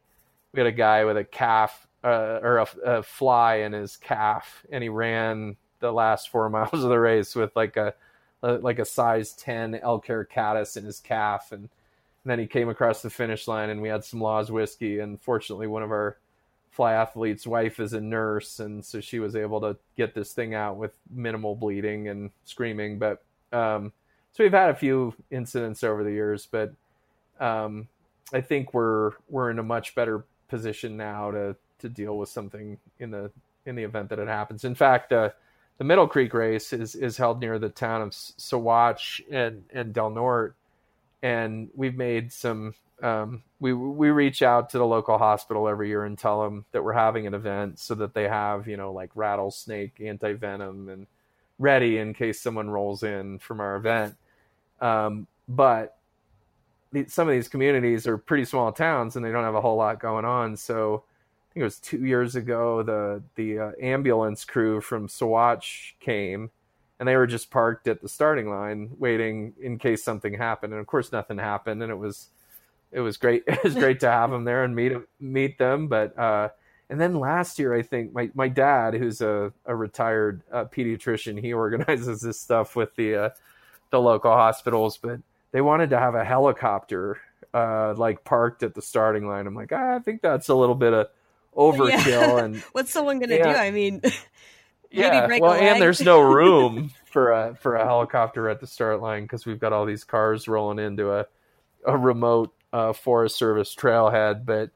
we 0.53 0.59
had 0.59 0.67
a 0.67 0.71
guy 0.71 1.03
with 1.03 1.17
a 1.17 1.23
calf 1.23 1.87
uh, 2.03 2.39
or 2.41 2.59
a, 2.59 2.67
a, 2.85 3.03
fly 3.03 3.55
in 3.55 3.73
his 3.73 3.97
calf, 3.97 4.65
and 4.71 4.83
he 4.83 4.89
ran 4.89 5.55
the 5.79 5.91
last 5.91 6.29
four 6.29 6.49
miles 6.49 6.83
of 6.83 6.89
the 6.89 6.99
race 6.99 7.35
with 7.35 7.55
like 7.55 7.77
a, 7.77 7.93
like 8.41 8.79
a 8.79 8.85
size 8.85 9.33
ten 9.33 9.75
Elk-Hair 9.75 10.25
caddis 10.25 10.77
in 10.77 10.85
his 10.85 10.99
calf, 10.99 11.51
and, 11.51 11.61
and, 11.61 11.69
then 12.25 12.39
he 12.39 12.47
came 12.47 12.69
across 12.69 13.01
the 13.01 13.09
finish 13.09 13.47
line, 13.47 13.69
and 13.69 13.81
we 13.81 13.89
had 13.89 14.03
some 14.03 14.21
Laws 14.21 14.51
whiskey, 14.51 14.99
and 14.99 15.19
fortunately, 15.21 15.67
one 15.67 15.83
of 15.83 15.91
our 15.91 16.17
fly 16.71 16.93
athlete's 16.93 17.47
wife 17.47 17.79
is 17.79 17.93
a 17.93 18.01
nurse, 18.01 18.59
and 18.59 18.83
so 18.83 18.99
she 18.99 19.19
was 19.19 19.35
able 19.35 19.61
to 19.61 19.77
get 19.95 20.13
this 20.13 20.33
thing 20.33 20.53
out 20.53 20.75
with 20.75 20.97
minimal 21.09 21.55
bleeding 21.55 22.09
and 22.09 22.31
screaming, 22.45 22.99
but 22.99 23.23
um, 23.51 23.93
so 24.33 24.43
we've 24.43 24.51
had 24.51 24.71
a 24.71 24.75
few 24.75 25.13
incidents 25.29 25.83
over 25.83 26.03
the 26.03 26.11
years, 26.11 26.47
but 26.51 26.73
um, 27.39 27.87
I 28.33 28.41
think 28.41 28.73
we're 28.73 29.11
we're 29.29 29.51
in 29.51 29.59
a 29.59 29.63
much 29.63 29.93
better 29.95 30.25
position 30.53 30.95
now 30.95 31.31
to 31.31 31.55
to 31.79 31.89
deal 31.89 32.15
with 32.15 32.29
something 32.29 32.77
in 32.99 33.09
the 33.09 33.31
in 33.65 33.75
the 33.75 33.81
event 33.81 34.09
that 34.09 34.19
it 34.19 34.27
happens. 34.27 34.63
In 34.63 34.75
fact, 34.75 35.11
uh, 35.11 35.29
the 35.79 35.83
Middle 35.83 36.07
Creek 36.07 36.31
race 36.35 36.71
is 36.73 36.93
is 36.93 37.17
held 37.17 37.39
near 37.41 37.57
the 37.57 37.69
town 37.69 38.03
of 38.03 38.11
Saguache 38.11 39.21
and 39.31 39.63
and 39.73 39.95
Del 39.95 40.11
Norte, 40.11 40.55
and 41.23 41.69
we've 41.75 41.97
made 41.97 42.31
some. 42.31 42.75
Um, 43.01 43.41
we 43.59 43.73
we 43.73 44.11
reach 44.11 44.43
out 44.43 44.69
to 44.69 44.77
the 44.77 44.85
local 44.85 45.17
hospital 45.17 45.67
every 45.67 45.89
year 45.89 46.05
and 46.05 46.17
tell 46.19 46.43
them 46.43 46.65
that 46.71 46.83
we're 46.83 46.93
having 46.93 47.25
an 47.25 47.33
event 47.33 47.79
so 47.79 47.95
that 47.95 48.13
they 48.13 48.27
have 48.29 48.67
you 48.67 48.77
know 48.77 48.93
like 48.93 49.09
rattlesnake 49.15 49.99
anti 49.99 50.33
venom 50.33 50.87
and 50.87 51.07
ready 51.57 51.97
in 51.97 52.13
case 52.13 52.39
someone 52.39 52.69
rolls 52.69 53.01
in 53.01 53.39
from 53.39 53.59
our 53.59 53.75
event. 53.75 54.15
Um, 54.79 55.25
but 55.49 55.97
some 57.07 57.27
of 57.27 57.33
these 57.33 57.47
communities 57.47 58.07
are 58.07 58.17
pretty 58.17 58.45
small 58.45 58.71
towns 58.71 59.15
and 59.15 59.25
they 59.25 59.31
don't 59.31 59.43
have 59.43 59.55
a 59.55 59.61
whole 59.61 59.77
lot 59.77 59.99
going 59.99 60.25
on. 60.25 60.55
So 60.57 61.03
I 61.05 61.53
think 61.53 61.61
it 61.61 61.65
was 61.65 61.79
two 61.79 62.05
years 62.05 62.35
ago, 62.35 62.83
the 62.83 63.23
the 63.35 63.59
uh, 63.59 63.71
ambulance 63.81 64.45
crew 64.45 64.81
from 64.81 65.07
Saguache 65.07 65.93
came, 65.99 66.51
and 66.99 67.07
they 67.07 67.15
were 67.15 67.27
just 67.27 67.51
parked 67.51 67.87
at 67.87 68.01
the 68.01 68.09
starting 68.09 68.49
line 68.49 68.91
waiting 68.97 69.53
in 69.61 69.77
case 69.77 70.03
something 70.03 70.33
happened. 70.33 70.73
And 70.73 70.79
of 70.79 70.87
course, 70.87 71.11
nothing 71.11 71.37
happened, 71.37 71.83
and 71.83 71.91
it 71.91 71.97
was 71.97 72.29
it 72.91 73.01
was 73.01 73.17
great. 73.17 73.43
It 73.47 73.63
was 73.63 73.75
great 73.75 73.99
to 74.01 74.09
have 74.09 74.31
them 74.31 74.45
there 74.45 74.63
and 74.63 74.75
meet 74.75 74.93
meet 75.19 75.57
them. 75.57 75.87
But 75.87 76.17
uh, 76.17 76.49
and 76.89 76.99
then 76.99 77.19
last 77.19 77.59
year, 77.59 77.73
I 77.73 77.81
think 77.81 78.13
my 78.13 78.29
my 78.33 78.47
dad, 78.47 78.93
who's 78.93 79.21
a 79.21 79.51
a 79.65 79.75
retired 79.75 80.41
uh, 80.51 80.65
pediatrician, 80.65 81.39
he 81.39 81.53
organizes 81.65 82.21
this 82.21 82.39
stuff 82.39 82.75
with 82.75 82.95
the 82.95 83.15
uh, 83.15 83.29
the 83.91 83.99
local 83.99 84.31
hospitals, 84.31 84.97
but 84.97 85.19
they 85.53 85.61
wanted 85.61 85.91
to 85.91 85.99
have 85.99 86.15
a 86.15 86.25
helicopter 86.25 87.19
uh, 87.53 87.93
like 87.95 88.25
parked 88.25 88.63
at 88.63 88.73
the 88.73 88.81
starting 88.81 89.27
line. 89.27 89.47
I'm 89.47 89.55
like, 89.55 89.71
ah, 89.71 89.95
I 89.95 89.99
think 89.99 90.21
that's 90.21 90.49
a 90.49 90.55
little 90.55 90.75
bit 90.75 90.93
of 90.93 91.07
overkill. 91.55 92.05
Yeah. 92.07 92.43
And 92.43 92.57
what's 92.73 92.91
someone 92.91 93.19
gonna 93.19 93.35
yeah. 93.35 93.53
do? 93.53 93.59
I 93.59 93.71
mean, 93.71 94.01
yeah. 94.91 95.37
well, 95.39 95.53
and 95.53 95.81
there's 95.81 96.01
no 96.01 96.19
room 96.33 96.91
for 97.05 97.31
a 97.31 97.55
for 97.55 97.75
a 97.75 97.85
helicopter 97.85 98.49
at 98.49 98.59
the 98.59 98.67
start 98.67 98.99
line 98.99 99.23
because 99.23 99.45
we've 99.45 99.59
got 99.59 99.71
all 99.71 99.85
these 99.85 100.03
cars 100.03 100.47
rolling 100.47 100.79
into 100.79 101.13
a 101.13 101.27
a 101.85 101.97
remote 101.97 102.53
uh, 102.73 102.91
Forest 102.91 103.37
Service 103.37 103.73
trailhead, 103.73 104.45
but. 104.45 104.71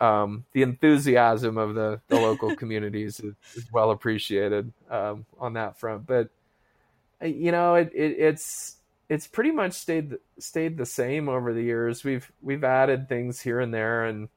Um, 0.00 0.44
the 0.52 0.62
enthusiasm 0.62 1.58
of 1.58 1.74
the, 1.74 2.00
the 2.06 2.20
local 2.20 2.54
communities 2.54 3.18
is, 3.18 3.34
is, 3.56 3.66
well 3.72 3.90
appreciated 3.90 4.72
um, 4.88 5.26
on 5.40 5.54
that 5.54 5.80
front. 5.80 6.06
But 6.06 6.28
you 7.20 7.50
know, 7.50 7.74
it, 7.74 7.90
it, 7.92 8.16
it's 8.16 8.77
it's 9.08 9.26
pretty 9.26 9.50
much 9.50 9.72
stayed 9.72 10.14
stayed 10.38 10.76
the 10.76 10.86
same 10.86 11.28
over 11.28 11.52
the 11.52 11.62
years. 11.62 12.04
We've 12.04 12.30
we've 12.42 12.64
added 12.64 13.08
things 13.08 13.40
here 13.40 13.60
and 13.60 13.72
there, 13.72 14.04
and 14.04 14.28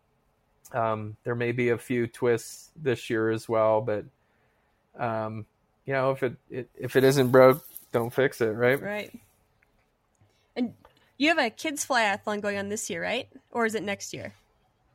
um, 0.74 1.18
there 1.24 1.36
may 1.36 1.52
be 1.52 1.70
a 1.70 1.78
few 1.78 2.08
twists 2.08 2.72
this 2.82 3.10
year 3.10 3.30
as 3.30 3.50
well. 3.50 3.82
But 3.82 4.06
um, 4.98 5.46
you 5.86 5.94
know, 5.94 6.12
if 6.12 6.24
it, 6.24 6.36
it 6.50 6.70
if 6.76 6.96
it 6.96 7.04
isn't 7.04 7.32
broke, 7.32 7.66
don't 7.92 8.14
fix 8.14 8.42
it, 8.42 8.52
right? 8.52 8.82
Right. 8.82 9.20
And 10.56 10.74
you 11.18 11.30
have 11.30 11.40
a 11.40 11.50
kids 11.50 11.86
flyathlon 11.86 12.42
going 12.42 12.58
on 12.58 12.70
this 12.70 12.90
year, 12.90 13.02
right? 13.02 13.28
Or 13.52 13.66
is 13.66 13.76
it 13.76 13.84
next 13.84 14.14
year? 14.14 14.34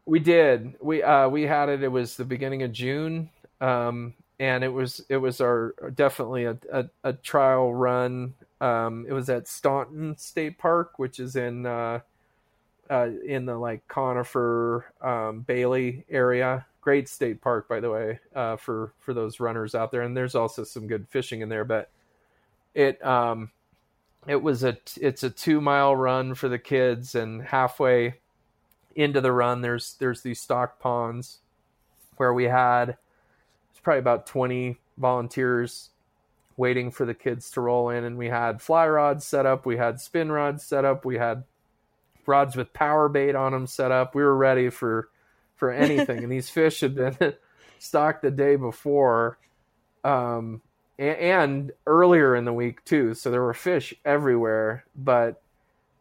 We 0.06 0.20
did. 0.20 0.74
We 0.80 1.02
uh, 1.02 1.28
we 1.28 1.42
had 1.42 1.68
it. 1.68 1.82
It 1.82 1.88
was 1.88 2.16
the 2.16 2.24
beginning 2.24 2.62
of 2.62 2.72
June. 2.72 3.30
Um, 3.60 4.14
and 4.38 4.64
it 4.64 4.68
was 4.68 5.04
it 5.08 5.16
was 5.16 5.40
our 5.40 5.74
definitely 5.94 6.44
a, 6.44 6.58
a, 6.72 6.84
a 7.04 7.12
trial 7.14 7.74
run. 7.74 8.34
Um, 8.60 9.06
it 9.08 9.12
was 9.12 9.28
at 9.28 9.48
Staunton 9.48 10.16
State 10.16 10.58
Park, 10.58 10.98
which 10.98 11.20
is 11.20 11.36
in 11.36 11.66
uh, 11.66 12.00
uh, 12.90 13.08
in 13.26 13.46
the 13.46 13.56
like 13.56 13.86
Conifer 13.88 14.92
um, 15.00 15.40
Bailey 15.40 16.04
area. 16.08 16.66
Great 16.80 17.08
state 17.08 17.40
park, 17.40 17.68
by 17.68 17.80
the 17.80 17.90
way, 17.90 18.20
uh, 18.34 18.56
for 18.56 18.92
for 19.00 19.12
those 19.12 19.40
runners 19.40 19.74
out 19.74 19.90
there. 19.90 20.02
And 20.02 20.16
there's 20.16 20.36
also 20.36 20.62
some 20.62 20.86
good 20.86 21.08
fishing 21.08 21.40
in 21.40 21.48
there. 21.48 21.64
But 21.64 21.90
it 22.74 23.04
um, 23.04 23.50
it 24.26 24.40
was 24.40 24.64
a 24.64 24.76
it's 25.00 25.22
a 25.22 25.30
two 25.30 25.60
mile 25.60 25.96
run 25.96 26.34
for 26.34 26.48
the 26.48 26.58
kids, 26.58 27.14
and 27.14 27.42
halfway 27.42 28.14
into 28.94 29.20
the 29.20 29.32
run, 29.32 29.60
there's 29.60 29.94
there's 29.98 30.22
these 30.22 30.40
stock 30.40 30.78
ponds 30.78 31.38
where 32.16 32.32
we 32.32 32.44
had 32.44 32.96
it's 33.70 33.80
probably 33.82 33.98
about 33.98 34.26
20 34.26 34.78
volunteers 34.96 35.90
waiting 36.56 36.90
for 36.90 37.04
the 37.04 37.14
kids 37.14 37.50
to 37.50 37.60
roll 37.60 37.90
in 37.90 38.04
and 38.04 38.16
we 38.16 38.28
had 38.28 38.62
fly 38.62 38.86
rods 38.86 39.26
set 39.26 39.44
up 39.44 39.66
we 39.66 39.76
had 39.76 40.00
spin 40.00 40.32
rods 40.32 40.64
set 40.64 40.84
up 40.84 41.04
we 41.04 41.16
had 41.16 41.44
rods 42.26 42.56
with 42.56 42.72
power 42.72 43.08
bait 43.08 43.34
on 43.34 43.52
them 43.52 43.66
set 43.66 43.92
up. 43.92 44.14
We 44.14 44.22
were 44.22 44.36
ready 44.36 44.70
for 44.70 45.08
for 45.54 45.70
anything. 45.70 46.22
And 46.22 46.30
these 46.30 46.50
fish 46.50 46.80
had 46.80 46.94
been 46.94 47.34
stocked 47.78 48.22
the 48.22 48.30
day 48.30 48.56
before 48.56 49.38
um, 50.04 50.60
and, 50.98 51.16
and, 51.16 51.72
earlier 51.86 52.36
in 52.36 52.44
the 52.44 52.52
week 52.52 52.84
too. 52.84 53.14
So 53.14 53.30
there 53.30 53.42
were 53.42 53.54
fish 53.54 53.94
everywhere 54.04 54.84
but 54.94 55.42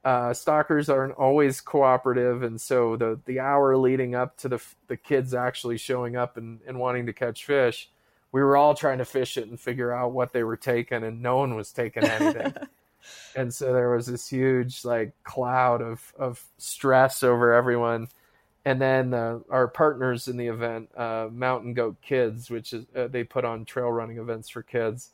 uh, 0.03 0.33
stockers 0.33 0.87
aren't 0.87 1.15
always 1.15 1.61
cooperative, 1.61 2.43
and 2.43 2.61
so 2.61 2.95
the 2.95 3.19
the 3.25 3.39
hour 3.39 3.75
leading 3.75 4.13
up 4.13 4.37
to 4.37 4.47
the 4.47 4.61
the 4.87 4.97
kids 4.97 5.33
actually 5.33 5.77
showing 5.77 6.15
up 6.15 6.37
and, 6.37 6.59
and 6.67 6.77
wanting 6.77 7.07
to 7.07 7.13
catch 7.13 7.43
fish, 7.43 7.89
we 8.35 8.41
were 8.43 8.57
all 8.57 8.73
trying 8.73 8.97
to 8.97 9.05
fish 9.05 9.37
it 9.37 9.47
and 9.47 9.59
figure 9.59 9.93
out 9.93 10.11
what 10.11 10.33
they 10.33 10.43
were 10.43 10.57
taking, 10.57 11.03
and 11.03 11.21
no 11.21 11.37
one 11.37 11.55
was 11.55 11.71
taking 11.71 12.03
anything. 12.03 12.53
and 13.35 13.53
so 13.53 13.71
there 13.71 13.89
was 13.89 14.07
this 14.07 14.27
huge 14.27 14.83
like 14.83 15.13
cloud 15.23 15.81
of 15.81 16.13
of 16.19 16.43
stress 16.57 17.23
over 17.23 17.53
everyone. 17.53 18.09
And 18.67 18.81
then 18.81 19.13
uh, 19.13 19.39
our 19.49 19.67
partners 19.67 20.27
in 20.27 20.37
the 20.37 20.47
event, 20.47 20.89
uh, 20.97 21.29
Mountain 21.31 21.75
Goat 21.75 21.97
Kids, 22.01 22.49
which 22.49 22.73
is 22.73 22.85
uh, 22.95 23.07
they 23.07 23.23
put 23.23 23.45
on 23.45 23.63
trail 23.63 23.91
running 23.91 24.17
events 24.17 24.49
for 24.49 24.63
kids 24.63 25.11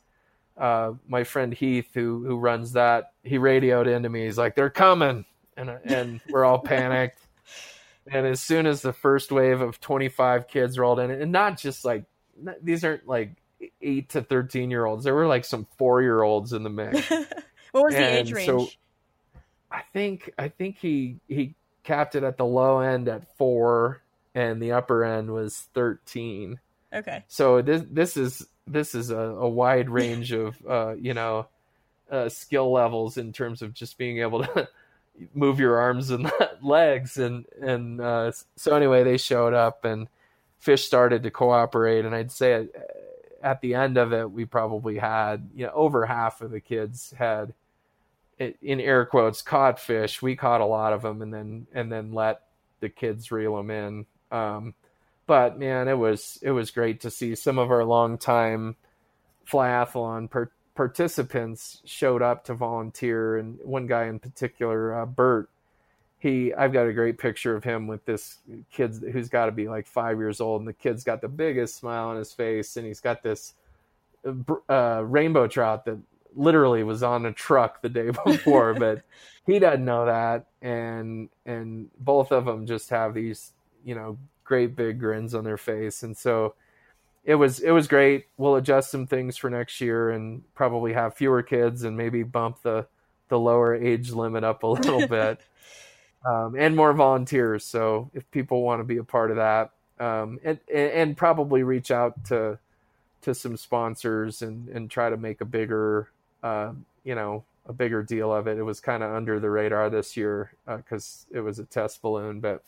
uh, 0.56 0.92
my 1.08 1.24
friend 1.24 1.52
Heath, 1.52 1.88
who 1.94 2.24
who 2.24 2.36
runs 2.36 2.72
that, 2.72 3.12
he 3.22 3.38
radioed 3.38 3.86
into 3.86 4.08
me. 4.08 4.24
He's 4.24 4.38
like, 4.38 4.54
"They're 4.54 4.70
coming," 4.70 5.24
and 5.56 5.70
and 5.84 6.20
we're 6.28 6.44
all 6.44 6.58
panicked. 6.58 7.18
And 8.10 8.26
as 8.26 8.40
soon 8.40 8.66
as 8.66 8.82
the 8.82 8.92
first 8.92 9.30
wave 9.30 9.60
of 9.60 9.80
25 9.80 10.48
kids 10.48 10.76
rolled 10.76 10.98
in, 10.98 11.12
and 11.12 11.30
not 11.30 11.56
just 11.56 11.84
like 11.84 12.02
these 12.62 12.84
aren't 12.84 13.06
like 13.06 13.32
eight 13.80 14.10
to 14.10 14.22
13 14.22 14.70
year 14.70 14.84
olds, 14.84 15.04
there 15.04 15.14
were 15.14 15.26
like 15.26 15.44
some 15.44 15.66
four 15.78 16.02
year 16.02 16.22
olds 16.22 16.52
in 16.52 16.62
the 16.62 16.70
mix. 16.70 17.08
what 17.72 17.84
was 17.84 17.94
and 17.94 18.04
the 18.04 18.18
age 18.18 18.32
range? 18.32 18.46
So 18.46 18.68
I 19.70 19.82
think 19.92 20.32
I 20.38 20.48
think 20.48 20.78
he 20.78 21.16
he 21.28 21.54
capped 21.82 22.14
it 22.14 22.22
at 22.22 22.36
the 22.36 22.44
low 22.44 22.80
end 22.80 23.08
at 23.08 23.36
four, 23.36 24.02
and 24.34 24.62
the 24.62 24.72
upper 24.72 25.04
end 25.04 25.30
was 25.30 25.68
13. 25.74 26.58
Okay. 26.92 27.24
So 27.28 27.62
this 27.62 27.82
this 27.90 28.16
is 28.16 28.46
this 28.66 28.94
is 28.94 29.10
a, 29.10 29.16
a 29.16 29.48
wide 29.48 29.88
range 29.88 30.32
of 30.32 30.56
uh, 30.68 30.94
you 30.94 31.14
know 31.14 31.46
uh, 32.10 32.28
skill 32.28 32.70
levels 32.72 33.16
in 33.16 33.32
terms 33.32 33.62
of 33.62 33.74
just 33.74 33.98
being 33.98 34.18
able 34.18 34.44
to 34.44 34.68
move 35.34 35.60
your 35.60 35.78
arms 35.78 36.10
and 36.10 36.30
legs 36.62 37.18
and 37.18 37.44
and 37.60 38.00
uh, 38.00 38.32
so 38.56 38.74
anyway 38.74 39.02
they 39.02 39.18
showed 39.18 39.52
up 39.52 39.84
and 39.84 40.08
fish 40.62 40.86
started 40.86 41.22
to 41.22 41.30
cooperate 41.30 42.06
and 42.06 42.14
i'd 42.14 42.32
say 42.32 42.66
at 43.42 43.60
the 43.60 43.74
end 43.74 43.98
of 43.98 44.12
it 44.12 44.30
we 44.30 44.46
probably 44.46 44.96
had 44.96 45.50
you 45.54 45.66
know 45.66 45.72
over 45.74 46.06
half 46.06 46.40
of 46.40 46.50
the 46.50 46.60
kids 46.60 47.12
had 47.18 47.52
in 48.38 48.80
air 48.80 49.04
quotes 49.04 49.42
caught 49.42 49.78
fish. 49.78 50.22
We 50.22 50.36
caught 50.36 50.60
a 50.60 50.66
lot 50.66 50.92
of 50.92 51.02
them 51.02 51.22
and 51.22 51.32
then 51.32 51.66
and 51.72 51.90
then 51.90 52.12
let 52.12 52.42
the 52.80 52.88
kids 52.88 53.30
reel 53.30 53.56
them 53.56 53.70
in. 53.70 54.06
Um, 54.30 54.74
but 55.26 55.58
man 55.58 55.88
it 55.88 55.98
was 55.98 56.38
it 56.42 56.50
was 56.50 56.70
great 56.70 57.00
to 57.02 57.10
see 57.10 57.34
some 57.34 57.58
of 57.58 57.70
our 57.70 57.84
longtime 57.84 58.76
flyathlon 59.50 60.30
per- 60.30 60.50
participants 60.74 61.82
showed 61.84 62.22
up 62.22 62.44
to 62.44 62.54
volunteer, 62.54 63.36
and 63.36 63.58
one 63.62 63.86
guy 63.86 64.06
in 64.06 64.18
particular, 64.18 65.02
uh, 65.02 65.06
Bert, 65.06 65.50
he 66.22 66.54
I've 66.54 66.72
got 66.72 66.86
a 66.86 66.92
great 66.92 67.18
picture 67.18 67.56
of 67.56 67.64
him 67.64 67.88
with 67.88 68.04
this 68.04 68.36
kid 68.70 68.94
who's 69.12 69.28
got 69.28 69.46
to 69.46 69.52
be 69.52 69.68
like 69.68 69.88
five 69.88 70.18
years 70.18 70.40
old, 70.40 70.60
and 70.60 70.68
the 70.68 70.72
kid's 70.72 71.02
got 71.02 71.20
the 71.20 71.28
biggest 71.28 71.74
smile 71.74 72.10
on 72.10 72.16
his 72.16 72.32
face, 72.32 72.76
and 72.76 72.86
he's 72.86 73.00
got 73.00 73.24
this 73.24 73.54
uh, 74.70 75.02
rainbow 75.04 75.48
trout 75.48 75.84
that 75.84 75.98
literally 76.36 76.84
was 76.84 77.02
on 77.02 77.26
a 77.26 77.32
truck 77.32 77.82
the 77.82 77.88
day 77.88 78.10
before, 78.24 78.72
but 78.72 79.02
he 79.46 79.58
doesn't 79.58 79.84
know 79.84 80.06
that, 80.06 80.46
and 80.62 81.28
and 81.44 81.90
both 81.98 82.30
of 82.30 82.44
them 82.44 82.66
just 82.66 82.90
have 82.90 83.14
these 83.14 83.52
you 83.84 83.96
know 83.96 84.16
great 84.44 84.76
big 84.76 85.00
grins 85.00 85.34
on 85.34 85.42
their 85.42 85.58
face, 85.58 86.04
and 86.04 86.16
so 86.16 86.54
it 87.24 87.34
was 87.34 87.58
it 87.58 87.72
was 87.72 87.88
great. 87.88 88.26
We'll 88.36 88.54
adjust 88.54 88.92
some 88.92 89.08
things 89.08 89.36
for 89.36 89.50
next 89.50 89.80
year 89.80 90.10
and 90.12 90.44
probably 90.54 90.92
have 90.92 91.16
fewer 91.16 91.42
kids 91.42 91.82
and 91.82 91.96
maybe 91.96 92.22
bump 92.22 92.62
the 92.62 92.86
the 93.26 93.40
lower 93.40 93.74
age 93.74 94.12
limit 94.12 94.44
up 94.44 94.62
a 94.62 94.68
little 94.68 95.08
bit. 95.08 95.40
Um, 96.24 96.54
and 96.56 96.76
more 96.76 96.92
volunteers. 96.92 97.64
So 97.64 98.10
if 98.14 98.30
people 98.30 98.62
want 98.62 98.80
to 98.80 98.84
be 98.84 98.98
a 98.98 99.04
part 99.04 99.30
of 99.30 99.36
that, 99.38 99.72
um, 99.98 100.38
and 100.44 100.58
and 100.72 101.16
probably 101.16 101.62
reach 101.62 101.90
out 101.90 102.24
to 102.26 102.58
to 103.22 103.34
some 103.34 103.56
sponsors 103.56 104.42
and 104.42 104.68
and 104.68 104.90
try 104.90 105.10
to 105.10 105.16
make 105.16 105.40
a 105.40 105.44
bigger, 105.44 106.10
uh, 106.42 106.72
you 107.04 107.14
know, 107.14 107.44
a 107.66 107.72
bigger 107.72 108.02
deal 108.02 108.32
of 108.32 108.46
it. 108.46 108.58
It 108.58 108.62
was 108.62 108.80
kind 108.80 109.02
of 109.02 109.12
under 109.12 109.40
the 109.40 109.50
radar 109.50 109.90
this 109.90 110.16
year 110.16 110.52
because 110.66 111.26
uh, 111.34 111.38
it 111.38 111.40
was 111.40 111.58
a 111.58 111.64
test 111.64 112.02
balloon, 112.02 112.40
but 112.40 112.62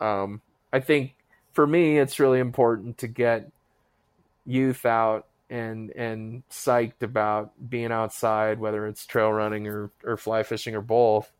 um, 0.00 0.40
I 0.72 0.80
think 0.80 1.14
for 1.52 1.66
me, 1.66 1.98
it's 1.98 2.20
really 2.20 2.40
important 2.40 2.98
to 2.98 3.08
get 3.08 3.50
youth 4.46 4.86
out 4.86 5.26
and 5.48 5.90
and 5.90 6.42
psyched 6.48 7.02
about 7.02 7.52
being 7.68 7.92
outside, 7.92 8.58
whether 8.58 8.86
it's 8.86 9.04
trail 9.04 9.32
running 9.32 9.66
or, 9.66 9.90
or 10.04 10.16
fly 10.16 10.42
fishing 10.42 10.74
or 10.74 10.80
both, 10.80 11.30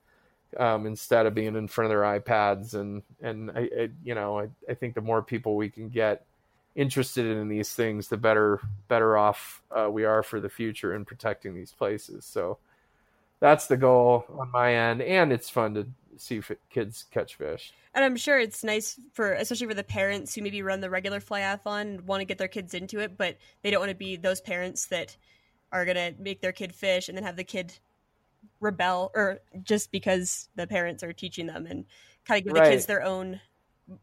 um, 0.59 0.87
instead 0.87 1.27
of 1.27 1.35
being 1.35 1.57
in 1.57 1.69
front 1.69 1.87
of 1.87 1.91
their 1.91 2.21
iPads. 2.21 2.75
And 2.75 3.03
and 3.21 3.51
I, 3.51 3.61
I 3.61 3.89
you 4.03 4.15
know 4.15 4.41
I, 4.41 4.49
I 4.69 4.75
think 4.75 4.95
the 4.95 5.01
more 5.01 5.23
people 5.23 5.57
we 5.57 5.69
can 5.69 5.89
get 5.89 6.25
interested 6.75 7.27
in 7.27 7.49
these 7.49 7.73
things, 7.73 8.09
the 8.09 8.17
better 8.17 8.61
better 8.89 9.17
off 9.17 9.63
uh, 9.71 9.89
we 9.91 10.05
are 10.05 10.23
for 10.23 10.41
the 10.41 10.49
future 10.49 10.95
in 10.95 11.05
protecting 11.05 11.55
these 11.55 11.73
places. 11.73 12.25
So 12.25 12.59
that's 13.41 13.67
the 13.67 13.77
goal 13.77 14.25
on 14.39 14.51
my 14.51 14.75
end, 14.75 15.03
and 15.03 15.33
it's 15.33 15.49
fun 15.49 15.75
to 15.75 15.87
see 16.17 16.41
kids 16.71 17.07
catch 17.11 17.37
fish. 17.37 17.73
And 17.95 18.05
I'm 18.05 18.17
sure 18.17 18.39
it's 18.39 18.63
nice 18.63 19.01
for, 19.13 19.33
especially 19.33 19.67
for 19.67 19.75
the 19.75 19.83
parents 19.83 20.35
who 20.35 20.43
maybe 20.43 20.63
run 20.63 20.81
the 20.81 20.91
regular 20.91 21.21
flyathlon 21.21 21.81
and 21.81 22.07
want 22.07 22.21
to 22.21 22.25
get 22.25 22.39
their 22.39 22.49
kids 22.49 22.75
into 22.75 23.01
it, 23.01 23.17
but 23.17 23.37
they 23.63 23.71
don't 23.71 23.81
want 23.81 23.91
to 23.91 23.97
be 23.97 24.17
those 24.17 24.41
parents 24.41 24.87
that 24.87 25.17
are 25.73 25.85
going 25.85 25.97
to 25.97 26.15
make 26.21 26.41
their 26.41 26.53
kid 26.53 26.75
fish 26.75 27.09
and 27.09 27.17
then 27.17 27.25
have 27.25 27.37
the 27.37 27.45
kid 27.45 27.73
rebel 28.61 29.11
or 29.15 29.41
just 29.63 29.91
because 29.91 30.49
the 30.55 30.67
parents 30.67 31.03
are 31.03 31.13
teaching 31.13 31.47
them 31.47 31.67
and 31.67 31.85
kind 32.25 32.41
of 32.41 32.45
give 32.45 32.55
right. 32.55 32.65
the 32.65 32.71
kids 32.71 32.87
their 32.87 33.03
own 33.03 33.41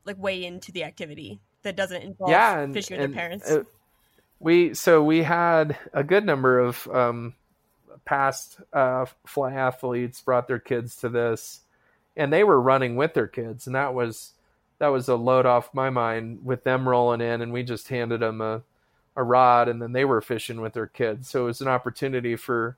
like 0.05 0.17
way 0.17 0.43
into 0.43 0.71
the 0.71 0.83
activity 0.83 1.39
that 1.63 1.75
doesn't 1.75 2.01
involve 2.03 2.31
yeah, 2.31 2.59
and, 2.59 2.73
fishing 2.73 2.97
with 2.97 3.05
and, 3.05 3.13
their 3.13 3.21
parents. 3.21 3.49
Uh, 3.49 3.63
we 4.39 4.73
so 4.73 5.03
we 5.03 5.23
had 5.23 5.77
a 5.93 6.03
good 6.03 6.25
number 6.25 6.59
of 6.59 6.87
um, 6.89 7.33
past 8.05 8.59
uh, 8.73 9.05
fly 9.25 9.53
athletes 9.53 10.21
brought 10.21 10.47
their 10.47 10.59
kids 10.59 10.97
to 10.97 11.09
this 11.09 11.61
and 12.17 12.33
they 12.33 12.43
were 12.43 12.59
running 12.59 12.95
with 12.95 13.13
their 13.13 13.27
kids, 13.27 13.67
and 13.67 13.75
that 13.75 13.93
was 13.93 14.33
that 14.79 14.87
was 14.87 15.07
a 15.07 15.15
load 15.15 15.45
off 15.45 15.73
my 15.73 15.89
mind 15.89 16.43
with 16.43 16.63
them 16.63 16.89
rolling 16.89 17.21
in, 17.21 17.41
and 17.41 17.53
we 17.53 17.63
just 17.63 17.87
handed 17.87 18.19
them 18.19 18.41
a 18.41 18.63
a 19.15 19.23
rod, 19.23 19.69
and 19.69 19.81
then 19.81 19.93
they 19.93 20.03
were 20.03 20.21
fishing 20.21 20.59
with 20.59 20.73
their 20.73 20.87
kids. 20.87 21.29
So 21.29 21.43
it 21.43 21.45
was 21.45 21.61
an 21.61 21.67
opportunity 21.67 22.35
for 22.35 22.77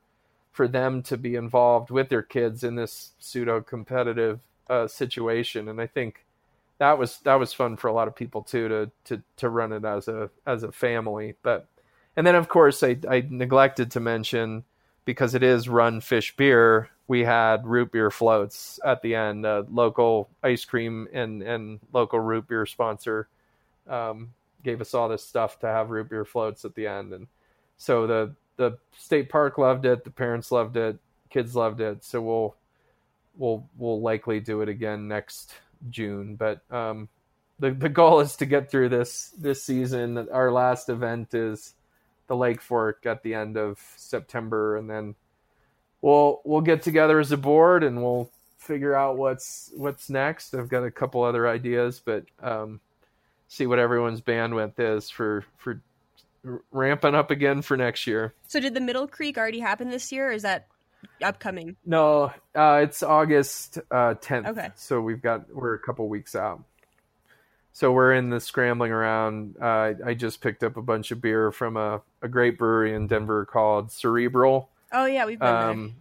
for 0.52 0.68
them 0.68 1.04
to 1.04 1.18
be 1.18 1.36
involved 1.36 1.91
with 1.91 2.10
their 2.10 2.22
kids 2.22 2.64
in 2.64 2.76
this 2.76 3.14
pseudo 3.20 3.62
competitive 3.62 4.39
uh, 4.70 4.88
situation, 4.88 5.68
and 5.70 5.80
I 5.82 5.88
think 5.88 6.26
that 6.78 6.97
was 6.97 7.18
that 7.20 7.36
was 7.36 7.54
fun 7.54 7.78
for 7.78 7.88
a 7.88 7.93
lot 7.93 8.08
of 8.08 8.16
people 8.16 8.43
too 8.43 8.68
to 8.68 8.91
to 9.06 9.24
to 9.38 9.50
run 9.50 9.74
it 9.74 9.86
as 9.86 10.08
a 10.08 10.30
as 10.45 10.64
a 10.64 10.72
family. 10.72 11.36
But 11.43 11.68
and 12.16 12.26
then 12.26 12.36
of 12.36 12.47
course 12.47 12.84
I 12.84 12.97
I 13.10 13.26
neglected 13.30 13.91
to 13.91 14.00
mention 14.00 14.64
because 15.06 15.36
it 15.36 15.43
is 15.43 15.68
run 15.68 16.02
fish 16.02 16.36
beer 16.36 16.89
we 17.10 17.24
had 17.24 17.66
root 17.66 17.91
beer 17.91 18.12
floats 18.12 18.80
at 18.86 19.02
the 19.02 19.16
end. 19.16 19.43
Local 19.43 20.30
ice 20.43 20.64
cream 20.64 21.08
and 21.12 21.41
and 21.41 21.80
local 21.91 22.20
root 22.20 22.47
beer 22.47 22.68
sponsor 22.68 23.28
um, 23.88 24.30
gave 24.64 24.80
us 24.80 24.93
all 24.93 25.10
this 25.10 25.26
stuff 25.26 25.60
to 25.60 25.68
have 25.68 25.89
root 25.89 26.08
beer 26.08 26.24
floats 26.24 26.64
at 26.64 26.76
the 26.76 26.86
end, 26.86 27.12
and 27.12 27.28
so 27.78 28.06
the 28.06 28.36
the 28.60 28.78
state 28.97 29.30
park 29.30 29.57
loved 29.57 29.86
it, 29.86 30.03
the 30.03 30.12
parents 30.12 30.51
loved 30.51 30.76
it, 30.76 30.99
kids 31.30 31.55
loved 31.55 31.80
it. 31.80 32.03
So 32.03 32.22
we'll 32.22 32.55
we'll 33.38 33.66
we'll 33.78 34.01
likely 34.01 34.41
do 34.41 34.62
it 34.62 34.68
again 34.68 35.07
next 35.07 35.55
June, 35.89 36.36
but 36.36 36.62
um, 36.70 37.07
the 37.57 37.72
the 37.72 37.88
goal 37.88 38.20
is 38.20 38.36
to 38.36 38.45
get 38.45 38.70
through 38.70 38.89
this 38.89 39.34
this 39.38 39.64
season. 39.64 40.28
Our 40.30 40.51
last 40.51 40.89
event 40.89 41.34
is 41.34 41.74
the 42.28 42.36
Lake 42.36 42.62
Fork 42.62 43.05
at 43.05 43.24
the 43.24 43.34
end 43.34 43.55
of 43.55 43.80
September, 43.95 44.76
and 44.76 44.89
then 44.89 45.16
we'll 46.01 46.41
we'll 46.43 46.62
get 46.62 46.84
together 46.84 47.18
as 47.18 47.32
a 47.32 47.38
board 47.38 47.86
and 47.86 48.03
we'll 48.03 48.30
figure 48.57 48.93
out 48.93 49.18
what's 49.18 49.72
what's 49.74 50.10
next. 50.10 50.53
I've 50.53 50.68
got 50.68 50.84
a 50.84 50.91
couple 50.91 51.24
other 51.24 51.47
ideas, 51.47 52.01
but 52.03 52.26
um, 52.43 52.82
see 53.47 53.68
what 53.68 53.80
everyone's 53.80 54.20
bandwidth 54.20 54.80
is 54.80 55.10
for 55.10 55.45
for 55.57 55.82
ramping 56.72 57.16
up 57.16 57.32
again 57.32 57.62
for 57.62 57.78
next 57.78 58.08
year. 58.08 58.34
So 58.48 58.60
did 58.60 58.74
the 58.74 58.82
Middle 58.82 59.08
Creek 59.08 59.38
already 59.38 59.60
happen 59.60 59.90
this 59.90 60.12
year, 60.12 60.30
or 60.30 60.32
is 60.32 60.44
that 60.44 60.68
upcoming? 61.22 61.76
No, 61.86 62.32
uh, 62.56 62.82
it's 62.84 63.04
August 63.04 63.80
uh, 63.92 64.16
tenth. 64.16 64.48
okay, 64.48 64.70
so 64.76 65.02
we've 65.02 65.22
got 65.22 65.54
we're 65.54 65.74
a 65.74 65.80
couple 65.80 66.08
weeks 66.10 66.36
out. 66.36 66.64
So 67.72 67.92
we're 67.92 68.14
in 68.14 68.30
the 68.30 68.40
scrambling 68.40 68.92
around. 68.92 69.56
Uh, 69.62 69.94
I 70.06 70.14
just 70.14 70.42
picked 70.42 70.64
up 70.64 70.76
a 70.76 70.82
bunch 70.82 71.12
of 71.12 71.22
beer 71.22 71.52
from 71.52 71.78
a, 71.78 72.02
a 72.22 72.28
great 72.28 72.58
brewery 72.58 72.94
in 72.94 73.08
Denver 73.08 73.46
called 73.46 73.92
Cerebral 73.92 74.70
Oh 74.92 75.06
yeah, 75.06 75.26
we've 75.26 75.40
been 75.40 75.48
um, 75.48 75.96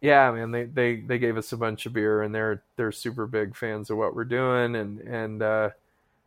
there. 0.00 0.10
Yeah, 0.10 0.32
man, 0.32 0.50
they, 0.50 0.64
they 0.64 0.96
they 0.96 1.18
gave 1.18 1.36
us 1.36 1.52
a 1.52 1.56
bunch 1.56 1.86
of 1.86 1.92
beer, 1.92 2.22
and 2.22 2.34
they're 2.34 2.62
they're 2.76 2.92
super 2.92 3.26
big 3.26 3.56
fans 3.56 3.90
of 3.90 3.96
what 3.96 4.14
we're 4.14 4.24
doing, 4.24 4.76
and 4.76 5.00
and 5.00 5.42
uh, 5.42 5.70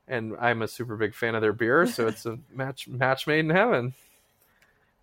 and 0.08 0.36
I'm 0.40 0.62
a 0.62 0.68
super 0.68 0.96
big 0.96 1.14
fan 1.14 1.36
of 1.36 1.42
their 1.42 1.54
beer, 1.54 1.86
so 1.86 2.08
it's 2.08 2.26
a 2.26 2.40
match 2.54 2.88
match 2.88 3.28
made 3.28 3.40
in 3.40 3.50
heaven. 3.50 3.94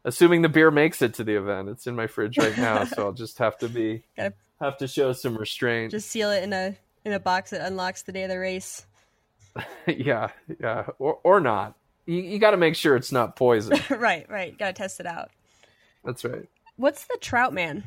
Assuming 0.05 0.43
the 0.43 0.49
beer 0.49 0.71
makes 0.71 1.01
it 1.01 1.15
to 1.15 1.25
the 1.25 1.37
event, 1.37 1.69
it's 1.69 1.87
in 1.87 1.97
my 1.97 2.07
fridge 2.07 2.37
right 2.37 2.57
now, 2.59 2.85
so 2.85 3.07
I'll 3.07 3.13
just 3.13 3.39
have 3.39 3.57
to 3.59 3.69
be 3.69 4.05
Gotta 4.17 4.35
have 4.61 4.77
to 4.79 4.87
show 4.89 5.13
some 5.13 5.37
restraint. 5.37 5.91
Just 5.91 6.11
seal 6.11 6.31
it 6.31 6.43
in 6.43 6.53
a 6.53 6.77
in 7.05 7.13
a 7.13 7.21
box 7.21 7.51
that 7.51 7.67
unlocks 7.67 8.03
the 8.03 8.13
day 8.13 8.25
of 8.25 8.31
the 8.31 8.39
race. 8.39 8.87
yeah, 9.87 10.29
yeah, 10.61 10.87
or 10.99 11.19
or 11.23 11.41
not. 11.41 11.75
You, 12.07 12.17
you 12.17 12.39
got 12.39 12.51
to 12.51 12.59
make 12.59 12.77
sure 12.77 12.97
it's 12.97 13.13
not 13.13 13.35
poison. 13.35 13.79
right, 13.91 14.27
right. 14.29 14.57
Got 14.59 14.67
to 14.67 14.73
test 14.75 15.01
it 15.01 15.07
out. 15.07 15.31
That's 16.05 16.23
right. 16.23 16.47
What's 16.77 17.07
the 17.07 17.17
Trout 17.21 17.55
Man? 17.55 17.83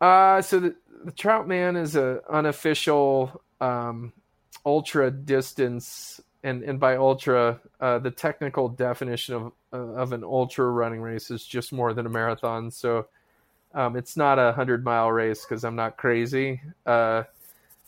Uh, 0.00 0.42
so 0.42 0.58
the, 0.58 0.74
the 1.04 1.12
Trout 1.12 1.46
Man 1.46 1.76
is 1.76 1.94
a 1.94 2.20
unofficial 2.28 3.42
um, 3.60 4.12
ultra 4.64 5.10
distance, 5.10 6.20
and 6.42 6.62
and 6.62 6.80
by 6.80 6.96
ultra, 6.96 7.60
uh, 7.80 7.98
the 7.98 8.10
technical 8.10 8.68
definition 8.68 9.34
of 9.34 9.52
uh, 9.72 9.76
of 9.76 10.12
an 10.12 10.24
ultra 10.24 10.68
running 10.68 11.00
race 11.00 11.30
is 11.30 11.44
just 11.44 11.72
more 11.72 11.92
than 11.94 12.06
a 12.06 12.10
marathon. 12.10 12.70
So 12.70 13.06
um, 13.74 13.96
it's 13.96 14.16
not 14.16 14.38
a 14.38 14.52
hundred 14.52 14.84
mile 14.84 15.10
race 15.10 15.44
because 15.44 15.64
I'm 15.64 15.76
not 15.76 15.96
crazy, 15.96 16.60
uh, 16.86 17.24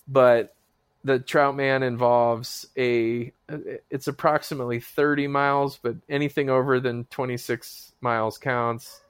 but 0.07 0.55
the 1.05 1.18
trout 1.18 1.57
man 1.57 1.83
involves 1.83 2.66
a 2.77 3.33
it's 3.91 4.07
approximately 4.07 4.79
30 4.79 5.27
miles 5.27 5.79
but 5.83 5.97
anything 6.09 6.49
over 6.49 6.79
than 6.81 7.05
26 7.07 7.93
miles 8.01 8.39
counts. 8.39 9.01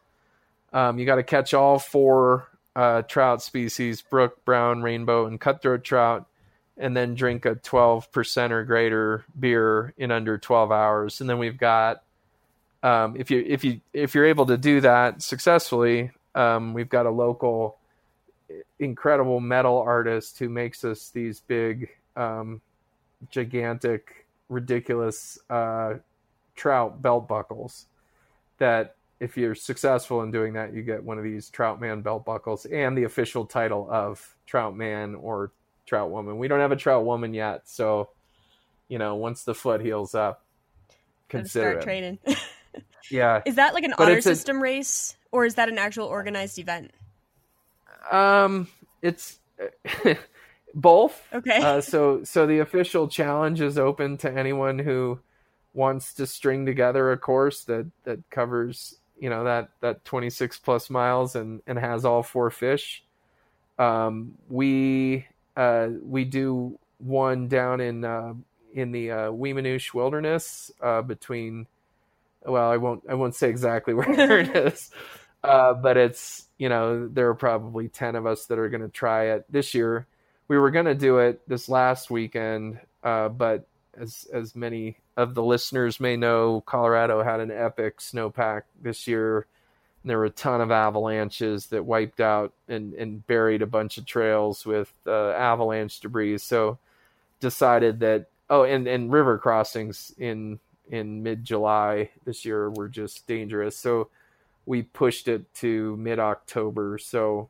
Um, 0.72 0.98
you 0.98 1.04
got 1.04 1.16
to 1.16 1.22
catch 1.22 1.52
all 1.52 1.78
four 1.78 2.48
uh, 2.74 3.02
trout 3.02 3.42
species 3.42 4.00
brook 4.00 4.42
brown 4.44 4.82
rainbow 4.82 5.26
and 5.26 5.38
cutthroat 5.38 5.84
trout 5.84 6.26
and 6.78 6.96
then 6.96 7.14
drink 7.14 7.44
a 7.44 7.54
12% 7.54 8.50
or 8.50 8.64
greater 8.64 9.24
beer 9.38 9.92
in 9.96 10.10
under 10.10 10.38
12 10.38 10.72
hours 10.72 11.20
and 11.20 11.28
then 11.28 11.38
we've 11.38 11.58
got 11.58 12.02
um, 12.82 13.14
if 13.16 13.30
you 13.30 13.44
if 13.46 13.62
you 13.62 13.80
if 13.92 14.14
you're 14.14 14.26
able 14.26 14.46
to 14.46 14.56
do 14.56 14.80
that 14.80 15.22
successfully 15.22 16.10
um, 16.34 16.74
we've 16.74 16.88
got 16.88 17.06
a 17.06 17.10
local 17.10 17.78
incredible 18.78 19.40
metal 19.40 19.78
artist 19.78 20.38
who 20.38 20.48
makes 20.48 20.84
us 20.84 21.10
these 21.10 21.40
big, 21.40 21.90
um, 22.16 22.60
gigantic, 23.30 24.26
ridiculous 24.48 25.38
uh, 25.50 25.94
trout 26.54 27.00
belt 27.00 27.28
buckles. 27.28 27.86
That 28.58 28.96
if 29.20 29.36
you're 29.36 29.54
successful 29.54 30.22
in 30.22 30.30
doing 30.30 30.54
that, 30.54 30.74
you 30.74 30.82
get 30.82 31.02
one 31.02 31.18
of 31.18 31.24
these 31.24 31.48
Trout 31.48 31.80
Man 31.80 32.00
belt 32.00 32.24
buckles 32.24 32.64
and 32.66 32.96
the 32.96 33.04
official 33.04 33.46
title 33.46 33.88
of 33.90 34.36
Trout 34.46 34.76
Man 34.76 35.14
or 35.14 35.52
Trout 35.92 36.10
Woman. 36.10 36.38
We 36.38 36.48
don't 36.48 36.60
have 36.60 36.72
a 36.72 36.76
Trout 36.76 37.04
Woman 37.04 37.34
yet, 37.34 37.68
so 37.68 38.08
you 38.88 38.98
know 38.98 39.16
once 39.16 39.44
the 39.44 39.54
foot 39.54 39.82
heals 39.82 40.14
up, 40.14 40.42
consider 41.28 41.72
start 41.72 41.76
it. 41.76 41.84
training. 41.84 42.18
Yeah, 43.10 43.42
is 43.44 43.56
that 43.56 43.74
like 43.74 43.84
an 43.84 43.92
But 43.98 44.04
honor 44.04 44.16
it's 44.16 44.26
a- 44.26 44.34
system 44.34 44.62
race, 44.62 45.16
or 45.32 45.44
is 45.44 45.56
that 45.56 45.68
an 45.68 45.76
actual 45.76 46.06
organized 46.06 46.58
event? 46.58 46.92
Um, 48.10 48.68
it's 49.02 49.38
both. 50.74 51.20
Okay. 51.34 51.58
Uh, 51.58 51.80
so 51.82 52.24
so 52.24 52.46
the 52.46 52.60
official 52.60 53.08
challenge 53.08 53.60
is 53.60 53.76
open 53.76 54.16
to 54.18 54.32
anyone 54.32 54.78
who 54.78 55.18
wants 55.74 56.14
to 56.14 56.26
string 56.26 56.64
together 56.64 57.12
a 57.12 57.18
course 57.18 57.64
that 57.64 57.86
that 58.04 58.18
covers 58.30 58.94
you 59.18 59.28
know 59.28 59.44
that 59.44 59.70
that 59.80 60.04
26 60.06 60.58
plus 60.60 60.88
miles 60.88 61.34
and 61.36 61.60
and 61.66 61.78
has 61.78 62.04
all 62.06 62.22
four 62.22 62.50
fish. 62.50 63.04
Um, 63.78 64.34
we 64.48 65.26
uh, 65.56 65.88
we 66.02 66.24
do 66.24 66.78
one 66.98 67.48
down 67.48 67.80
in 67.80 68.04
uh, 68.04 68.34
in 68.72 68.92
the 68.92 69.10
uh, 69.10 69.16
Weminuche 69.30 69.92
Wilderness 69.94 70.70
uh, 70.80 71.02
between. 71.02 71.66
Well, 72.44 72.70
I 72.70 72.76
won't 72.76 73.04
I 73.08 73.14
won't 73.14 73.34
say 73.34 73.48
exactly 73.48 73.94
where 73.94 74.10
it 74.40 74.56
is, 74.56 74.90
uh, 75.42 75.74
but 75.74 75.96
it's 75.96 76.46
you 76.58 76.68
know 76.68 77.08
there 77.08 77.28
are 77.28 77.34
probably 77.34 77.88
ten 77.88 78.16
of 78.16 78.26
us 78.26 78.46
that 78.46 78.58
are 78.58 78.68
going 78.68 78.82
to 78.82 78.88
try 78.88 79.30
it 79.32 79.44
this 79.50 79.74
year. 79.74 80.06
We 80.48 80.58
were 80.58 80.70
going 80.70 80.86
to 80.86 80.94
do 80.94 81.18
it 81.18 81.46
this 81.48 81.68
last 81.68 82.10
weekend, 82.10 82.80
uh, 83.02 83.28
but 83.28 83.66
as 83.96 84.26
as 84.32 84.56
many 84.56 84.98
of 85.16 85.34
the 85.34 85.42
listeners 85.42 86.00
may 86.00 86.16
know, 86.16 86.62
Colorado 86.62 87.22
had 87.22 87.40
an 87.40 87.50
epic 87.50 87.98
snowpack 87.98 88.62
this 88.80 89.06
year. 89.06 89.46
There 90.04 90.18
were 90.18 90.26
a 90.26 90.30
ton 90.30 90.60
of 90.60 90.70
avalanches 90.70 91.66
that 91.66 91.84
wiped 91.84 92.20
out 92.20 92.52
and, 92.68 92.92
and 92.94 93.26
buried 93.26 93.62
a 93.62 93.66
bunch 93.66 93.98
of 93.98 94.06
trails 94.06 94.66
with 94.66 94.92
uh, 95.06 95.30
avalanche 95.30 96.00
debris. 96.00 96.38
So 96.38 96.78
decided 97.40 98.00
that 98.00 98.26
oh, 98.50 98.64
and, 98.64 98.86
and 98.86 99.12
river 99.12 99.38
crossings 99.38 100.12
in 100.18 100.58
in 100.90 101.22
mid 101.22 101.44
July 101.44 102.10
this 102.24 102.44
year 102.44 102.70
were 102.70 102.88
just 102.88 103.26
dangerous. 103.26 103.76
So 103.76 104.08
we 104.66 104.82
pushed 104.82 105.28
it 105.28 105.52
to 105.54 105.96
mid 105.96 106.18
October. 106.18 106.98
So 106.98 107.48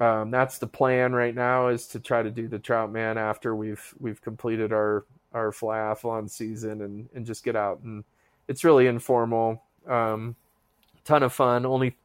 um, 0.00 0.30
that's 0.30 0.58
the 0.58 0.66
plan 0.66 1.12
right 1.12 1.34
now 1.34 1.68
is 1.68 1.86
to 1.88 2.00
try 2.00 2.22
to 2.22 2.30
do 2.30 2.48
the 2.48 2.58
Trout 2.58 2.90
Man 2.90 3.18
after 3.18 3.54
we've 3.54 3.94
we've 4.00 4.22
completed 4.22 4.72
our 4.72 5.04
our 5.34 5.50
flyathlon 5.52 6.30
season 6.30 6.82
and 6.82 7.08
and 7.14 7.26
just 7.26 7.44
get 7.44 7.56
out 7.56 7.80
and 7.82 8.04
it's 8.48 8.64
really 8.64 8.86
informal. 8.86 9.62
Um, 9.86 10.34
ton 11.08 11.22
of 11.22 11.32
fun. 11.32 11.64
Only 11.64 11.96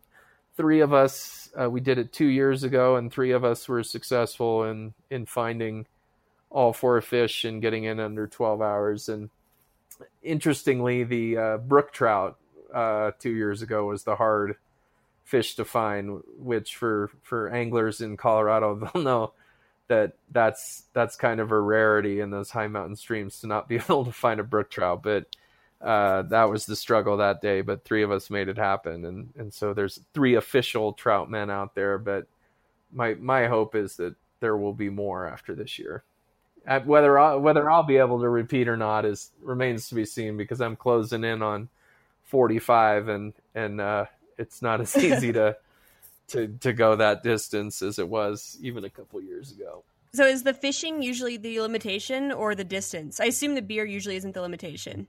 three 0.56 0.80
of 0.80 0.94
us. 0.94 1.50
Uh, 1.60 1.70
we 1.70 1.82
did 1.82 1.98
it 2.00 2.14
two 2.14 2.26
years 2.26 2.64
ago, 2.64 2.96
and 2.96 3.12
three 3.12 3.32
of 3.32 3.44
us 3.44 3.68
were 3.68 3.84
successful 3.84 4.64
in 4.64 4.94
in 5.12 5.26
finding 5.26 5.86
all 6.50 6.72
four 6.72 7.00
fish 7.02 7.44
and 7.44 7.62
getting 7.62 7.84
in 7.84 8.00
under 8.00 8.28
12 8.28 8.62
hours. 8.62 9.10
And 9.10 9.30
interestingly, 10.22 11.04
the 11.04 11.38
uh, 11.38 11.58
brook 11.58 11.92
trout 11.92 12.38
uh, 12.74 13.12
two 13.20 13.32
years 13.32 13.62
ago 13.62 13.86
was 13.86 14.04
the 14.04 14.16
hard 14.16 14.56
fish 15.24 15.56
to 15.56 15.66
find, 15.66 16.22
which 16.38 16.76
for 16.76 17.12
for 17.24 17.50
anglers 17.50 18.02
in 18.02 18.16
Colorado, 18.18 18.76
they'll 18.94 19.04
know 19.04 19.34
that 19.90 20.14
that's 20.32 20.86
that's 20.94 21.18
kind 21.18 21.42
of 21.42 21.52
a 21.52 21.60
rarity 21.60 22.22
in 22.22 22.32
those 22.32 22.52
high 22.52 22.68
mountain 22.68 22.96
streams 22.96 23.42
to 23.42 23.48
not 23.48 23.68
be 23.68 23.76
able 23.90 24.06
to 24.06 24.14
find 24.14 24.40
a 24.40 24.44
brook 24.44 24.70
trout. 24.70 25.04
But 25.04 25.26
uh, 25.84 26.22
that 26.24 26.50
was 26.50 26.66
the 26.66 26.76
struggle 26.76 27.18
that 27.18 27.42
day. 27.42 27.62
But 27.62 27.84
three 27.84 28.04
of 28.04 28.12
us 28.12 28.30
made 28.30 28.48
it 28.48 28.58
happen, 28.58 29.06
and 29.06 29.30
and 29.38 29.54
so 29.54 29.74
there's 29.74 30.00
three 30.14 30.36
official 30.36 30.94
trout 30.94 31.30
men 31.30 31.50
out 31.50 31.76
there. 31.76 31.98
But 31.98 32.28
my 32.92 33.16
my 33.16 33.48
hope 33.48 33.76
is 33.76 33.98
that 33.98 34.16
there 34.40 34.56
will 34.58 34.74
be 34.74 34.90
more 34.90 35.28
after 35.28 35.56
this 35.56 35.78
year. 35.78 36.04
Uh, 36.66 36.80
whether 36.82 37.20
I, 37.20 37.36
whether 37.36 37.70
I'll 37.70 37.84
be 37.84 37.98
able 37.98 38.22
to 38.22 38.30
repeat 38.30 38.70
or 38.70 38.78
not 38.78 39.04
is 39.04 39.32
remains 39.42 39.90
to 39.90 39.96
be 39.96 40.06
seen 40.06 40.38
because 40.38 40.62
I'm 40.62 40.78
closing 40.78 41.26
in 41.26 41.42
on 41.42 41.68
45 42.24 43.10
and 43.10 43.34
and 43.54 43.82
uh, 43.82 44.06
it's 44.38 44.62
not 44.62 44.80
as 44.80 44.96
easy 44.98 45.34
to 45.34 45.58
to 46.30 46.48
to 46.62 46.72
go 46.72 46.96
that 46.96 47.24
distance 47.24 47.82
as 47.82 48.00
it 48.00 48.08
was 48.08 48.58
even 48.62 48.86
a 48.86 48.90
couple 48.90 49.22
years 49.22 49.52
ago. 49.52 49.84
So 50.14 50.26
is 50.26 50.44
the 50.44 50.54
fishing 50.54 51.02
usually 51.02 51.38
the 51.38 51.60
limitation 51.60 52.32
or 52.32 52.56
the 52.56 52.64
distance? 52.64 53.20
I 53.20 53.26
assume 53.26 53.56
the 53.56 53.62
beer 53.62 53.84
usually 53.84 54.16
isn't 54.16 54.34
the 54.34 54.42
limitation. 54.42 55.08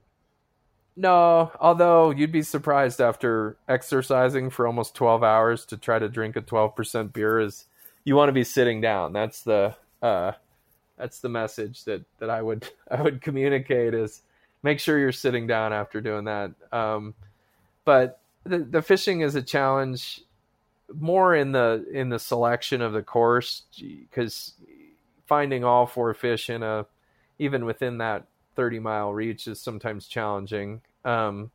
No, 0.97 1.51
although 1.61 2.11
you'd 2.11 2.31
be 2.33 2.43
surprised 2.43 3.01
after 3.01 3.57
exercising 3.69 4.51
for 4.51 4.67
almost 4.67 4.95
12 4.95 5.25
hours 5.25 5.65
to 5.67 5.77
try 5.77 5.99
to 5.99 6.09
drink 6.09 6.37
a 6.37 6.43
12% 6.43 7.13
beer 7.13 7.41
is 7.41 7.65
you 8.05 8.15
want 8.15 8.29
to 8.29 8.33
be 8.33 8.45
sitting 8.45 8.81
down. 8.81 9.13
That's 9.13 9.43
the 9.43 9.75
uh 10.03 10.33
that's 10.97 11.21
the 11.21 11.29
message 11.29 11.85
that 11.85 12.05
that 12.21 12.31
I 12.31 12.43
would 12.43 12.69
I 12.91 13.03
would 13.03 13.23
communicate 13.23 13.95
is 13.95 14.23
make 14.63 14.79
sure 14.79 14.99
you're 14.99 15.13
sitting 15.13 15.47
down 15.49 15.73
after 15.73 16.01
doing 16.01 16.27
that. 16.27 16.53
Um 16.73 17.15
but 17.85 18.21
the 18.45 18.59
the 18.59 18.83
fishing 18.83 19.23
is 19.23 19.35
a 19.35 19.43
challenge 19.43 20.21
more 20.95 21.35
in 21.35 21.51
the 21.53 21.85
in 21.93 22.09
the 22.09 22.19
selection 22.21 22.81
of 22.81 22.93
the 22.93 23.03
course 23.03 23.63
because 23.81 24.53
finding 25.27 25.65
all 25.65 25.87
four 25.87 26.15
fish 26.15 26.51
in 26.51 26.63
a 26.63 26.87
even 27.39 27.65
within 27.65 27.99
that 27.99 28.27
30 28.55 28.79
mile 28.79 29.13
reach 29.13 29.47
is 29.47 29.61
sometimes 29.61 30.07
challenging 30.07 30.81
um, 31.05 31.51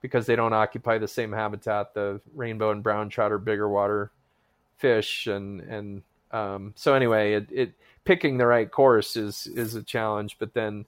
because 0.00 0.26
they 0.26 0.36
don't 0.36 0.52
occupy 0.52 0.98
the 0.98 1.08
same 1.08 1.32
habitat. 1.32 1.94
The 1.94 2.20
rainbow 2.34 2.70
and 2.70 2.82
brown 2.82 3.08
trout 3.08 3.32
are 3.32 3.38
bigger 3.38 3.68
water 3.68 4.10
fish, 4.78 5.26
and 5.26 5.60
and 5.60 6.02
um, 6.32 6.72
so 6.76 6.94
anyway, 6.94 7.34
it, 7.34 7.48
it 7.50 7.72
picking 8.04 8.38
the 8.38 8.46
right 8.46 8.70
course 8.70 9.16
is 9.16 9.46
is 9.46 9.74
a 9.74 9.82
challenge. 9.82 10.36
But 10.38 10.54
then 10.54 10.86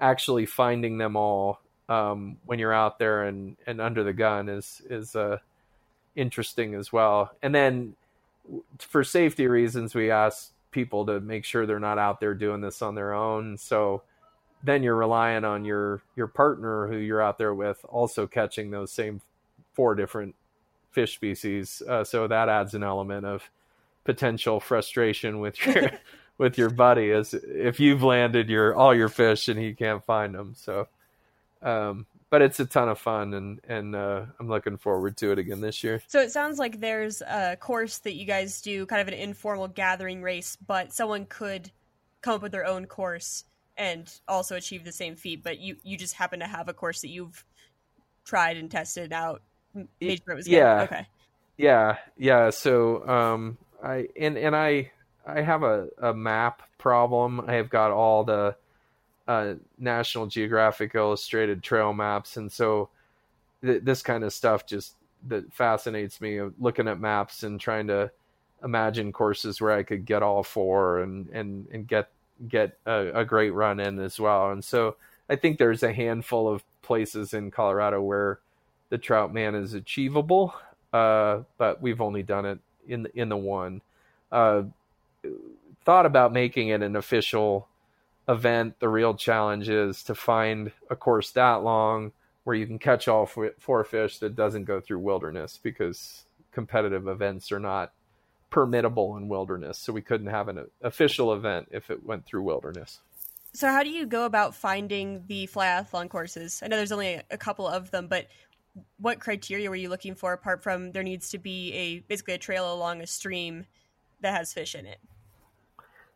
actually 0.00 0.46
finding 0.46 0.98
them 0.98 1.16
all 1.16 1.60
um, 1.88 2.38
when 2.46 2.58
you're 2.58 2.72
out 2.72 2.98
there 2.98 3.24
and 3.24 3.56
and 3.66 3.80
under 3.80 4.04
the 4.04 4.12
gun 4.12 4.48
is 4.48 4.82
is 4.88 5.16
uh, 5.16 5.38
interesting 6.16 6.74
as 6.74 6.92
well. 6.92 7.32
And 7.42 7.54
then 7.54 7.94
for 8.78 9.04
safety 9.04 9.46
reasons, 9.46 9.94
we 9.94 10.10
ask 10.10 10.52
people 10.70 11.06
to 11.06 11.20
make 11.20 11.44
sure 11.44 11.66
they're 11.66 11.80
not 11.80 11.98
out 11.98 12.20
there 12.20 12.34
doing 12.34 12.60
this 12.60 12.82
on 12.82 12.94
their 12.94 13.12
own. 13.12 13.56
So 13.58 14.02
then 14.62 14.82
you're 14.82 14.96
relying 14.96 15.44
on 15.44 15.64
your 15.64 16.02
your 16.16 16.26
partner 16.26 16.86
who 16.86 16.96
you're 16.96 17.22
out 17.22 17.38
there 17.38 17.54
with 17.54 17.84
also 17.88 18.26
catching 18.26 18.70
those 18.70 18.92
same 18.92 19.20
four 19.72 19.94
different 19.94 20.34
fish 20.90 21.14
species. 21.14 21.82
Uh, 21.88 22.04
so 22.04 22.26
that 22.26 22.48
adds 22.48 22.74
an 22.74 22.82
element 22.82 23.24
of 23.24 23.48
potential 24.04 24.60
frustration 24.60 25.40
with 25.40 25.64
your 25.64 25.90
with 26.38 26.58
your 26.58 26.70
buddy 26.70 27.10
as 27.10 27.34
if 27.34 27.80
you've 27.80 28.02
landed 28.02 28.48
your 28.48 28.74
all 28.74 28.94
your 28.94 29.08
fish 29.08 29.48
and 29.48 29.58
he 29.58 29.72
can't 29.74 30.04
find 30.04 30.34
them. 30.34 30.54
So, 30.56 30.88
um, 31.62 32.06
but 32.28 32.42
it's 32.42 32.60
a 32.60 32.66
ton 32.66 32.88
of 32.88 32.98
fun 32.98 33.34
and 33.34 33.60
and 33.68 33.94
uh, 33.94 34.24
I'm 34.38 34.48
looking 34.48 34.76
forward 34.76 35.16
to 35.18 35.32
it 35.32 35.38
again 35.38 35.60
this 35.60 35.82
year. 35.82 36.02
So 36.08 36.20
it 36.20 36.32
sounds 36.32 36.58
like 36.58 36.80
there's 36.80 37.22
a 37.22 37.56
course 37.56 37.98
that 37.98 38.14
you 38.14 38.26
guys 38.26 38.60
do, 38.60 38.84
kind 38.86 39.00
of 39.00 39.08
an 39.08 39.14
informal 39.14 39.68
gathering 39.68 40.22
race, 40.22 40.56
but 40.66 40.92
someone 40.92 41.26
could 41.26 41.70
come 42.20 42.34
up 42.34 42.42
with 42.42 42.52
their 42.52 42.66
own 42.66 42.86
course 42.86 43.44
and 43.80 44.12
also 44.28 44.56
achieve 44.56 44.84
the 44.84 44.92
same 44.92 45.16
feat. 45.16 45.42
But 45.42 45.58
you 45.58 45.76
you 45.82 45.96
just 45.96 46.14
happen 46.14 46.38
to 46.40 46.46
have 46.46 46.68
a 46.68 46.74
course 46.74 47.00
that 47.00 47.08
you've 47.08 47.44
tried 48.24 48.58
and 48.58 48.70
tested 48.70 49.12
out, 49.12 49.42
made 49.74 50.22
sure 50.22 50.34
it 50.34 50.36
was 50.36 50.46
good. 50.46 50.52
Yeah. 50.52 50.82
Okay. 50.82 51.06
Yeah, 51.56 51.96
yeah. 52.16 52.50
So 52.50 53.08
um, 53.08 53.58
I 53.82 54.08
and 54.18 54.36
and 54.36 54.54
I 54.54 54.92
I 55.26 55.40
have 55.40 55.62
a, 55.62 55.88
a 56.00 56.14
map 56.14 56.62
problem. 56.78 57.42
I 57.46 57.54
have 57.54 57.70
got 57.70 57.90
all 57.90 58.22
the 58.22 58.54
uh, 59.26 59.54
National 59.78 60.26
Geographic 60.26 60.94
Illustrated 60.94 61.62
trail 61.62 61.92
maps, 61.92 62.36
and 62.36 62.52
so 62.52 62.90
th- 63.62 63.82
this 63.82 64.02
kind 64.02 64.24
of 64.24 64.32
stuff 64.32 64.66
just 64.66 64.94
that 65.28 65.52
fascinates 65.52 66.20
me. 66.20 66.36
Of 66.36 66.54
looking 66.58 66.86
at 66.86 67.00
maps 67.00 67.42
and 67.42 67.58
trying 67.58 67.86
to 67.86 68.10
imagine 68.62 69.10
courses 69.10 69.58
where 69.58 69.72
I 69.72 69.82
could 69.82 70.04
get 70.04 70.22
all 70.22 70.42
four 70.42 71.00
and 71.00 71.28
and 71.30 71.66
and 71.72 71.86
get 71.86 72.10
get 72.48 72.78
a, 72.86 73.20
a 73.20 73.24
great 73.24 73.50
run 73.50 73.80
in 73.80 73.98
as 73.98 74.18
well. 74.18 74.50
And 74.50 74.64
so 74.64 74.96
I 75.28 75.36
think 75.36 75.58
there's 75.58 75.82
a 75.82 75.92
handful 75.92 76.48
of 76.48 76.62
places 76.82 77.34
in 77.34 77.50
Colorado 77.50 78.02
where 78.02 78.40
the 78.88 78.98
Trout 78.98 79.32
Man 79.32 79.54
is 79.54 79.74
achievable, 79.74 80.54
uh, 80.92 81.42
but 81.58 81.80
we've 81.80 82.00
only 82.00 82.22
done 82.22 82.46
it 82.46 82.58
in 82.88 83.04
the, 83.04 83.18
in 83.18 83.28
the 83.28 83.36
one. 83.36 83.82
Uh, 84.32 84.62
thought 85.84 86.06
about 86.06 86.32
making 86.32 86.68
it 86.68 86.82
an 86.82 86.96
official 86.96 87.68
event. 88.28 88.78
The 88.80 88.88
real 88.88 89.14
challenge 89.14 89.68
is 89.68 90.02
to 90.04 90.14
find 90.14 90.72
a 90.88 90.96
course 90.96 91.30
that 91.32 91.62
long 91.62 92.12
where 92.44 92.56
you 92.56 92.66
can 92.66 92.78
catch 92.78 93.06
all 93.06 93.26
four 93.26 93.84
fish 93.84 94.18
that 94.18 94.34
doesn't 94.34 94.64
go 94.64 94.80
through 94.80 94.98
wilderness 94.98 95.58
because 95.62 96.24
competitive 96.52 97.06
events 97.06 97.52
are 97.52 97.60
not 97.60 97.92
permittable 98.50 99.16
in 99.16 99.28
wilderness. 99.28 99.78
So 99.78 99.92
we 99.92 100.02
couldn't 100.02 100.28
have 100.28 100.48
an 100.48 100.66
official 100.82 101.32
event 101.32 101.68
if 101.70 101.90
it 101.90 102.04
went 102.04 102.26
through 102.26 102.42
wilderness. 102.42 103.00
So 103.52 103.68
how 103.68 103.82
do 103.82 103.90
you 103.90 104.06
go 104.06 104.26
about 104.26 104.54
finding 104.54 105.24
the 105.26 105.48
flyathlon 105.48 106.08
courses? 106.08 106.60
I 106.62 106.68
know 106.68 106.76
there's 106.76 106.92
only 106.92 107.20
a 107.30 107.38
couple 107.38 107.66
of 107.66 107.90
them, 107.90 108.06
but 108.06 108.28
what 108.98 109.18
criteria 109.18 109.68
were 109.68 109.76
you 109.76 109.88
looking 109.88 110.14
for 110.14 110.32
apart 110.32 110.62
from 110.62 110.92
there 110.92 111.02
needs 111.02 111.30
to 111.30 111.38
be 111.38 111.72
a 111.72 111.98
basically 112.00 112.34
a 112.34 112.38
trail 112.38 112.72
along 112.72 113.00
a 113.00 113.06
stream 113.06 113.66
that 114.20 114.34
has 114.34 114.52
fish 114.52 114.74
in 114.74 114.86
it? 114.86 114.98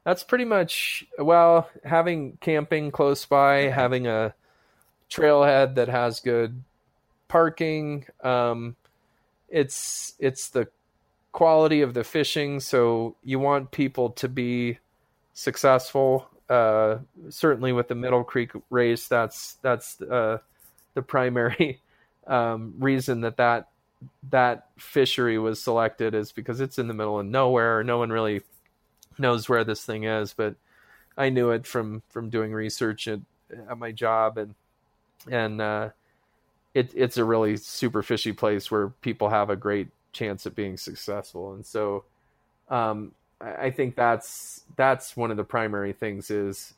That's 0.04 0.22
pretty 0.22 0.44
much 0.44 1.06
well, 1.18 1.68
having 1.82 2.36
camping 2.40 2.90
close 2.90 3.24
by, 3.24 3.62
having 3.62 4.06
a 4.06 4.34
trailhead 5.10 5.74
that 5.76 5.88
has 5.88 6.20
good 6.20 6.62
parking. 7.26 8.06
Um, 8.22 8.76
it's 9.48 10.14
it's 10.18 10.50
the 10.50 10.68
quality 11.34 11.82
of 11.82 11.94
the 11.94 12.04
fishing. 12.04 12.60
So 12.60 13.16
you 13.24 13.40
want 13.40 13.72
people 13.72 14.10
to 14.10 14.28
be 14.28 14.78
successful. 15.34 16.28
Uh, 16.48 16.98
certainly 17.28 17.72
with 17.72 17.88
the 17.88 17.94
Middle 17.94 18.22
Creek 18.22 18.52
race, 18.70 19.08
that's 19.08 19.58
that's 19.60 20.00
uh, 20.00 20.38
the 20.94 21.02
primary 21.02 21.80
um, 22.26 22.74
reason 22.78 23.22
that 23.22 23.36
that 23.36 23.68
that 24.30 24.68
fishery 24.78 25.38
was 25.38 25.60
selected 25.60 26.14
is 26.14 26.30
because 26.30 26.60
it's 26.60 26.78
in 26.78 26.86
the 26.86 26.94
middle 26.94 27.18
of 27.18 27.26
nowhere. 27.26 27.82
No 27.82 27.98
one 27.98 28.10
really 28.10 28.42
knows 29.18 29.48
where 29.48 29.64
this 29.64 29.84
thing 29.84 30.04
is, 30.04 30.34
but 30.34 30.54
I 31.16 31.30
knew 31.30 31.50
it 31.50 31.66
from 31.66 32.02
from 32.10 32.30
doing 32.30 32.52
research 32.52 33.08
at, 33.08 33.20
at 33.68 33.78
my 33.78 33.90
job, 33.90 34.38
and 34.38 34.54
and 35.28 35.60
uh, 35.60 35.88
it, 36.74 36.92
it's 36.94 37.16
a 37.16 37.24
really 37.24 37.56
super 37.56 38.04
fishy 38.04 38.32
place 38.32 38.70
where 38.70 38.90
people 38.90 39.30
have 39.30 39.50
a 39.50 39.56
great 39.56 39.88
chance 40.14 40.46
at 40.46 40.54
being 40.54 40.76
successful. 40.76 41.54
And 41.54 41.66
so, 41.66 42.04
um, 42.70 43.12
I 43.40 43.70
think 43.70 43.94
that's 43.94 44.62
that's 44.76 45.16
one 45.16 45.30
of 45.30 45.36
the 45.36 45.44
primary 45.44 45.92
things 45.92 46.30
is 46.30 46.74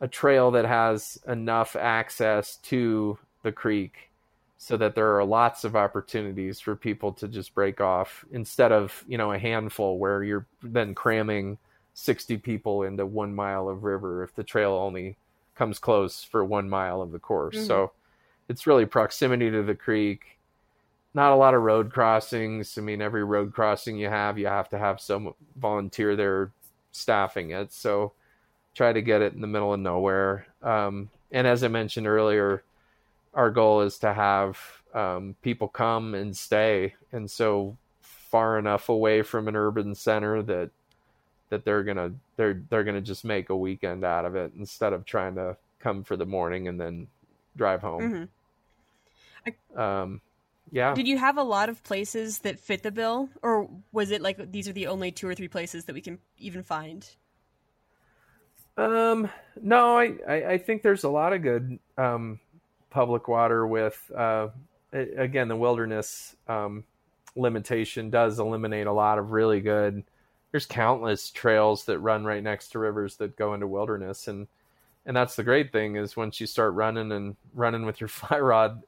a 0.00 0.08
trail 0.08 0.50
that 0.50 0.66
has 0.66 1.18
enough 1.26 1.76
access 1.76 2.56
to 2.56 3.18
the 3.42 3.52
creek 3.52 4.10
so 4.58 4.76
that 4.76 4.94
there 4.94 5.16
are 5.16 5.24
lots 5.24 5.64
of 5.64 5.76
opportunities 5.76 6.60
for 6.60 6.74
people 6.74 7.12
to 7.12 7.28
just 7.28 7.54
break 7.54 7.80
off 7.80 8.24
instead 8.32 8.72
of 8.72 9.04
you 9.08 9.16
know 9.16 9.32
a 9.32 9.38
handful 9.38 9.98
where 9.98 10.22
you're 10.22 10.46
then 10.62 10.94
cramming 10.94 11.58
60 11.94 12.38
people 12.38 12.82
into 12.82 13.06
one 13.06 13.34
mile 13.34 13.68
of 13.68 13.84
river 13.84 14.22
if 14.22 14.34
the 14.34 14.42
trail 14.42 14.72
only 14.72 15.16
comes 15.54 15.78
close 15.78 16.24
for 16.24 16.44
one 16.44 16.68
mile 16.68 17.00
of 17.00 17.12
the 17.12 17.18
course 17.18 17.56
mm-hmm. 17.56 17.66
so 17.66 17.92
it's 18.48 18.66
really 18.66 18.86
proximity 18.86 19.50
to 19.50 19.62
the 19.62 19.74
creek 19.74 20.38
not 21.14 21.32
a 21.32 21.36
lot 21.36 21.54
of 21.54 21.62
road 21.62 21.92
crossings. 21.92 22.76
I 22.76 22.80
mean, 22.80 23.00
every 23.00 23.24
road 23.24 23.54
crossing 23.54 23.96
you 23.96 24.08
have, 24.08 24.38
you 24.38 24.46
have 24.46 24.68
to 24.70 24.78
have 24.78 25.00
some 25.00 25.34
volunteer 25.56 26.16
there 26.16 26.50
staffing 26.90 27.50
it. 27.50 27.72
So 27.72 28.12
try 28.74 28.92
to 28.92 29.00
get 29.00 29.22
it 29.22 29.32
in 29.32 29.40
the 29.40 29.46
middle 29.46 29.72
of 29.72 29.80
nowhere. 29.80 30.46
Um, 30.62 31.08
and 31.30 31.46
as 31.46 31.62
I 31.62 31.68
mentioned 31.68 32.06
earlier, 32.06 32.64
our 33.32 33.50
goal 33.50 33.82
is 33.82 33.98
to 33.98 34.12
have 34.12 34.58
um, 34.92 35.34
people 35.42 35.68
come 35.68 36.14
and 36.14 36.36
stay, 36.36 36.94
and 37.12 37.28
so 37.28 37.76
far 38.00 38.58
enough 38.58 38.88
away 38.88 39.22
from 39.22 39.48
an 39.48 39.56
urban 39.56 39.94
center 39.94 40.42
that 40.42 40.70
that 41.50 41.64
they're 41.64 41.82
gonna 41.82 42.12
they're 42.36 42.62
they're 42.70 42.84
gonna 42.84 43.00
just 43.00 43.24
make 43.24 43.50
a 43.50 43.56
weekend 43.56 44.04
out 44.04 44.24
of 44.24 44.36
it 44.36 44.52
instead 44.56 44.92
of 44.92 45.04
trying 45.04 45.34
to 45.34 45.56
come 45.80 46.04
for 46.04 46.16
the 46.16 46.24
morning 46.24 46.68
and 46.68 46.80
then 46.80 47.08
drive 47.56 47.80
home. 47.80 48.28
Mm-hmm. 49.42 49.54
I, 49.76 50.02
um, 50.02 50.20
yeah. 50.74 50.92
Did 50.92 51.06
you 51.06 51.16
have 51.18 51.38
a 51.38 51.42
lot 51.44 51.68
of 51.68 51.84
places 51.84 52.40
that 52.40 52.58
fit 52.58 52.82
the 52.82 52.90
bill, 52.90 53.28
or 53.42 53.70
was 53.92 54.10
it 54.10 54.20
like 54.20 54.50
these 54.50 54.66
are 54.66 54.72
the 54.72 54.88
only 54.88 55.12
two 55.12 55.28
or 55.28 55.34
three 55.36 55.46
places 55.46 55.84
that 55.84 55.94
we 55.94 56.00
can 56.00 56.18
even 56.36 56.64
find? 56.64 57.08
Um, 58.76 59.30
no, 59.62 59.96
I, 59.96 60.14
I, 60.28 60.34
I 60.50 60.58
think 60.58 60.82
there's 60.82 61.04
a 61.04 61.08
lot 61.08 61.32
of 61.32 61.42
good 61.42 61.78
um, 61.96 62.40
public 62.90 63.28
water 63.28 63.64
with 63.64 64.10
uh, 64.16 64.48
again 64.92 65.46
the 65.46 65.54
wilderness 65.54 66.34
um, 66.48 66.82
limitation 67.36 68.10
does 68.10 68.40
eliminate 68.40 68.88
a 68.88 68.92
lot 68.92 69.20
of 69.20 69.30
really 69.30 69.60
good. 69.60 70.02
There's 70.50 70.66
countless 70.66 71.30
trails 71.30 71.84
that 71.84 72.00
run 72.00 72.24
right 72.24 72.42
next 72.42 72.70
to 72.70 72.80
rivers 72.80 73.14
that 73.18 73.36
go 73.36 73.54
into 73.54 73.68
wilderness, 73.68 74.26
and 74.26 74.48
and 75.06 75.16
that's 75.16 75.36
the 75.36 75.44
great 75.44 75.70
thing 75.70 75.94
is 75.94 76.16
once 76.16 76.40
you 76.40 76.48
start 76.48 76.74
running 76.74 77.12
and 77.12 77.36
running 77.54 77.86
with 77.86 78.00
your 78.00 78.08
fly 78.08 78.40
rod 78.40 78.82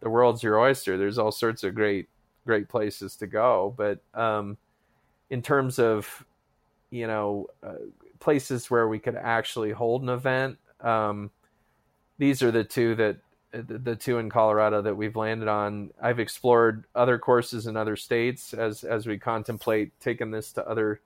the 0.00 0.10
world's 0.10 0.42
your 0.42 0.58
oyster. 0.58 0.96
There's 0.96 1.18
all 1.18 1.32
sorts 1.32 1.64
of 1.64 1.74
great 1.74 2.08
great 2.46 2.68
places 2.68 3.16
to 3.16 3.26
go, 3.26 3.74
but 3.76 4.00
um, 4.14 4.56
in 5.30 5.42
terms 5.42 5.78
of 5.78 6.24
you 6.90 7.06
know 7.06 7.46
uh, 7.62 7.74
places 8.20 8.70
where 8.70 8.88
we 8.88 8.98
could 8.98 9.16
actually 9.16 9.70
hold 9.70 10.02
an 10.02 10.08
event, 10.08 10.58
um, 10.80 11.30
these 12.18 12.42
are 12.42 12.50
the 12.50 12.64
two 12.64 12.94
that 12.96 13.16
the 13.52 13.96
two 13.96 14.18
in 14.18 14.28
Colorado 14.28 14.82
that 14.82 14.94
we've 14.94 15.16
landed 15.16 15.48
on. 15.48 15.90
I've 16.02 16.20
explored 16.20 16.84
other 16.94 17.18
courses 17.18 17.66
in 17.66 17.76
other 17.76 17.96
states 17.96 18.52
as 18.52 18.84
as 18.84 19.06
we 19.06 19.18
contemplate 19.18 19.92
taking 20.00 20.30
this 20.30 20.52
to 20.52 20.68
other 20.68 21.00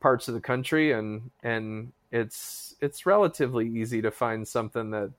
parts 0.00 0.28
of 0.28 0.34
the 0.34 0.40
country 0.40 0.92
and 0.92 1.30
and 1.42 1.90
it's 2.12 2.76
it's 2.80 3.06
relatively 3.06 3.66
easy 3.66 4.00
to 4.02 4.10
find 4.10 4.46
something 4.46 4.90
that 4.90 5.10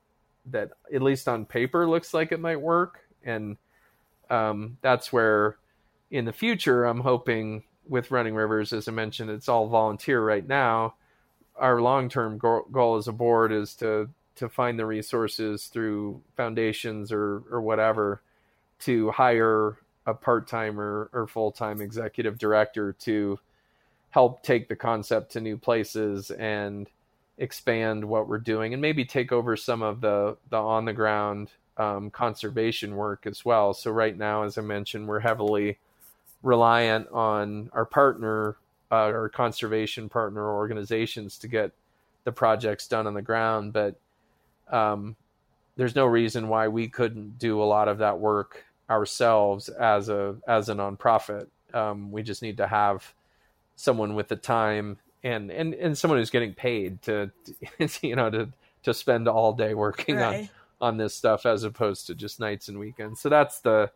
that 0.50 0.70
at 0.94 1.02
least 1.02 1.28
on 1.28 1.44
paper 1.44 1.88
looks 1.88 2.14
like 2.14 2.32
it 2.32 2.40
might 2.40 2.60
work. 2.60 3.00
And 3.24 3.56
um, 4.30 4.78
that's 4.80 5.12
where 5.12 5.56
in 6.10 6.24
the 6.24 6.32
future 6.32 6.84
i'm 6.84 7.00
hoping 7.00 7.64
with 7.88 8.10
running 8.10 8.34
rivers 8.34 8.72
as 8.72 8.88
i 8.88 8.92
mentioned 8.92 9.30
it's 9.30 9.48
all 9.48 9.68
volunteer 9.68 10.24
right 10.24 10.46
now. 10.46 10.94
Our 11.56 11.80
long-term 11.80 12.38
goal, 12.38 12.66
goal 12.70 12.96
as 12.96 13.08
a 13.08 13.12
board 13.12 13.50
is 13.52 13.74
to 13.76 14.10
to 14.36 14.48
find 14.50 14.78
the 14.78 14.84
resources 14.84 15.66
through 15.66 16.20
foundations 16.36 17.10
or 17.12 17.42
or 17.50 17.60
whatever 17.60 18.20
to 18.80 19.10
hire 19.10 19.78
a 20.04 20.14
part-time 20.14 20.78
or, 20.78 21.08
or 21.12 21.26
full-time 21.26 21.80
executive 21.80 22.38
director 22.38 22.92
to 22.92 23.38
help 24.10 24.42
take 24.42 24.68
the 24.68 24.76
concept 24.76 25.32
to 25.32 25.40
new 25.40 25.56
places 25.56 26.30
and 26.30 26.88
expand 27.38 28.04
what 28.04 28.28
we're 28.28 28.38
doing 28.38 28.72
and 28.72 28.80
maybe 28.80 29.04
take 29.04 29.30
over 29.30 29.56
some 29.56 29.82
of 29.82 30.00
the 30.00 30.36
the 30.50 30.56
on 30.56 30.84
the 30.84 30.92
ground 30.92 31.50
um, 31.76 32.10
conservation 32.10 32.96
work 32.96 33.26
as 33.26 33.44
well. 33.44 33.74
So 33.74 33.90
right 33.90 34.16
now, 34.16 34.44
as 34.44 34.56
I 34.56 34.62
mentioned, 34.62 35.06
we're 35.06 35.20
heavily 35.20 35.78
reliant 36.42 37.08
on 37.10 37.70
our 37.72 37.84
partner, 37.84 38.56
uh, 38.90 38.94
our 38.94 39.28
conservation 39.28 40.08
partner 40.08 40.50
organizations 40.50 41.38
to 41.38 41.48
get 41.48 41.72
the 42.24 42.32
projects 42.32 42.88
done 42.88 43.06
on 43.06 43.14
the 43.14 43.22
ground. 43.22 43.72
But 43.72 43.96
um, 44.70 45.16
there's 45.76 45.94
no 45.94 46.06
reason 46.06 46.48
why 46.48 46.68
we 46.68 46.88
couldn't 46.88 47.38
do 47.38 47.62
a 47.62 47.64
lot 47.64 47.88
of 47.88 47.98
that 47.98 48.18
work 48.18 48.64
ourselves 48.88 49.68
as 49.68 50.08
a 50.08 50.36
as 50.48 50.68
a 50.68 50.74
nonprofit. 50.74 51.48
Um, 51.74 52.10
we 52.10 52.22
just 52.22 52.42
need 52.42 52.56
to 52.56 52.66
have 52.66 53.12
someone 53.74 54.14
with 54.14 54.28
the 54.28 54.36
time 54.36 54.98
and 55.22 55.50
and 55.50 55.74
and 55.74 55.96
someone 55.96 56.18
who's 56.18 56.30
getting 56.30 56.54
paid 56.54 57.02
to, 57.02 57.30
you 58.02 58.16
know 58.16 58.30
to 58.30 58.48
to 58.82 58.94
spend 58.94 59.28
all 59.28 59.52
day 59.52 59.74
working 59.74 60.16
right. 60.16 60.40
on 60.40 60.48
on 60.88 60.96
this 60.96 61.14
stuff 61.14 61.46
as 61.46 61.64
opposed 61.64 62.06
to 62.06 62.14
just 62.14 62.38
nights 62.40 62.68
and 62.68 62.78
weekends. 62.78 63.20
So 63.20 63.28
that's 63.28 63.60
the 63.60 63.90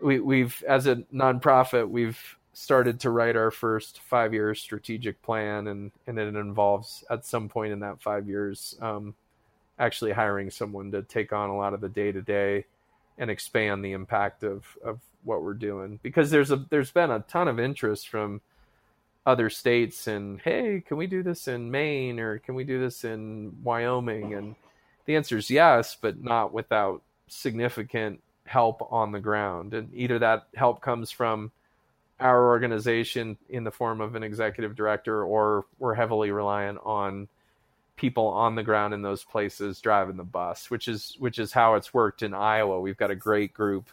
we 0.00 0.20
we've 0.20 0.62
as 0.68 0.86
a 0.86 0.96
nonprofit 1.14 1.88
we've 1.88 2.36
started 2.52 2.98
to 3.00 3.10
write 3.10 3.36
our 3.36 3.50
first 3.50 4.00
five 4.00 4.32
year 4.32 4.54
strategic 4.54 5.20
plan 5.22 5.68
and 5.68 5.92
and 6.06 6.18
it 6.18 6.34
involves 6.34 7.04
at 7.10 7.24
some 7.24 7.48
point 7.48 7.72
in 7.72 7.80
that 7.80 8.00
five 8.00 8.28
years 8.28 8.76
um, 8.80 9.14
actually 9.78 10.12
hiring 10.12 10.50
someone 10.50 10.90
to 10.90 11.02
take 11.02 11.32
on 11.32 11.50
a 11.50 11.56
lot 11.56 11.74
of 11.74 11.80
the 11.80 11.88
day 11.88 12.10
to 12.10 12.22
day 12.22 12.64
and 13.18 13.30
expand 13.30 13.84
the 13.84 13.92
impact 13.92 14.42
of 14.42 14.64
of 14.84 15.00
what 15.24 15.42
we're 15.42 15.54
doing 15.54 15.98
because 16.02 16.30
there's 16.30 16.50
a 16.50 16.64
there's 16.70 16.90
been 16.90 17.10
a 17.10 17.20
ton 17.20 17.48
of 17.48 17.60
interest 17.60 18.08
from 18.08 18.40
other 19.28 19.50
states 19.50 20.06
and 20.06 20.40
hey 20.40 20.82
can 20.86 20.96
we 20.96 21.06
do 21.06 21.22
this 21.22 21.48
in 21.48 21.70
Maine 21.70 22.18
or 22.18 22.38
can 22.38 22.54
we 22.54 22.64
do 22.64 22.80
this 22.80 23.04
in 23.04 23.54
Wyoming 23.62 24.32
and 24.34 24.54
the 25.08 25.16
answer 25.16 25.38
is 25.38 25.48
yes, 25.48 25.96
but 25.98 26.22
not 26.22 26.52
without 26.52 27.00
significant 27.28 28.22
help 28.44 28.86
on 28.92 29.10
the 29.10 29.20
ground. 29.20 29.72
And 29.72 29.88
either 29.94 30.18
that 30.18 30.48
help 30.54 30.82
comes 30.82 31.10
from 31.10 31.50
our 32.20 32.48
organization 32.48 33.38
in 33.48 33.64
the 33.64 33.70
form 33.70 34.02
of 34.02 34.16
an 34.16 34.22
executive 34.22 34.76
director, 34.76 35.24
or 35.24 35.64
we're 35.78 35.94
heavily 35.94 36.30
reliant 36.30 36.78
on 36.84 37.26
people 37.96 38.26
on 38.26 38.54
the 38.54 38.62
ground 38.62 38.92
in 38.92 39.00
those 39.00 39.24
places 39.24 39.80
driving 39.80 40.18
the 40.18 40.24
bus, 40.24 40.70
which 40.70 40.88
is 40.88 41.16
which 41.18 41.38
is 41.38 41.52
how 41.52 41.72
it's 41.74 41.94
worked 41.94 42.22
in 42.22 42.34
Iowa. 42.34 42.78
We've 42.78 42.98
got 42.98 43.10
a 43.10 43.16
great 43.16 43.54
group 43.54 43.88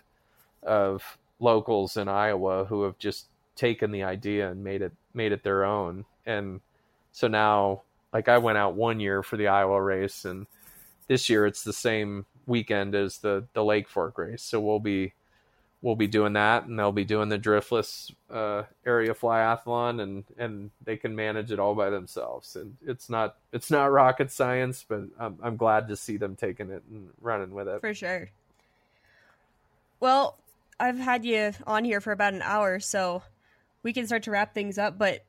of 0.64 1.18
locals 1.40 1.96
in 1.96 2.10
Iowa 2.10 2.66
who 2.66 2.84
have 2.84 2.98
just 2.98 3.28
taken 3.56 3.92
the 3.92 4.04
idea 4.04 4.50
and 4.50 4.64
made 4.64 4.82
it 4.82 4.94
made 5.14 5.32
it 5.32 5.44
their 5.44 5.66
own. 5.66 6.06
And 6.26 6.62
so 7.12 7.28
now 7.28 7.82
like 8.14 8.28
I 8.28 8.38
went 8.38 8.58
out 8.58 8.76
one 8.76 9.00
year 9.00 9.24
for 9.24 9.38
the 9.38 9.48
Iowa 9.48 9.82
race 9.82 10.26
and 10.26 10.48
this 11.08 11.30
year 11.30 11.46
it's 11.46 11.64
the 11.64 11.74
same 11.74 12.26
weekend 12.46 12.96
as 12.96 13.20
the 13.20 13.46
the 13.54 13.64
Lake 13.64 13.88
Fork 13.88 14.18
race, 14.18 14.42
so 14.42 14.60
we'll 14.60 14.80
be 14.80 15.14
we'll 15.82 15.96
be 15.96 16.08
doing 16.08 16.34
that, 16.34 16.66
and 16.66 16.78
they'll 16.80 16.92
be 16.92 17.06
doing 17.06 17.30
the 17.30 17.38
driftless 17.38 18.12
uh, 18.32 18.64
area 18.86 19.14
flyathlon, 19.14 20.02
and 20.02 20.24
and 20.38 20.72
they 20.84 20.98
can 20.98 21.16
manage 21.16 21.52
it 21.52 21.60
all 21.60 21.76
by 21.76 21.90
themselves. 21.90 22.56
And 22.56 22.78
it's 22.86 23.10
not 23.10 23.36
it's 23.52 23.72
not 23.72 23.92
rocket 23.92 24.32
science, 24.32 24.86
but 24.88 25.04
I'm, 25.20 25.38
I'm 25.42 25.58
glad 25.58 25.88
to 25.90 25.96
see 25.96 26.18
them 26.18 26.36
taking 26.36 26.70
it 26.70 26.84
and 26.90 27.10
running 27.22 27.54
with 27.54 27.68
it 27.68 27.82
for 27.82 27.94
sure. 27.94 28.30
Well, 30.00 30.38
I've 30.80 31.00
had 31.00 31.26
you 31.26 31.54
on 31.66 31.86
here 31.86 32.02
for 32.02 32.12
about 32.12 32.34
an 32.34 32.42
hour, 32.42 32.80
so 32.80 33.24
we 33.86 33.94
can 33.94 34.08
start 34.08 34.24
to 34.24 34.32
wrap 34.32 34.56
things 34.56 34.80
up. 34.80 34.98
But 34.98 35.24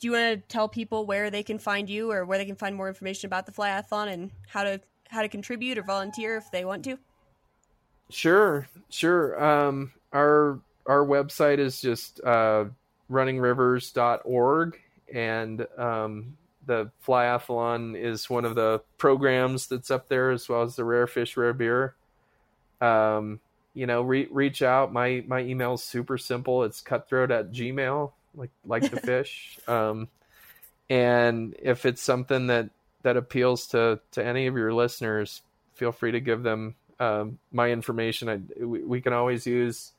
do 0.00 0.08
you 0.08 0.12
want 0.12 0.24
to 0.24 0.48
tell 0.48 0.68
people 0.68 1.04
where 1.04 1.30
they 1.30 1.42
can 1.42 1.58
find 1.58 1.88
you, 1.88 2.10
or 2.10 2.24
where 2.24 2.38
they 2.38 2.46
can 2.46 2.56
find 2.56 2.74
more 2.74 2.88
information 2.88 3.26
about 3.26 3.46
the 3.46 3.52
flyathlon, 3.52 4.12
and 4.12 4.30
how 4.48 4.64
to 4.64 4.80
how 5.10 5.22
to 5.22 5.28
contribute 5.28 5.78
or 5.78 5.82
volunteer 5.82 6.36
if 6.36 6.50
they 6.50 6.64
want 6.64 6.82
to? 6.84 6.98
Sure, 8.10 8.66
sure. 8.88 9.42
Um, 9.42 9.92
our 10.12 10.58
our 10.86 11.04
website 11.04 11.58
is 11.58 11.80
just 11.80 12.20
uh, 12.24 12.64
runningrivers.org, 13.10 14.80
and 15.12 15.66
um, 15.76 16.36
the 16.66 16.90
flyathlon 17.06 18.00
is 18.00 18.30
one 18.30 18.46
of 18.46 18.54
the 18.54 18.80
programs 18.96 19.66
that's 19.66 19.90
up 19.90 20.08
there, 20.08 20.30
as 20.30 20.48
well 20.48 20.62
as 20.62 20.74
the 20.74 20.84
rare 20.84 21.06
fish, 21.06 21.36
rare 21.36 21.52
beer. 21.52 21.94
Um, 22.80 23.40
you 23.74 23.86
know, 23.86 24.02
re- 24.02 24.28
reach 24.30 24.62
out. 24.62 24.92
My 24.92 25.24
my 25.26 25.40
email 25.40 25.74
is 25.74 25.82
super 25.82 26.16
simple. 26.16 26.62
It's 26.62 26.80
cutthroat 26.80 27.30
at 27.30 27.52
Gmail, 27.52 28.12
like 28.34 28.50
like 28.64 28.90
the 28.90 29.00
fish. 29.00 29.58
Um, 29.66 30.08
and 30.88 31.54
if 31.60 31.84
it's 31.84 32.02
something 32.02 32.46
that 32.46 32.70
that 33.02 33.16
appeals 33.16 33.66
to 33.68 34.00
to 34.12 34.24
any 34.24 34.46
of 34.46 34.56
your 34.56 34.72
listeners, 34.72 35.42
feel 35.74 35.92
free 35.92 36.12
to 36.12 36.20
give 36.20 36.42
them 36.42 36.76
um, 37.00 37.38
my 37.52 37.70
information. 37.70 38.28
I, 38.28 38.64
we, 38.64 38.82
we, 38.84 39.00
can 39.00 39.12
always 39.12 39.46
use 39.46 39.92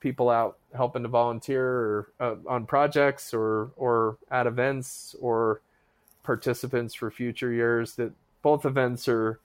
people 0.00 0.30
out 0.30 0.56
helping 0.74 1.02
to 1.02 1.08
volunteer 1.08 1.64
or 1.64 2.12
uh, 2.18 2.34
on 2.48 2.66
projects 2.66 3.34
or 3.34 3.70
or 3.76 4.16
at 4.30 4.46
events 4.46 5.14
or 5.20 5.60
participants 6.22 6.94
for 6.94 7.10
future 7.10 7.52
years. 7.52 7.96
That 7.96 8.12
both 8.42 8.64
events 8.64 9.08
are 9.08 9.38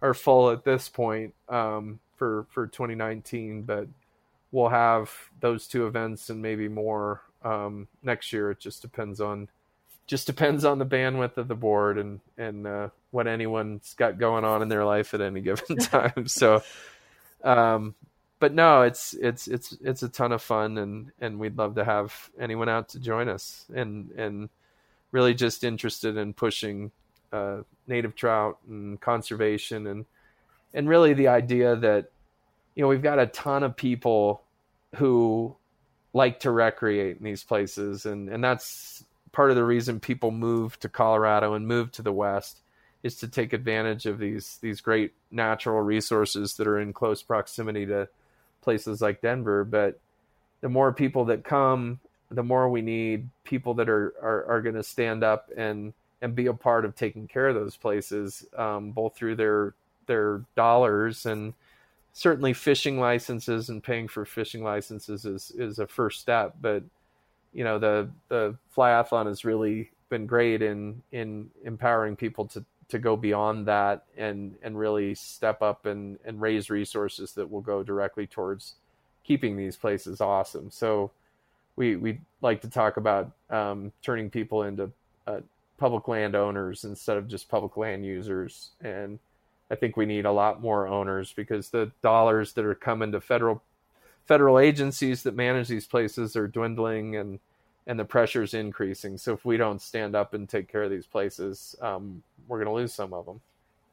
are 0.00 0.14
full 0.14 0.50
at 0.50 0.64
this 0.64 0.88
point 0.88 1.34
um, 1.48 2.00
for 2.22 2.46
for 2.50 2.68
2019, 2.68 3.62
but 3.62 3.88
we'll 4.52 4.68
have 4.68 5.10
those 5.40 5.66
two 5.66 5.88
events 5.88 6.30
and 6.30 6.40
maybe 6.40 6.68
more 6.68 7.20
um, 7.42 7.88
next 8.00 8.32
year. 8.32 8.52
It 8.52 8.60
just 8.60 8.80
depends 8.80 9.20
on 9.20 9.48
just 10.06 10.28
depends 10.28 10.64
on 10.64 10.78
the 10.78 10.86
bandwidth 10.86 11.36
of 11.36 11.48
the 11.48 11.56
board 11.56 11.98
and 11.98 12.20
and 12.38 12.64
uh, 12.64 12.90
what 13.10 13.26
anyone's 13.26 13.94
got 13.94 14.20
going 14.20 14.44
on 14.44 14.62
in 14.62 14.68
their 14.68 14.84
life 14.84 15.14
at 15.14 15.20
any 15.20 15.40
given 15.40 15.76
time. 15.80 16.28
so, 16.28 16.62
um, 17.42 17.96
but 18.38 18.54
no, 18.54 18.82
it's 18.82 19.14
it's 19.14 19.48
it's 19.48 19.76
it's 19.82 20.04
a 20.04 20.08
ton 20.08 20.30
of 20.30 20.42
fun, 20.42 20.78
and 20.78 21.10
and 21.20 21.40
we'd 21.40 21.58
love 21.58 21.74
to 21.74 21.84
have 21.84 22.30
anyone 22.38 22.68
out 22.68 22.90
to 22.90 23.00
join 23.00 23.28
us, 23.28 23.66
and 23.74 24.12
and 24.12 24.48
really 25.10 25.34
just 25.34 25.64
interested 25.64 26.16
in 26.16 26.34
pushing 26.34 26.92
uh, 27.32 27.62
native 27.88 28.14
trout 28.14 28.58
and 28.68 29.00
conservation, 29.00 29.88
and 29.88 30.06
and 30.74 30.88
really 30.88 31.14
the 31.14 31.28
idea 31.28 31.76
that 31.76 32.10
you 32.74 32.82
know 32.82 32.88
we've 32.88 33.02
got 33.02 33.18
a 33.18 33.26
ton 33.26 33.62
of 33.62 33.76
people 33.76 34.42
who 34.96 35.56
like 36.12 36.40
to 36.40 36.50
recreate 36.50 37.18
in 37.18 37.24
these 37.24 37.44
places, 37.44 38.06
and 38.06 38.28
and 38.28 38.42
that's 38.42 39.04
part 39.32 39.50
of 39.50 39.56
the 39.56 39.64
reason 39.64 39.98
people 39.98 40.30
move 40.30 40.78
to 40.80 40.88
Colorado 40.88 41.54
and 41.54 41.66
move 41.66 41.90
to 41.92 42.02
the 42.02 42.12
West 42.12 42.60
is 43.02 43.16
to 43.16 43.28
take 43.28 43.52
advantage 43.52 44.06
of 44.06 44.18
these 44.18 44.58
these 44.62 44.80
great 44.80 45.12
natural 45.30 45.80
resources 45.80 46.54
that 46.56 46.66
are 46.66 46.78
in 46.78 46.92
close 46.92 47.22
proximity 47.22 47.86
to 47.86 48.08
places 48.60 49.00
like 49.00 49.20
Denver. 49.20 49.64
But 49.64 49.98
the 50.60 50.68
more 50.68 50.92
people 50.92 51.24
that 51.26 51.44
come, 51.44 51.98
the 52.30 52.44
more 52.44 52.68
we 52.68 52.82
need 52.82 53.28
people 53.44 53.74
that 53.74 53.88
are 53.88 54.14
are, 54.22 54.44
are 54.46 54.62
going 54.62 54.76
to 54.76 54.82
stand 54.82 55.24
up 55.24 55.50
and 55.56 55.92
and 56.20 56.36
be 56.36 56.46
a 56.46 56.54
part 56.54 56.84
of 56.84 56.94
taking 56.94 57.26
care 57.26 57.48
of 57.48 57.56
those 57.56 57.76
places, 57.76 58.46
um, 58.56 58.92
both 58.92 59.16
through 59.16 59.34
their 59.34 59.74
their 60.06 60.42
dollars 60.56 61.26
and 61.26 61.54
certainly 62.12 62.52
fishing 62.52 63.00
licenses 63.00 63.68
and 63.68 63.82
paying 63.82 64.08
for 64.08 64.24
fishing 64.24 64.62
licenses 64.62 65.24
is 65.24 65.50
is 65.56 65.78
a 65.78 65.86
first 65.86 66.20
step, 66.20 66.56
but 66.60 66.82
you 67.52 67.64
know 67.64 67.78
the 67.78 68.08
the 68.28 68.56
flyathlon 68.74 69.26
has 69.26 69.44
really 69.44 69.90
been 70.08 70.26
great 70.26 70.62
in 70.62 71.02
in 71.12 71.50
empowering 71.64 72.16
people 72.16 72.46
to 72.46 72.64
to 72.88 72.98
go 72.98 73.16
beyond 73.16 73.66
that 73.66 74.04
and 74.16 74.54
and 74.62 74.78
really 74.78 75.14
step 75.14 75.62
up 75.62 75.86
and 75.86 76.18
and 76.24 76.40
raise 76.40 76.68
resources 76.68 77.32
that 77.32 77.50
will 77.50 77.62
go 77.62 77.82
directly 77.82 78.26
towards 78.26 78.74
keeping 79.24 79.56
these 79.56 79.76
places 79.76 80.20
awesome. 80.20 80.70
So 80.70 81.10
we 81.76 81.96
we 81.96 82.20
like 82.42 82.60
to 82.62 82.68
talk 82.68 82.96
about 82.96 83.30
um, 83.50 83.92
turning 84.02 84.28
people 84.28 84.64
into 84.64 84.90
uh, 85.26 85.40
public 85.78 86.08
land 86.08 86.34
owners 86.34 86.84
instead 86.84 87.16
of 87.16 87.28
just 87.28 87.48
public 87.48 87.76
land 87.76 88.04
users. 88.04 88.70
And 88.82 89.18
I 89.72 89.74
think 89.74 89.96
we 89.96 90.04
need 90.04 90.26
a 90.26 90.32
lot 90.32 90.60
more 90.60 90.86
owners 90.86 91.32
because 91.32 91.70
the 91.70 91.90
dollars 92.02 92.52
that 92.52 92.64
are 92.66 92.74
coming 92.74 93.10
to 93.12 93.22
federal 93.22 93.62
federal 94.26 94.58
agencies 94.58 95.22
that 95.22 95.34
manage 95.34 95.66
these 95.68 95.86
places 95.86 96.36
are 96.36 96.46
dwindling 96.46 97.16
and 97.16 97.40
and 97.86 97.98
the 97.98 98.04
pressure 98.04 98.42
is 98.42 98.52
increasing. 98.54 99.16
So 99.16 99.32
if 99.32 99.44
we 99.46 99.56
don't 99.56 99.80
stand 99.80 100.14
up 100.14 100.34
and 100.34 100.48
take 100.48 100.70
care 100.70 100.82
of 100.82 100.90
these 100.90 101.06
places, 101.06 101.74
um, 101.80 102.22
we're 102.46 102.58
going 102.58 102.68
to 102.68 102.80
lose 102.80 102.92
some 102.92 103.12
of 103.12 103.26
them. 103.26 103.40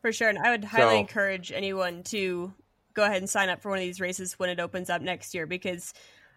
For 0.01 0.11
sure, 0.11 0.29
and 0.29 0.37
I 0.37 0.51
would 0.51 0.65
highly 0.65 0.95
so, 0.95 0.99
encourage 0.99 1.51
anyone 1.51 2.03
to 2.03 2.53
go 2.93 3.05
ahead 3.05 3.17
and 3.17 3.29
sign 3.29 3.49
up 3.49 3.61
for 3.61 3.69
one 3.69 3.79
of 3.79 3.83
these 3.83 4.01
races 4.01 4.37
when 4.37 4.49
it 4.49 4.59
opens 4.59 4.89
up 4.89 5.01
next 5.01 5.33
year 5.33 5.47
because 5.47 5.93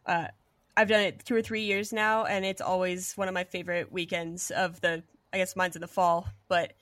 uh, 0.07 0.28
I've 0.76 0.88
done 0.88 1.01
it 1.01 1.24
two 1.24 1.34
or 1.34 1.43
three 1.43 1.62
years 1.62 1.93
now, 1.93 2.24
and 2.24 2.45
it's 2.45 2.61
always 2.61 3.12
one 3.14 3.28
of 3.28 3.34
my 3.34 3.45
favorite 3.45 3.93
weekends 3.93 4.53
of 4.53 4.80
the. 4.80 5.03
I 5.34 5.38
guess 5.38 5.57
mine's 5.57 5.76
in 5.76 5.80
the 5.80 5.88
fall, 5.88 6.28
but 6.49 6.74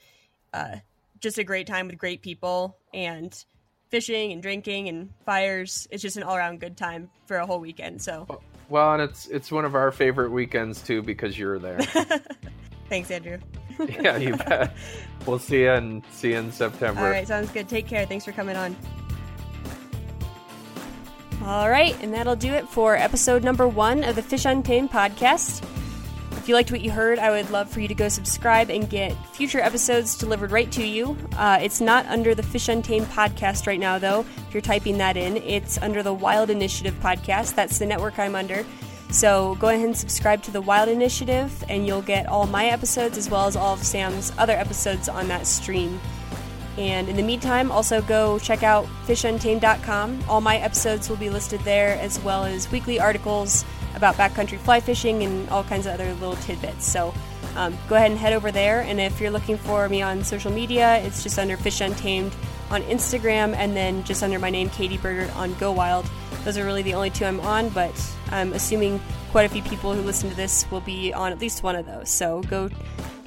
uh, 0.52 0.76
just 1.20 1.38
a 1.38 1.44
great 1.44 1.66
time 1.66 1.86
with 1.86 1.98
great 1.98 2.22
people 2.22 2.76
and 2.92 3.44
fishing 3.90 4.32
and 4.32 4.42
drinking 4.42 4.88
and 4.88 5.10
fires. 5.24 5.86
It's 5.90 6.02
just 6.02 6.16
an 6.16 6.22
all 6.22 6.36
around 6.36 6.60
good 6.60 6.76
time 6.76 7.10
for 7.26 7.36
a 7.36 7.46
whole 7.46 7.60
weekend. 7.60 8.02
So, 8.02 8.26
well, 8.68 8.94
and 8.94 9.02
it's 9.02 9.26
it's 9.28 9.52
one 9.52 9.64
of 9.64 9.74
our 9.74 9.92
favorite 9.92 10.30
weekends 10.30 10.82
too 10.82 11.02
because 11.02 11.38
you're 11.38 11.58
there. 11.58 11.80
Thanks, 12.88 13.10
Andrew. 13.10 13.38
yeah, 13.88 14.16
you 14.16 14.36
bet. 14.36 14.76
We'll 15.26 15.38
see 15.38 15.62
you 15.62 15.70
and 15.70 16.02
see 16.10 16.30
you 16.30 16.38
in 16.38 16.52
September. 16.52 17.00
All 17.00 17.10
right, 17.10 17.26
sounds 17.26 17.50
good. 17.50 17.68
Take 17.68 17.86
care. 17.86 18.04
Thanks 18.06 18.24
for 18.24 18.32
coming 18.32 18.56
on. 18.56 18.76
All 21.44 21.70
right, 21.70 21.96
and 22.02 22.12
that'll 22.12 22.36
do 22.36 22.52
it 22.52 22.68
for 22.68 22.96
episode 22.96 23.42
number 23.42 23.66
one 23.66 24.04
of 24.04 24.14
the 24.14 24.22
Fish 24.22 24.44
Untamed 24.44 24.90
podcast. 24.90 25.64
If 26.51 26.53
you 26.53 26.57
liked 26.57 26.72
what 26.72 26.80
you 26.80 26.90
heard, 26.90 27.20
I 27.20 27.30
would 27.30 27.48
love 27.51 27.70
for 27.70 27.78
you 27.78 27.86
to 27.86 27.94
go 27.94 28.09
subscribe 28.09 28.70
and 28.70 28.90
get 28.90 29.12
future 29.36 29.61
episodes 29.61 30.16
delivered 30.16 30.50
right 30.50 30.68
to 30.72 30.84
you. 30.84 31.16
Uh, 31.37 31.61
it's 31.62 31.80
not 31.80 32.07
under 32.07 32.34
the 32.34 32.42
Fish 32.42 32.68
Untamed 32.68 33.07
podcast 33.07 33.68
right 33.68 33.79
now, 33.79 34.00
though. 34.00 34.24
If 34.49 34.53
you're 34.53 34.61
typing 34.61 34.99
that 34.99 35.16
in, 35.16 35.37
it's 35.37 35.79
under 35.79 36.03
the 36.03 36.12
Wild 36.12 36.50
Initiative 36.50 36.95
podcast. 36.95 37.54
That's 37.54 37.79
the 37.79 37.87
network 37.87 38.18
I'm 38.18 38.34
under. 38.34 38.66
So 39.11 39.54
go 39.61 39.68
ahead 39.68 39.84
and 39.84 39.96
subscribe 39.96 40.42
to 40.42 40.50
the 40.50 40.61
Wild 40.61 40.88
Initiative, 40.88 41.62
and 41.68 41.87
you'll 41.87 42.03
get 42.03 42.26
all 42.26 42.49
my 42.49 42.66
episodes 42.66 43.16
as 43.16 43.30
well 43.30 43.46
as 43.46 43.54
all 43.54 43.74
of 43.74 43.84
Sam's 43.84 44.33
other 44.37 44.54
episodes 44.54 45.08
on 45.08 45.29
that 45.29 45.46
stream. 45.46 46.00
And 46.76 47.08
in 47.08 47.14
the 47.14 47.22
meantime, 47.22 47.70
also 47.70 48.03
go 48.03 48.41
check 48.41 48.64
out 48.64 48.87
fishuntamed.com. 49.07 50.24
All 50.29 50.41
my 50.41 50.57
episodes 50.57 51.08
will 51.08 51.16
be 51.16 51.30
listed 51.30 51.61
there, 51.61 51.96
as 52.00 52.18
well 52.18 52.45
as 52.45 52.68
weekly 52.72 52.99
articles 52.99 53.64
about 53.95 54.14
backcountry 54.17 54.58
fly 54.58 54.80
fishing 54.80 55.22
and 55.22 55.49
all 55.50 55.64
kinds 55.64 55.87
of 55.87 55.95
other 55.95 56.12
little 56.14 56.37
tidbits. 56.37 56.87
So 56.87 57.14
um, 57.57 57.76
go 57.88 57.96
ahead 57.96 58.11
and 58.11 58.18
head 58.18 58.33
over 58.33 58.50
there. 58.50 58.83
And 58.83 59.00
if 59.00 59.21
you're 59.21 59.30
looking 59.30 59.57
for 59.57 59.88
me 59.88 60.03
on 60.03 60.25
social 60.25 60.53
media, 60.53 60.99
it's 60.99 61.22
just 61.22 61.38
under 61.38 61.57
Fish 61.57 61.80
Untamed 61.80 62.34
on 62.71 62.83
Instagram 62.83 63.54
and 63.54 63.76
then 63.76 64.04
just 64.04 64.22
under 64.22 64.38
my 64.38 64.50
name, 64.50 64.71
Katie 64.71 64.99
Berger, 64.99 65.30
on 65.34 65.54
Go 65.54 65.72
Wild. 65.72 66.08
Those 66.45 66.57
are 66.57 66.64
really 66.64 66.83
the 66.83 66.95
only 66.95 67.11
two 67.11 67.25
I'm 67.25 67.41
on, 67.41 67.68
but 67.71 67.92
I'm 68.30 68.53
assuming 68.53 69.00
quite 69.30 69.45
a 69.45 69.49
few 69.49 69.62
people 69.62 69.92
who 69.92 70.00
listen 70.03 70.30
to 70.30 70.37
this 70.37 70.71
will 70.71 70.80
be 70.80 71.12
on 71.12 71.33
at 71.33 71.41
least 71.41 71.62
one 71.62 71.76
of 71.76 71.87
those. 71.87 72.08
So 72.08 72.42
go 72.42 72.71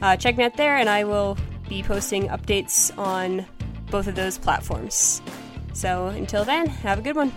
uh, 0.02 0.18
check 0.18 0.38
me 0.38 0.44
out 0.44 0.58
there, 0.58 0.78
and 0.78 0.90
I 0.90 1.04
will 1.04 1.38
be 1.70 1.84
posting 1.84 2.28
updates 2.28 2.96
on 2.98 3.46
both 3.90 4.08
of 4.08 4.16
those 4.16 4.38
platforms. 4.38 5.22
So 5.74 6.08
until 6.08 6.44
then, 6.44 6.68
have 6.68 7.00
a 7.00 7.02
good 7.02 7.16
one. 7.16 7.32